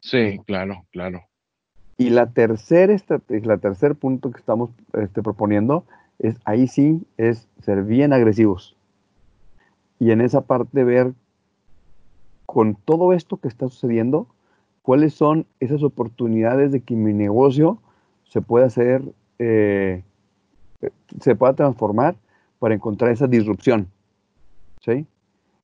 Sí, 0.00 0.40
claro, 0.46 0.84
claro. 0.90 1.22
Y 1.96 2.10
la 2.10 2.26
tercera 2.30 2.96
la 3.28 3.58
tercer 3.58 3.94
punto 3.94 4.30
que 4.30 4.40
estamos 4.40 4.70
este, 4.94 5.22
proponiendo 5.22 5.84
es 6.18 6.36
ahí 6.44 6.66
sí 6.66 7.02
es 7.16 7.48
ser 7.60 7.84
bien 7.84 8.12
agresivos. 8.12 8.76
y 9.98 10.10
en 10.10 10.20
esa 10.20 10.40
parte 10.40 10.82
ver 10.82 11.12
con 12.44 12.74
todo 12.74 13.12
esto 13.12 13.36
que 13.36 13.48
está 13.48 13.68
sucediendo, 13.68 14.26
cuáles 14.82 15.14
son 15.14 15.46
esas 15.60 15.82
oportunidades 15.84 16.72
de 16.72 16.80
que 16.80 16.96
mi 16.96 17.12
negocio 17.12 17.78
se 18.32 18.40
pueda 18.40 18.64
hacer, 18.64 19.02
eh, 19.38 20.02
se 21.20 21.36
pueda 21.36 21.52
transformar 21.52 22.16
para 22.58 22.74
encontrar 22.74 23.10
esa 23.12 23.26
disrupción. 23.26 23.88
¿Sí? 24.80 25.06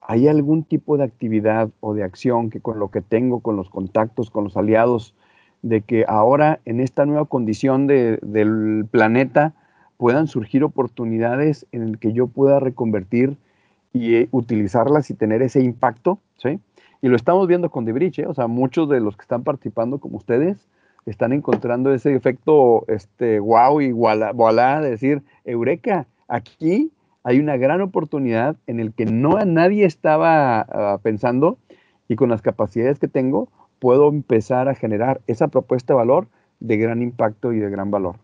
¿Hay 0.03 0.29
algún 0.29 0.65
tipo 0.65 0.99
de 0.99 1.05
actividad 1.05 1.71
o 1.81 1.95
de 1.95 2.05
acción 2.05 2.51
que 2.51 2.61
con 2.61 2.79
lo 2.79 2.91
que 2.91 3.01
tengo, 3.01 3.41
con 3.41 3.57
los 3.57 3.71
contactos, 3.71 4.31
con 4.31 4.45
los 4.45 4.57
aliados, 4.59 5.15
de 5.63 5.81
que 5.81 6.05
ahora 6.07 6.61
en 6.67 6.81
esta 6.81 7.07
nueva 7.07 7.25
condición 7.25 7.87
del 7.87 8.87
planeta 8.91 9.55
puedan 9.97 10.27
surgir 10.27 10.63
oportunidades 10.63 11.67
en 11.73 11.83
el 11.83 11.99
que 11.99 12.13
yo 12.13 12.27
pueda 12.27 12.61
reconvertir 12.61 13.39
y 13.95 14.15
eh, 14.15 14.29
utilizarlas 14.31 15.09
y 15.09 15.15
tener 15.15 15.41
ese 15.41 15.63
impacto, 15.63 16.21
¿sí? 16.37 16.61
Y 17.01 17.09
lo 17.09 17.17
estamos 17.17 17.49
viendo 17.49 17.71
con 17.71 17.87
The 17.87 18.23
¿eh? 18.23 18.27
o 18.27 18.35
sea, 18.35 18.47
muchos 18.47 18.91
de 18.91 19.01
los 19.01 19.17
que 19.17 19.23
están 19.23 19.43
participando 19.43 19.99
como 19.99 20.19
ustedes 20.19 20.69
están 21.11 21.33
encontrando 21.33 21.93
ese 21.93 22.15
efecto, 22.15 22.85
este, 22.89 23.41
wow 23.41 23.81
y 23.81 23.93
voilà, 23.93 24.81
de 24.81 24.91
decir, 24.91 25.23
eureka, 25.45 26.07
aquí 26.29 26.93
hay 27.25 27.41
una 27.41 27.57
gran 27.57 27.81
oportunidad 27.81 28.57
en 28.67 28.81
el 28.81 28.93
que 28.93 29.07
no 29.07 29.45
nadie 29.45 29.85
estaba 29.85 30.61
ah, 30.61 30.99
pensando 31.03 31.59
y 32.09 32.17
con 32.17 32.31
las 32.31 32.43
capacidades 32.43 32.99
que 32.99 33.09
tengo 33.09 33.49
puedo 33.79 34.09
empezar 34.09 34.69
a 34.69 34.75
generar 34.75 35.21
esa 35.27 35.49
propuesta 35.49 35.93
de 35.93 35.99
valor 35.99 36.29
de 36.61 36.77
gran 36.77 37.03
impacto 37.03 37.53
y 37.53 37.59
de 37.59 37.71
gran 37.71 37.91
valor. 37.91 38.17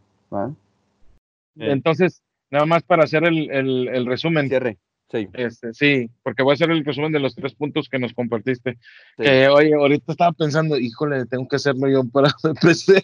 Entonces, 1.57 2.23
nada 2.51 2.67
más 2.67 2.83
para 2.83 3.05
hacer 3.05 3.25
el, 3.25 3.51
el, 3.51 4.07
resumen. 4.07 4.49
Cierre. 4.49 4.79
Sí. 5.11 5.29
Este, 5.35 5.73
sí, 5.75 6.11
porque 6.23 6.43
voy 6.43 6.53
a 6.53 6.55
hacer 6.55 6.71
el 6.71 6.85
resumen 6.85 7.13
de 7.13 7.21
los 7.21 7.35
tres 7.35 7.55
puntos 7.55 7.89
que 7.89 7.99
nos 7.99 8.13
compartiste. 8.15 8.79
Que, 9.17 9.49
oye, 9.49 9.75
ahorita 9.75 10.13
estaba 10.13 10.33
pensando, 10.33 10.79
híjole, 10.79 11.27
tengo 11.27 11.47
que 11.47 11.57
hacerlo 11.57 11.89
yo 11.89 12.05
para 12.05 12.31
empezar. 12.45 13.03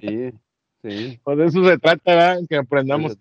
Sí, 0.00 0.32
sí. 0.82 1.20
Pues 1.22 1.38
de 1.38 1.46
eso 1.46 1.64
se 1.64 1.78
trata, 1.78 2.14
¿verdad? 2.14 2.40
Que 2.48 2.56
aprendamos. 2.56 3.16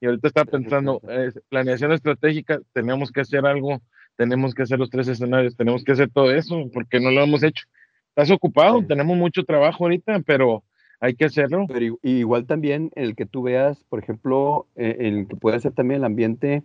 Y 0.00 0.06
ahorita 0.06 0.28
estaba 0.28 0.50
pensando, 0.50 1.00
planeación 1.48 1.92
estratégica, 1.92 2.60
tenemos 2.72 3.12
que 3.12 3.20
hacer 3.20 3.46
algo, 3.46 3.80
tenemos 4.16 4.54
que 4.54 4.62
hacer 4.62 4.78
los 4.78 4.90
tres 4.90 5.06
escenarios, 5.08 5.56
tenemos 5.56 5.84
que 5.84 5.92
hacer 5.92 6.10
todo 6.10 6.32
eso, 6.32 6.68
porque 6.72 6.98
no 6.98 7.10
lo 7.10 7.22
hemos 7.22 7.42
hecho. 7.42 7.66
Estás 8.08 8.30
ocupado, 8.30 8.84
tenemos 8.84 9.16
mucho 9.16 9.44
trabajo 9.44 9.84
ahorita, 9.84 10.20
pero 10.20 10.64
hay 11.00 11.14
que 11.14 11.24
hacerlo. 11.24 11.66
Pero 11.68 11.98
igual 12.02 12.46
también 12.46 12.90
el 12.94 13.14
que 13.14 13.26
tú 13.26 13.42
veas, 13.42 13.84
por 13.84 13.98
ejemplo, 13.98 14.66
eh, 14.76 14.96
el 15.00 15.26
que 15.28 15.36
puede 15.36 15.60
ser 15.60 15.72
también 15.72 16.00
el 16.00 16.04
ambiente 16.04 16.62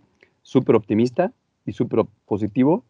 súper 0.48 0.76
optimista 0.76 1.30
y 1.66 1.72
súper 1.72 2.06
positivo, 2.24 2.82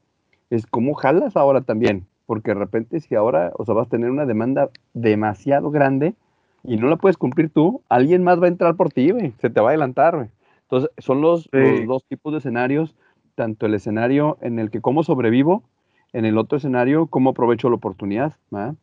es 0.49 0.65
cómo 0.65 0.95
jalas 0.95 1.37
ahora 1.37 1.63
también, 1.63 2.07
porque 2.25 2.53
de 2.53 2.55
repente 2.55 3.01
si 3.01 3.17
ahora, 3.17 3.51
o 3.59 3.65
sea, 3.65 3.75
vas 3.75 3.89
a 3.89 3.91
tener 3.91 4.11
una 4.11 4.27
demanda 4.27 4.71
demasiado 4.95 5.73
grande 5.73 6.15
y 6.63 6.77
no 6.77 6.87
la 6.87 6.97
puedes 6.97 7.17
cumplir 7.17 7.51
tú, 7.51 7.83
alguien 7.89 8.23
más 8.23 8.41
va 8.41 8.45
a 8.45 8.49
entrar 8.49 8.77
por 8.77 8.93
ti, 8.93 9.11
güey, 9.11 9.33
se 9.41 9.51
te 9.51 9.61
va 9.61 9.69
a 9.69 9.71
adelantar, 9.71 10.15
güey. 10.15 10.29
Entonces, 10.63 10.91
son 10.99 11.21
los, 11.21 11.49
dos 11.87 12.05
tipos 12.05 12.33
de 12.33 12.39
escenarios, 12.39 12.95
tanto 13.35 13.67
el 13.67 13.75
escenario 13.75 14.39
en 14.41 14.61
el 14.61 14.71
que 14.71 14.81
cómo 14.81 15.03
sobrevivo, 15.03 15.65
en 16.13 16.27
el 16.27 16.39
otro 16.39 16.59
escenario, 16.59 17.07
cómo 17.07 17.31
aprovecho 17.31 17.71
la 17.71 17.77
oportunidad, 17.77 18.37
¿verdad? 18.51 18.77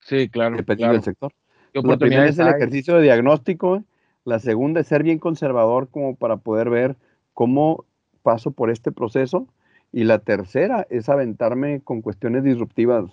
Sí, 0.00 0.28
claro. 0.28 0.56
Dependiendo 0.56 0.94
del 0.94 1.04
sector. 1.04 1.30
La 1.72 1.96
primera 1.96 2.26
es 2.26 2.38
el 2.40 2.48
ejercicio 2.48 2.96
de 2.96 3.02
diagnóstico, 3.04 3.84
la 4.24 4.40
segunda 4.40 4.80
es 4.80 4.88
ser 4.88 5.04
bien 5.04 5.20
conservador 5.20 5.88
como 5.88 6.16
para 6.16 6.38
poder 6.38 6.68
ver 6.68 6.96
cómo 7.32 7.84
paso 8.22 8.50
por 8.50 8.70
este 8.70 8.92
proceso. 8.92 9.46
Y 9.92 10.04
la 10.04 10.18
tercera 10.20 10.86
es 10.88 11.08
aventarme 11.08 11.80
con 11.82 12.00
cuestiones 12.00 12.44
disruptivas 12.44 13.04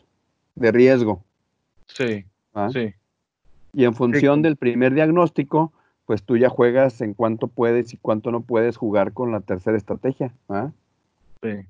de 0.56 0.72
riesgo. 0.72 1.24
Sí, 1.88 2.26
¿Ah? 2.54 2.70
sí. 2.72 2.94
Y 3.74 3.84
en 3.84 3.94
función 3.94 4.42
del 4.42 4.56
primer 4.56 4.94
diagnóstico, 4.94 5.74
pues 6.06 6.24
tú 6.24 6.38
ya 6.38 6.50
juegas 6.50 7.02
en 7.02 7.14
cuánto 7.14 7.48
puedes 7.48 7.94
y 7.94 7.98
cuánto 7.98 8.32
no 8.32 8.42
puedes 8.42 8.78
jugar 8.78 9.14
con 9.14 9.32
la 9.32 9.42
tercera 9.42 9.78
estrategia. 9.78 10.34
¿ah? 10.48 10.72
Sí. 11.44 11.68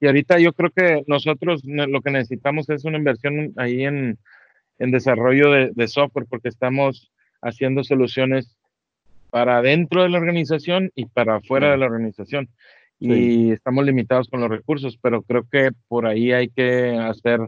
Y 0.00 0.06
ahorita 0.06 0.38
yo 0.38 0.52
creo 0.52 0.70
que 0.70 1.02
nosotros 1.06 1.62
lo 1.64 2.00
que 2.00 2.10
necesitamos 2.10 2.70
es 2.70 2.84
una 2.84 2.98
inversión 2.98 3.52
ahí 3.56 3.84
en, 3.84 4.18
desarrollo 4.78 5.50
de, 5.50 5.88
software, 5.88 6.26
porque 6.30 6.48
estamos 6.48 7.10
haciendo 7.42 7.82
soluciones 7.82 8.56
para 9.30 9.62
dentro 9.62 10.02
de 10.02 10.08
la 10.08 10.18
organización 10.18 10.90
y 10.94 11.06
para 11.06 11.36
afuera 11.36 11.70
de 11.70 11.76
la 11.78 11.86
organización. 11.86 12.48
Y 13.00 13.52
estamos 13.52 13.84
limitados 13.84 14.28
con 14.28 14.40
los 14.40 14.50
recursos, 14.50 14.98
pero 15.00 15.22
creo 15.22 15.44
que 15.50 15.70
por 15.86 16.06
ahí 16.06 16.32
hay 16.32 16.48
que 16.48 16.96
hacer 16.98 17.40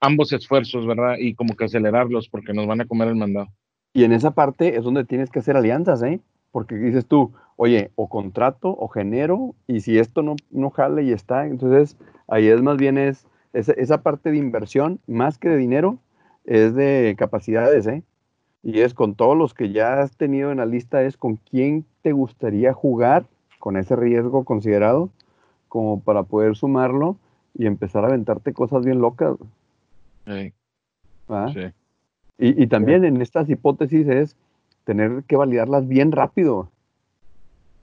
ambos 0.00 0.32
esfuerzos, 0.32 0.86
¿verdad? 0.86 1.16
Y 1.18 1.34
como 1.34 1.54
que 1.54 1.66
acelerarlos 1.66 2.28
porque 2.28 2.54
nos 2.54 2.66
van 2.66 2.80
a 2.80 2.86
comer 2.86 3.08
el 3.08 3.16
mandado. 3.16 3.48
Y 3.92 4.04
en 4.04 4.12
esa 4.12 4.30
parte 4.30 4.76
es 4.76 4.84
donde 4.84 5.04
tienes 5.04 5.30
que 5.30 5.40
hacer 5.40 5.56
alianzas, 5.56 6.02
¿eh? 6.02 6.20
Porque 6.50 6.76
dices 6.76 7.06
tú, 7.06 7.32
oye, 7.56 7.90
o 7.94 8.08
contrato 8.08 8.68
o 8.70 8.88
genero, 8.88 9.54
y 9.66 9.80
si 9.80 9.98
esto 9.98 10.22
no, 10.22 10.36
no 10.50 10.70
jale 10.70 11.02
y 11.02 11.12
está, 11.12 11.46
entonces 11.46 11.98
ahí 12.26 12.48
es 12.48 12.62
más 12.62 12.78
bien 12.78 12.96
es, 12.96 13.26
esa, 13.52 13.72
esa 13.72 14.02
parte 14.02 14.30
de 14.30 14.38
inversión, 14.38 15.00
más 15.06 15.36
que 15.36 15.50
de 15.50 15.58
dinero, 15.58 15.98
es 16.44 16.74
de 16.74 17.14
capacidades, 17.18 17.86
¿eh? 17.86 18.02
Y 18.62 18.80
es 18.80 18.94
con 18.94 19.14
todos 19.14 19.36
los 19.36 19.54
que 19.54 19.72
ya 19.72 20.00
has 20.00 20.16
tenido 20.16 20.52
en 20.52 20.58
la 20.58 20.66
lista, 20.66 21.02
es 21.02 21.16
con 21.16 21.36
quién 21.36 21.84
te 22.02 22.12
gustaría 22.12 22.72
jugar 22.72 23.26
con 23.58 23.76
ese 23.76 23.96
riesgo 23.96 24.44
considerado, 24.44 25.10
como 25.68 26.00
para 26.00 26.22
poder 26.24 26.56
sumarlo 26.56 27.16
y 27.54 27.66
empezar 27.66 28.04
a 28.04 28.08
aventarte 28.08 28.52
cosas 28.52 28.84
bien 28.84 29.00
locas. 29.00 29.36
Sí. 30.26 30.52
sí. 31.54 31.72
Y, 32.38 32.66
también 32.66 33.04
en 33.04 33.22
estas 33.22 33.48
hipótesis 33.48 34.08
es 34.08 34.36
tener 34.84 35.22
que 35.24 35.36
validarlas 35.36 35.86
bien 35.86 36.10
rápido. 36.10 36.68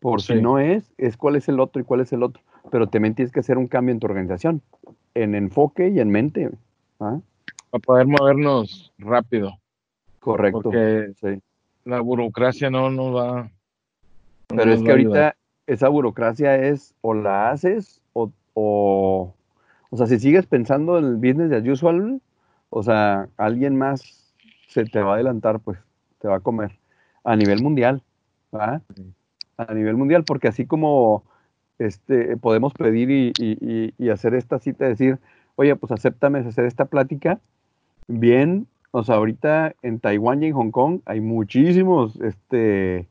Por 0.01 0.21
si 0.21 0.41
no 0.41 0.59
es, 0.59 0.91
es 0.97 1.17
cuál 1.17 1.35
es 1.35 1.47
el 1.47 1.59
otro 1.59 1.81
y 1.81 1.85
cuál 1.85 2.01
es 2.01 2.11
el 2.11 2.23
otro. 2.23 2.41
Pero 2.71 2.87
también 2.87 3.15
tienes 3.15 3.31
que 3.31 3.39
hacer 3.39 3.57
un 3.57 3.67
cambio 3.67 3.93
en 3.93 3.99
tu 3.99 4.07
organización, 4.07 4.61
en 5.13 5.35
enfoque 5.35 5.89
y 5.89 5.99
en 5.99 6.09
mente. 6.09 6.49
Para 6.97 7.21
poder 7.85 8.07
movernos 8.07 8.91
rápido. 8.97 9.57
Correcto. 10.19 10.61
Porque 10.63 11.13
la 11.85 12.01
burocracia 12.01 12.69
no 12.69 12.89
nos 12.89 13.15
va. 13.15 13.49
Pero 14.47 14.71
es 14.71 14.81
que 14.81 14.91
ahorita 14.91 15.35
esa 15.67 15.89
burocracia 15.89 16.55
es 16.55 16.95
o 17.01 17.13
la 17.13 17.51
haces 17.51 18.01
o, 18.13 18.31
o, 18.53 19.33
o 19.89 19.97
sea, 19.97 20.07
si 20.07 20.19
sigues 20.19 20.45
pensando 20.45 20.97
en 20.97 21.05
el 21.05 21.15
business 21.17 21.51
as 21.51 21.67
usual, 21.67 22.21
o 22.69 22.83
sea, 22.83 23.29
alguien 23.37 23.77
más 23.77 24.33
se 24.67 24.85
te 24.85 25.01
va 25.01 25.11
a 25.11 25.15
adelantar, 25.15 25.59
pues 25.59 25.77
te 26.19 26.27
va 26.27 26.37
a 26.37 26.39
comer 26.39 26.77
a 27.23 27.35
nivel 27.35 27.61
mundial. 27.61 28.03
A 28.51 29.73
nivel 29.73 29.95
mundial, 29.95 30.23
porque 30.23 30.47
así 30.47 30.65
como 30.65 31.23
este, 31.77 32.35
podemos 32.37 32.73
pedir 32.73 33.11
y, 33.11 33.31
y, 33.37 33.93
y 33.97 34.09
hacer 34.09 34.33
esta 34.33 34.57
cita, 34.57 34.85
decir, 34.85 35.19
oye, 35.55 35.75
pues 35.75 35.91
acéptame 35.91 36.39
hacer 36.39 36.65
esta 36.65 36.85
plática, 36.85 37.39
bien 38.07 38.67
o 38.91 39.03
sea, 39.03 39.15
ahorita 39.15 39.75
en 39.81 39.99
Taiwán 39.99 40.43
y 40.43 40.47
en 40.47 40.53
Hong 40.53 40.71
Kong 40.71 41.01
hay 41.05 41.21
muchísimos 41.21 42.15
este, 42.21 43.07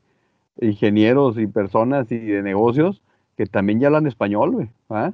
ingenieros 0.59 1.37
y 1.37 1.47
personas 1.47 2.11
y 2.11 2.19
de 2.19 2.41
negocios 2.41 3.01
que 3.37 3.45
también 3.45 3.79
ya 3.79 3.87
hablan 3.87 4.07
español, 4.07 4.51
güey. 4.51 4.69
¿ah? 4.89 5.13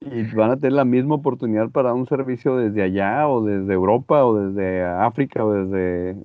Y 0.00 0.24
van 0.34 0.50
a 0.50 0.56
tener 0.56 0.72
la 0.72 0.84
misma 0.84 1.14
oportunidad 1.14 1.70
para 1.70 1.94
un 1.94 2.06
servicio 2.06 2.56
desde 2.56 2.82
allá 2.82 3.28
o 3.28 3.44
desde 3.44 3.72
Europa 3.72 4.24
o 4.24 4.36
desde 4.36 4.82
África 4.82 5.44
o 5.44 5.52
desde 5.52 6.16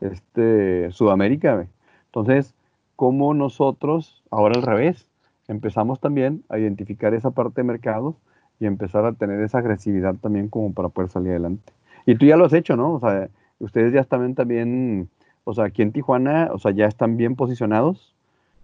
este, 0.00 0.90
Sudamérica. 0.92 1.56
Güey. 1.56 1.66
Entonces, 2.06 2.54
¿cómo 2.96 3.34
nosotros, 3.34 4.22
ahora 4.30 4.54
al 4.56 4.62
revés, 4.62 5.06
empezamos 5.48 6.00
también 6.00 6.44
a 6.48 6.58
identificar 6.58 7.12
esa 7.12 7.32
parte 7.32 7.60
de 7.60 7.66
mercados 7.66 8.14
y 8.58 8.64
empezar 8.64 9.04
a 9.04 9.12
tener 9.12 9.42
esa 9.42 9.58
agresividad 9.58 10.14
también 10.14 10.48
como 10.48 10.72
para 10.72 10.88
poder 10.88 11.10
salir 11.10 11.32
adelante? 11.32 11.72
Y 12.10 12.16
tú 12.16 12.26
ya 12.26 12.36
lo 12.36 12.44
has 12.44 12.52
hecho, 12.52 12.74
¿no? 12.74 12.94
O 12.94 12.98
sea, 12.98 13.28
ustedes 13.60 13.92
ya 13.92 14.00
están 14.00 14.34
también, 14.34 15.08
o 15.44 15.54
sea, 15.54 15.66
aquí 15.66 15.80
en 15.82 15.92
Tijuana, 15.92 16.48
o 16.52 16.58
sea, 16.58 16.72
ya 16.72 16.86
están 16.86 17.16
bien 17.16 17.36
posicionados. 17.36 18.16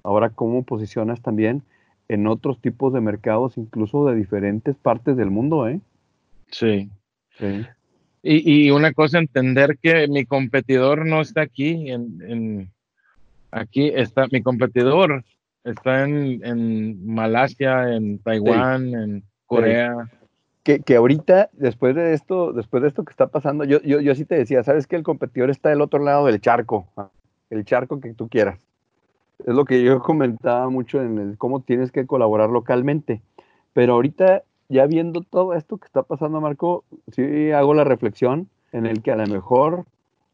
Ahora, 0.03 0.30
¿cómo 0.30 0.64
posicionas 0.64 1.22
también 1.22 1.62
en 2.09 2.26
otros 2.26 2.61
tipos 2.61 2.92
de 2.92 3.01
mercados, 3.01 3.57
incluso 3.57 4.05
de 4.07 4.16
diferentes 4.16 4.74
partes 4.74 5.16
del 5.16 5.30
mundo, 5.30 5.68
eh? 5.68 5.78
Sí. 6.51 6.90
Sí. 7.38 7.64
Y, 8.24 8.66
y 8.66 8.70
una 8.72 8.92
cosa, 8.92 9.20
entender 9.20 9.78
que 9.80 10.09
mi 10.09 10.24
competidor 10.24 11.07
no 11.07 11.20
está 11.20 11.42
aquí, 11.42 11.92
en, 11.92 12.68
aquí 13.53 13.92
está, 13.94 14.26
mi 14.32 14.42
competidor 14.42 15.22
está 15.62 16.03
en, 16.03 16.44
en 16.44 17.07
Malasia, 17.07 17.94
en 17.94 18.18
Taiwán, 18.18 18.92
en 18.92 19.22
Corea 19.47 20.11
que, 20.67 20.97
ahorita, 20.97 21.51
después 21.53 21.95
de 21.95 22.12
esto, 22.12 22.53
después 22.53 22.83
de 22.83 22.89
esto 22.89 23.05
que 23.05 23.12
está 23.12 23.29
pasando, 23.29 23.64
yo, 23.64 23.81
yo, 23.83 24.01
yo 24.01 24.14
sí 24.17 24.25
te 24.25 24.35
decía, 24.35 24.64
sabes 24.64 24.89
que 24.89 24.97
el 24.97 25.05
competidor 25.05 25.49
está 25.51 25.69
del 25.69 25.81
otro 25.81 26.03
lado 26.03 26.27
del 26.27 26.41
charco, 26.41 26.89
el 27.51 27.64
charco 27.64 28.01
que 28.01 28.14
tú 28.14 28.29
quieras. 28.29 28.59
es 29.39 29.55
lo 29.55 29.64
que 29.64 29.85
yo 29.85 30.01
comentaba 30.01 30.69
mucho 30.69 31.01
en 31.01 31.19
el 31.19 31.39
cómo 31.39 31.61
tienes 31.61 31.93
que 31.93 32.07
colaborar 32.07 32.51
localmente. 32.51 33.23
Pero 33.75 33.93
ahorita, 33.93 34.43
ya 34.69 34.87
viendo 34.87 35.21
todo 35.21 35.55
esto 35.55 35.79
que 35.79 35.87
está 35.87 36.03
pasando, 36.03 36.41
Marco, 36.41 36.85
sí 37.12 37.53
hago 37.53 37.73
la 37.73 37.85
reflexión 37.85 38.49
en 38.73 38.87
el 38.87 39.03
que 39.03 39.12
a 39.12 39.17
lo 39.17 39.27
mejor 39.27 39.85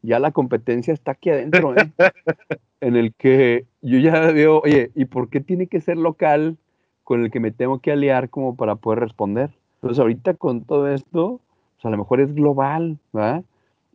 ya 0.01 0.19
la 0.19 0.31
competencia 0.31 0.95
está 0.95 1.13
aquí 1.13 1.29
adentro, 1.29 1.77
¿eh? 1.77 1.93
en 2.81 2.97
el 2.97 3.13
que 3.15 3.67
yo 3.83 3.99
ya 3.99 4.19
veo, 4.33 4.61
oye, 4.61 4.93
¿y 4.95 5.05
por 5.05 5.29
qué 5.29 5.41
tiene 5.41 5.67
que 5.67 5.83
ser 5.83 5.99
local 5.99 6.57
con 7.05 7.23
el 7.23 7.31
que 7.31 7.41
me 7.41 7.51
tengo 7.51 7.81
que 7.81 7.93
aliar 7.93 8.31
como 8.31 8.57
para 8.57 8.77
poder 8.77 9.01
responder? 9.01 9.51
Entonces 9.83 9.99
ahorita 9.99 10.35
con 10.35 10.63
todo 10.63 10.87
esto, 10.87 11.41
pues 11.75 11.85
a 11.87 11.91
lo 11.91 11.99
mejor 11.99 12.21
es 12.21 12.33
global, 12.33 12.99
¿verdad? 13.13 13.43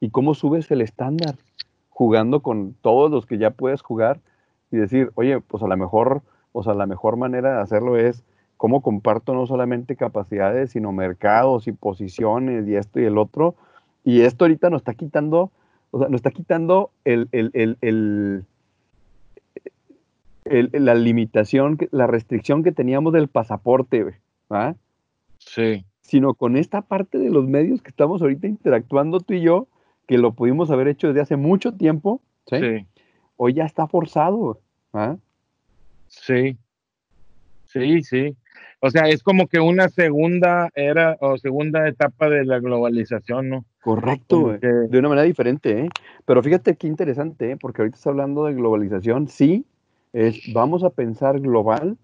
¿Y 0.01 0.09
cómo 0.09 0.33
subes 0.33 0.69
el 0.69 0.81
estándar? 0.81 1.35
Jugando 1.89 2.41
con 2.41 2.73
todos 2.81 3.09
los 3.09 3.25
que 3.25 3.37
ya 3.37 3.51
puedes 3.51 3.81
jugar 3.81 4.19
y 4.69 4.75
decir, 4.75 5.11
oye, 5.15 5.39
pues 5.39 5.63
a 5.63 5.67
lo 5.67 5.77
mejor, 5.77 6.23
o 6.51 6.61
sea, 6.61 6.73
la 6.73 6.87
mejor 6.87 7.15
manera 7.15 7.55
de 7.55 7.61
hacerlo 7.61 7.95
es 7.97 8.25
cómo 8.57 8.81
comparto 8.81 9.33
no 9.33 9.47
solamente 9.47 9.95
capacidades, 9.95 10.71
sino 10.71 10.91
mercados 10.91 11.69
y 11.69 11.71
posiciones 11.71 12.67
y 12.67 12.75
esto 12.75 12.99
y 12.99 13.05
el 13.05 13.17
otro. 13.17 13.55
Y 14.03 14.21
esto 14.21 14.43
ahorita 14.43 14.69
nos 14.69 14.81
está 14.81 14.93
quitando, 14.93 15.51
o 15.91 15.99
sea, 15.99 16.09
nos 16.09 16.19
está 16.19 16.31
quitando 16.31 16.91
el, 17.05 17.29
la 20.43 20.95
limitación, 20.95 21.77
la 21.91 22.07
restricción 22.07 22.61
que 22.63 22.73
teníamos 22.73 23.13
del 23.13 23.29
pasaporte, 23.29 24.17
¿verdad? 24.49 24.75
Sí. 25.53 25.85
Sino 26.01 26.33
con 26.33 26.57
esta 26.57 26.81
parte 26.81 27.17
de 27.17 27.29
los 27.29 27.47
medios 27.47 27.81
que 27.81 27.89
estamos 27.89 28.21
ahorita 28.21 28.47
interactuando 28.47 29.19
tú 29.19 29.33
y 29.33 29.41
yo, 29.41 29.67
que 30.07 30.17
lo 30.17 30.33
pudimos 30.33 30.71
haber 30.71 30.87
hecho 30.87 31.07
desde 31.07 31.21
hace 31.21 31.35
mucho 31.35 31.73
tiempo, 31.73 32.21
¿sí? 32.49 32.85
Hoy 33.35 33.53
ya 33.53 33.65
está 33.65 33.87
forzado, 33.87 34.59
¿ah? 34.93 35.17
Sí. 36.07 36.57
Sí, 37.65 38.01
sí. 38.03 38.35
O 38.79 38.89
sea, 38.89 39.09
es 39.09 39.23
como 39.23 39.47
que 39.47 39.59
una 39.59 39.89
segunda 39.89 40.69
era 40.75 41.17
o 41.19 41.37
segunda 41.37 41.87
etapa 41.87 42.29
de 42.29 42.45
la 42.45 42.59
globalización, 42.59 43.49
¿no? 43.49 43.65
Correcto, 43.81 44.57
de 44.59 44.99
una 44.99 45.09
manera 45.09 45.25
diferente, 45.25 45.81
¿eh? 45.81 45.89
Pero 46.25 46.43
fíjate 46.43 46.75
qué 46.75 46.87
interesante, 46.87 47.51
¿eh? 47.51 47.57
Porque 47.57 47.81
ahorita 47.81 47.97
está 47.97 48.09
hablando 48.09 48.45
de 48.45 48.53
globalización, 48.53 49.27
sí, 49.27 49.65
es 50.13 50.53
vamos 50.53 50.83
a 50.83 50.89
pensar 50.89 51.39
global, 51.39 51.97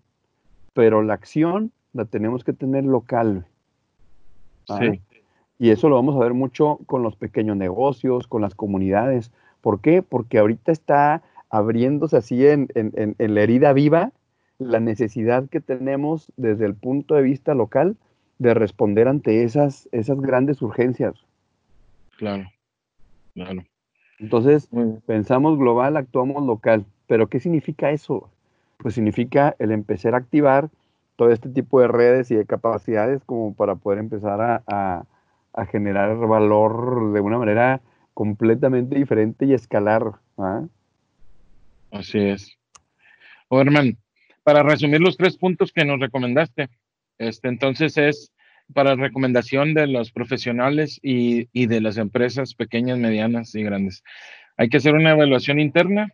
pero 0.73 1.03
la 1.03 1.13
acción 1.13 1.71
la 1.93 2.05
tenemos 2.05 2.43
que 2.43 2.53
tener 2.53 2.83
local. 2.83 3.45
¿ah? 4.69 4.79
Sí. 4.79 5.01
Y 5.59 5.69
eso 5.69 5.87
lo 5.89 5.95
vamos 5.95 6.15
a 6.15 6.19
ver 6.19 6.33
mucho 6.33 6.79
con 6.85 7.03
los 7.03 7.15
pequeños 7.15 7.55
negocios, 7.55 8.27
con 8.27 8.41
las 8.41 8.55
comunidades. 8.55 9.31
¿Por 9.61 9.79
qué? 9.79 10.01
Porque 10.01 10.39
ahorita 10.39 10.71
está 10.71 11.21
abriéndose 11.49 12.17
así 12.17 12.45
en, 12.47 12.67
en 12.73 13.35
la 13.35 13.41
herida 13.41 13.71
viva 13.73 14.11
la 14.59 14.79
necesidad 14.79 15.49
que 15.49 15.59
tenemos 15.59 16.31
desde 16.37 16.65
el 16.65 16.75
punto 16.75 17.15
de 17.15 17.21
vista 17.21 17.53
local 17.53 17.95
de 18.39 18.53
responder 18.53 19.07
ante 19.07 19.43
esas, 19.43 19.87
esas 19.91 20.19
grandes 20.19 20.61
urgencias. 20.61 21.13
Claro, 22.17 22.49
claro. 23.33 23.63
Entonces, 24.19 24.69
pensamos 25.05 25.57
global, 25.57 25.97
actuamos 25.97 26.45
local. 26.45 26.85
Pero 27.07 27.27
¿qué 27.27 27.39
significa 27.39 27.91
eso? 27.91 28.29
Pues 28.77 28.95
significa 28.95 29.55
el 29.59 29.71
empezar 29.71 30.13
a 30.13 30.17
activar 30.17 30.69
todo 31.15 31.31
este 31.31 31.49
tipo 31.49 31.79
de 31.79 31.87
redes 31.87 32.31
y 32.31 32.35
de 32.35 32.45
capacidades 32.45 33.23
como 33.25 33.53
para 33.53 33.75
poder 33.75 33.99
empezar 33.99 34.63
a, 34.67 35.05
generar 35.71 36.17
valor 36.17 37.13
de 37.13 37.19
una 37.19 37.37
manera 37.37 37.81
completamente 38.13 38.95
diferente 38.95 39.45
y 39.45 39.53
escalar. 39.53 40.13
¿ah? 40.37 40.63
Así 41.91 42.19
es. 42.19 42.57
Herman, 43.51 43.97
para 44.43 44.63
resumir 44.63 44.99
los 44.99 45.15
tres 45.15 45.37
puntos 45.37 45.71
que 45.71 45.85
nos 45.85 45.99
recomendaste, 45.99 46.69
este, 47.19 47.47
entonces 47.47 47.97
es 47.97 48.33
para 48.73 48.95
recomendación 48.95 49.73
de 49.73 49.87
los 49.87 50.11
profesionales 50.11 50.99
y, 51.01 51.67
de 51.67 51.81
las 51.81 51.97
empresas 51.97 52.55
pequeñas, 52.55 52.97
medianas 52.97 53.53
y 53.55 53.63
grandes. 53.63 54.03
Hay 54.57 54.69
que 54.69 54.77
hacer 54.77 54.93
una 54.95 55.11
evaluación 55.11 55.59
interna, 55.59 56.11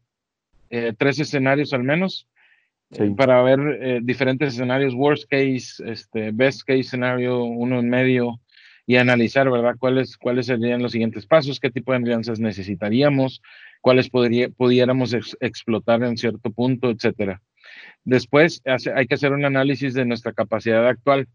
eh, 0.69 0.93
tres 0.97 1.19
escenarios 1.19 1.73
al 1.73 1.83
menos, 1.83 2.27
eh, 2.91 3.13
para 3.15 3.41
ver 3.43 3.59
eh, 3.81 3.99
diferentes 4.01 4.53
escenarios, 4.53 4.95
worst 4.95 5.29
case, 5.29 5.83
este, 5.85 6.31
best 6.31 6.63
case 6.63 6.83
scenario, 6.83 7.43
uno 7.43 7.79
en 7.79 7.89
medio, 7.89 8.39
y 8.87 8.95
analizar, 8.95 9.49
¿verdad? 9.51 9.75
¿Cuáles, 9.77 10.17
cuáles 10.17 10.47
serían 10.47 10.81
los 10.81 10.93
siguientes 10.93 11.27
pasos? 11.27 11.59
¿Qué 11.59 11.69
tipo 11.69 11.91
de 11.91 11.99
alianzas 11.99 12.39
necesitaríamos? 12.39 13.43
¿Cuáles 13.81 14.09
podría, 14.09 14.49
pudiéramos 14.49 15.13
explotar 15.39 16.03
en 16.03 16.17
cierto 16.17 16.49
punto, 16.49 16.89
etcétera? 16.89 17.41
Después 18.03 18.63
hay 18.65 19.05
que 19.05 19.13
hacer 19.13 19.33
un 19.33 19.45
análisis 19.45 19.93
de 19.93 20.05
nuestra 20.05 20.33
capacidad 20.33 20.87
actual, 20.87 21.27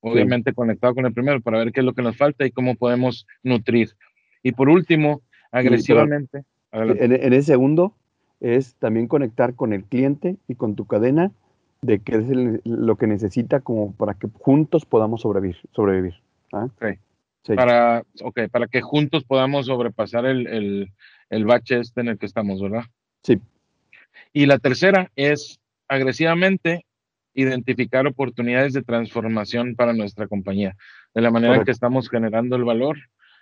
obviamente 0.00 0.52
conectado 0.52 0.94
con 0.94 1.06
el 1.06 1.12
primero, 1.12 1.40
para 1.40 1.58
ver 1.58 1.72
qué 1.72 1.80
es 1.80 1.86
lo 1.86 1.94
que 1.94 2.02
nos 2.02 2.16
falta 2.16 2.46
y 2.46 2.52
cómo 2.52 2.76
podemos 2.76 3.26
nutrir. 3.42 3.90
Y 4.44 4.52
por 4.52 4.68
último, 4.68 5.22
agresivamente. 5.50 6.42
en, 6.70 7.12
en 7.12 7.32
ese 7.32 7.42
segundo 7.42 7.96
es 8.40 8.74
también 8.76 9.08
conectar 9.08 9.54
con 9.54 9.72
el 9.72 9.84
cliente 9.84 10.36
y 10.48 10.54
con 10.54 10.74
tu 10.74 10.86
cadena 10.86 11.32
de 11.82 11.98
qué 11.98 12.16
es 12.16 12.24
lo 12.64 12.96
que 12.96 13.06
necesita 13.06 13.60
como 13.60 13.92
para 13.92 14.14
que 14.14 14.28
juntos 14.32 14.84
podamos 14.84 15.22
sobrevivir. 15.22 15.58
sobrevivir 15.72 16.14
¿ah? 16.52 16.68
Para, 17.54 18.04
okay, 18.22 18.48
para 18.48 18.66
que 18.66 18.80
juntos 18.80 19.24
podamos 19.24 19.66
sobrepasar 19.66 20.24
el, 20.24 20.46
el, 20.46 20.92
el 21.28 21.44
bache 21.44 21.80
este 21.80 22.00
en 22.00 22.08
el 22.08 22.18
que 22.18 22.26
estamos, 22.26 22.60
¿verdad? 22.62 22.84
Sí. 23.22 23.38
Y 24.32 24.46
la 24.46 24.58
tercera 24.58 25.10
es 25.14 25.60
agresivamente 25.88 26.86
identificar 27.34 28.06
oportunidades 28.06 28.72
de 28.72 28.82
transformación 28.82 29.74
para 29.74 29.92
nuestra 29.92 30.26
compañía, 30.28 30.76
de 31.14 31.20
la 31.20 31.30
manera 31.30 31.56
en 31.56 31.64
que 31.64 31.70
estamos 31.70 32.08
generando 32.08 32.56
el 32.56 32.64
valor 32.64 32.96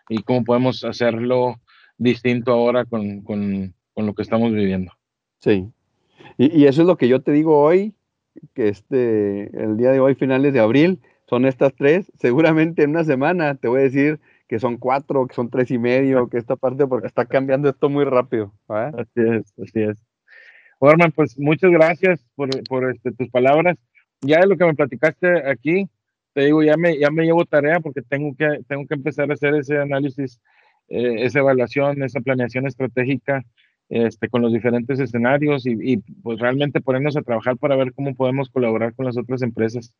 y 0.08 0.22
cómo 0.22 0.44
podemos 0.44 0.82
hacerlo 0.84 1.60
distinto 1.98 2.52
ahora 2.52 2.84
con, 2.84 3.74
lo 3.96 4.14
que 4.14 4.22
estamos 4.22 4.52
viviendo. 4.52 4.92
Sí, 5.38 5.72
y, 6.38 6.66
eso 6.66 6.82
es 6.82 6.88
lo 6.88 6.96
que 6.96 7.08
yo 7.08 7.22
te 7.22 7.32
digo 7.32 7.58
hoy, 7.58 7.94
que 8.54 8.68
este, 8.68 9.54
el 9.62 9.76
día 9.76 9.90
de 9.90 10.00
hoy, 10.00 10.14
finales 10.14 10.52
de 10.52 10.60
abril, 10.60 11.00
son 11.26 11.46
estas 11.46 11.74
tres, 11.74 12.10
seguramente 12.18 12.82
en 12.82 12.90
una 12.90 13.04
semana 13.04 13.54
te 13.54 13.68
voy 13.68 13.80
a 13.80 13.84
decir 13.84 14.20
que 14.48 14.58
son 14.58 14.76
cuatro, 14.76 15.26
que 15.26 15.34
son 15.34 15.50
tres 15.50 15.70
y 15.70 15.78
medio, 15.78 16.28
que 16.28 16.38
esta 16.38 16.56
parte, 16.56 16.86
porque 16.86 17.06
está 17.06 17.24
cambiando 17.26 17.70
esto 17.70 17.88
muy 17.88 18.04
rápido. 18.04 18.52
Así 18.68 19.08
es, 19.16 19.54
así 19.62 19.82
es. 19.82 19.96
Herman, 20.80 21.12
pues 21.12 21.38
muchas 21.38 21.70
gracias 21.70 22.26
por, 22.34 22.50
por 22.64 22.90
este, 22.90 23.12
tus 23.12 23.28
palabras. 23.30 23.78
Ya 24.20 24.40
de 24.40 24.46
lo 24.46 24.56
que 24.56 24.66
me 24.66 24.74
platicaste 24.74 25.48
aquí, 25.48 25.88
te 26.34 26.44
digo, 26.46 26.62
ya 26.62 26.76
me, 26.76 26.98
ya 26.98 27.10
me 27.10 27.24
llevo 27.24 27.44
tarea 27.44 27.80
porque 27.80 28.02
tengo 28.02 28.34
que, 28.36 28.60
tengo 28.68 28.86
que 28.86 28.94
empezar 28.94 29.30
a 29.30 29.34
hacer 29.34 29.54
ese 29.54 29.78
análisis, 29.78 30.40
eh, 30.88 31.24
esa 31.24 31.38
evaluación, 31.38 32.02
esa 32.02 32.20
planeación 32.20 32.66
estratégica 32.66 33.42
este, 33.92 34.30
con 34.30 34.40
los 34.40 34.54
diferentes 34.54 34.98
escenarios 34.98 35.66
y, 35.66 35.76
y, 35.80 35.96
pues 36.22 36.38
realmente 36.38 36.80
ponernos 36.80 37.14
a 37.14 37.22
trabajar 37.22 37.58
para 37.58 37.76
ver 37.76 37.92
cómo 37.92 38.14
podemos 38.14 38.48
colaborar 38.48 38.94
con 38.94 39.04
las 39.04 39.18
otras 39.18 39.42
empresas. 39.42 39.92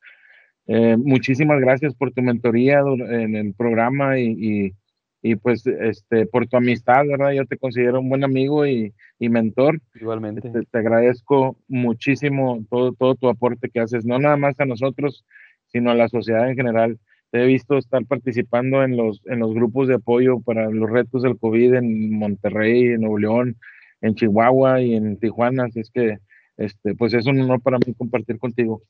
Eh, 0.67 0.97
muchísimas 0.97 1.61
gracias 1.61 1.95
por 1.95 2.11
tu 2.11 2.23
mentoría 2.23 2.81
en 2.81 3.37
el 3.37 3.53
programa 3.53 4.19
y, 4.19 4.73
y 5.21 5.37
pues 5.37 5.67
este 5.67 6.25
por 6.25 6.47
tu 6.47 6.57
amistad, 6.57 7.07
¿verdad? 7.07 7.33
Yo 7.33 7.45
te 7.45 7.59
considero 7.59 8.01
un 8.01 8.09
buen 8.09 8.25
amigo 8.25 8.67
y, 8.67 8.95
y 9.19 9.29
mentor. 9.29 9.79
Igualmente. 9.95 10.51
Te, 10.51 10.79
agradezco 10.79 11.59
muchísimo 11.69 12.65
todo, 12.71 12.95
todo 12.95 13.15
tu 13.15 13.29
aporte 13.29 13.69
que 13.69 13.81
haces, 13.81 14.07
no 14.07 14.19
nada 14.19 14.39
más 14.39 14.59
a 14.59 14.65
nosotros, 14.65 15.27
sino 15.67 15.91
a 15.91 15.95
la 15.95 16.09
sociedad 16.09 16.49
en 16.49 16.57
general. 16.57 16.99
Te 17.31 17.43
he 17.43 17.47
visto 17.47 17.77
estar 17.77 18.07
participando 18.07 18.83
en 18.85 18.97
los, 18.97 19.21
en 19.27 19.41
los 19.41 19.53
grupos 19.53 19.89
de 19.89 19.97
apoyo 19.97 20.41
para 20.41 20.71
los 20.71 20.89
retos 20.89 21.23
del 21.23 21.39
COVID 21.39 21.75
en 21.75 22.11
Monterrey, 22.19 22.85
en 22.89 23.03
Nuevo 23.03 23.19
León, 23.19 23.57
en 24.03 24.15
Chihuahua 24.15 24.83
y 24.83 24.95
en 24.95 25.17
Tijuana. 25.17 25.65
Así 25.65 25.81
es 25.81 25.91
que, 25.91 26.19
este, 26.59 26.95
pues 26.95 27.15
es 27.15 27.27
un 27.27 27.41
honor 27.41 27.61
para 27.61 27.79
mí 27.79 27.95
compartir 27.95 28.39
contigo. 28.39 28.83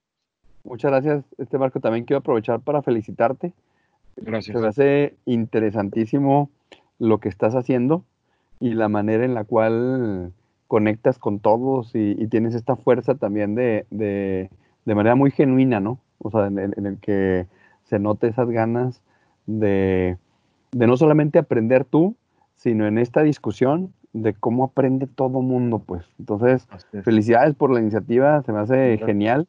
Muchas 0.64 0.90
gracias, 0.90 1.24
este 1.38 1.58
Marco. 1.58 1.80
También 1.80 2.04
quiero 2.04 2.18
aprovechar 2.18 2.60
para 2.60 2.82
felicitarte 2.82 3.52
Gracias. 4.16 4.60
me 4.60 4.66
hace 4.66 5.16
interesantísimo 5.24 6.50
lo 6.98 7.18
que 7.18 7.28
estás 7.28 7.54
haciendo 7.54 8.04
y 8.60 8.74
la 8.74 8.88
manera 8.88 9.24
en 9.24 9.34
la 9.34 9.44
cual 9.44 10.32
conectas 10.68 11.18
con 11.18 11.40
todos 11.40 11.90
y, 11.94 12.14
tienes 12.28 12.54
esta 12.54 12.76
fuerza 12.76 13.14
también 13.14 13.54
de, 13.54 13.86
de, 13.90 14.48
manera 14.86 15.16
muy 15.16 15.30
genuina, 15.30 15.80
¿no? 15.80 15.98
O 16.18 16.30
sea, 16.30 16.46
en, 16.46 16.58
el 16.58 16.98
que 16.98 17.46
se 17.84 17.98
note 17.98 18.28
esas 18.28 18.48
ganas 18.48 19.02
de, 19.46 20.16
de, 20.70 20.86
no 20.86 20.96
solamente 20.96 21.38
aprender 21.38 21.84
tú, 21.84 22.14
sino 22.56 22.86
en 22.86 22.98
esta 22.98 23.22
discusión 23.22 23.92
de 24.12 24.34
cómo 24.34 24.64
aprende 24.64 25.06
todo 25.06 25.40
mundo, 25.40 25.78
pues. 25.78 26.04
Entonces, 26.18 26.66
felicidades 27.04 27.54
por 27.54 27.72
la 27.72 27.80
iniciativa, 27.80 28.42
se 28.42 28.52
me 28.52 28.60
hace 28.60 28.98
genial 28.98 29.48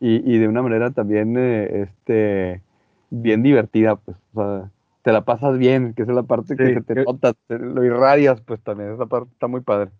y, 0.00 0.16
y, 0.30 0.38
de 0.38 0.48
una 0.48 0.62
manera 0.62 0.90
también, 0.90 1.36
eh, 1.36 1.82
este, 1.82 2.62
bien 3.10 3.42
divertida, 3.42 3.96
pues, 3.96 4.16
o 4.34 4.40
sea, 4.40 4.70
te 5.02 5.12
la 5.12 5.24
pasas 5.24 5.58
bien, 5.58 5.94
que 5.94 6.02
es 6.02 6.08
la 6.08 6.22
parte 6.22 6.56
que 6.56 6.74
se 6.74 6.80
te 6.80 7.04
nota, 7.04 7.34
lo 7.48 7.84
irradias, 7.84 8.40
pues 8.40 8.60
también, 8.62 8.92
esa 8.94 9.06
parte 9.06 9.30
está 9.32 9.46
muy 9.48 9.60
padre. 9.60 9.90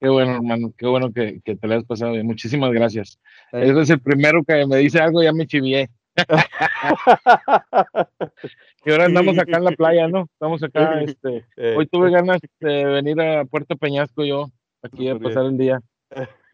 Qué 0.00 0.08
bueno, 0.08 0.36
hermano, 0.36 0.72
qué 0.76 0.86
bueno 0.86 1.12
que, 1.12 1.40
que 1.42 1.56
te 1.56 1.66
lo 1.66 1.74
has 1.74 1.84
pasado 1.84 2.12
bien. 2.12 2.26
Muchísimas 2.26 2.70
gracias. 2.70 3.18
Ese 3.50 3.80
es 3.80 3.90
el 3.90 4.00
primero 4.00 4.44
que 4.44 4.66
me 4.66 4.76
dice 4.76 5.00
algo, 5.00 5.22
ya 5.22 5.32
me 5.32 5.46
chivié. 5.46 5.88
y 8.84 8.90
ahora 8.90 9.06
andamos 9.06 9.38
acá 9.38 9.58
en 9.58 9.64
la 9.64 9.70
playa, 9.72 10.08
¿no? 10.08 10.28
Estamos 10.32 10.62
acá, 10.62 11.00
este, 11.02 11.44
hoy 11.76 11.86
tuve 11.86 12.10
ganas 12.10 12.40
de 12.60 12.84
venir 12.84 13.20
a 13.20 13.44
Puerto 13.44 13.76
Peñasco 13.76 14.24
yo, 14.24 14.50
aquí 14.82 15.08
a 15.08 15.18
pasar 15.18 15.46
el 15.46 15.58
día. 15.58 15.80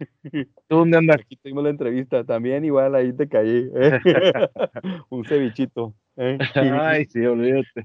¿Tú 0.69 0.77
dónde 0.77 0.99
andas? 0.99 1.21
Aquí 1.21 1.37
tengo 1.37 1.63
la 1.63 1.71
entrevista, 1.71 2.25
también 2.25 2.65
igual 2.65 2.95
ahí 2.95 3.13
te 3.13 3.29
caí. 3.29 3.71
¿eh? 3.75 4.01
Un 5.11 5.25
cevichito. 5.25 5.95
¿eh? 6.17 6.39
Ay, 6.55 7.07
sí, 7.07 7.25
olvídate. 7.25 7.85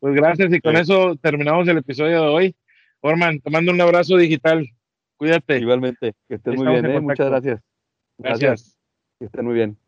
Pues 0.00 0.14
gracias 0.14 0.52
y 0.52 0.60
con 0.60 0.76
eso 0.76 1.16
terminamos 1.16 1.68
el 1.68 1.78
episodio 1.78 2.22
de 2.22 2.28
hoy. 2.28 2.56
Orman, 3.00 3.40
te 3.40 3.50
mando 3.50 3.72
un 3.72 3.80
abrazo 3.80 4.16
digital. 4.16 4.66
Cuídate. 5.16 5.58
Igualmente, 5.58 6.14
que 6.28 6.36
estés 6.36 6.56
muy 6.56 6.68
bien. 6.68 6.86
¿eh? 6.86 7.00
Muchas 7.00 7.28
gracias. 7.28 7.60
gracias. 8.18 8.78
Que 9.18 9.26
estén 9.26 9.44
muy 9.44 9.54
bien. 9.54 9.78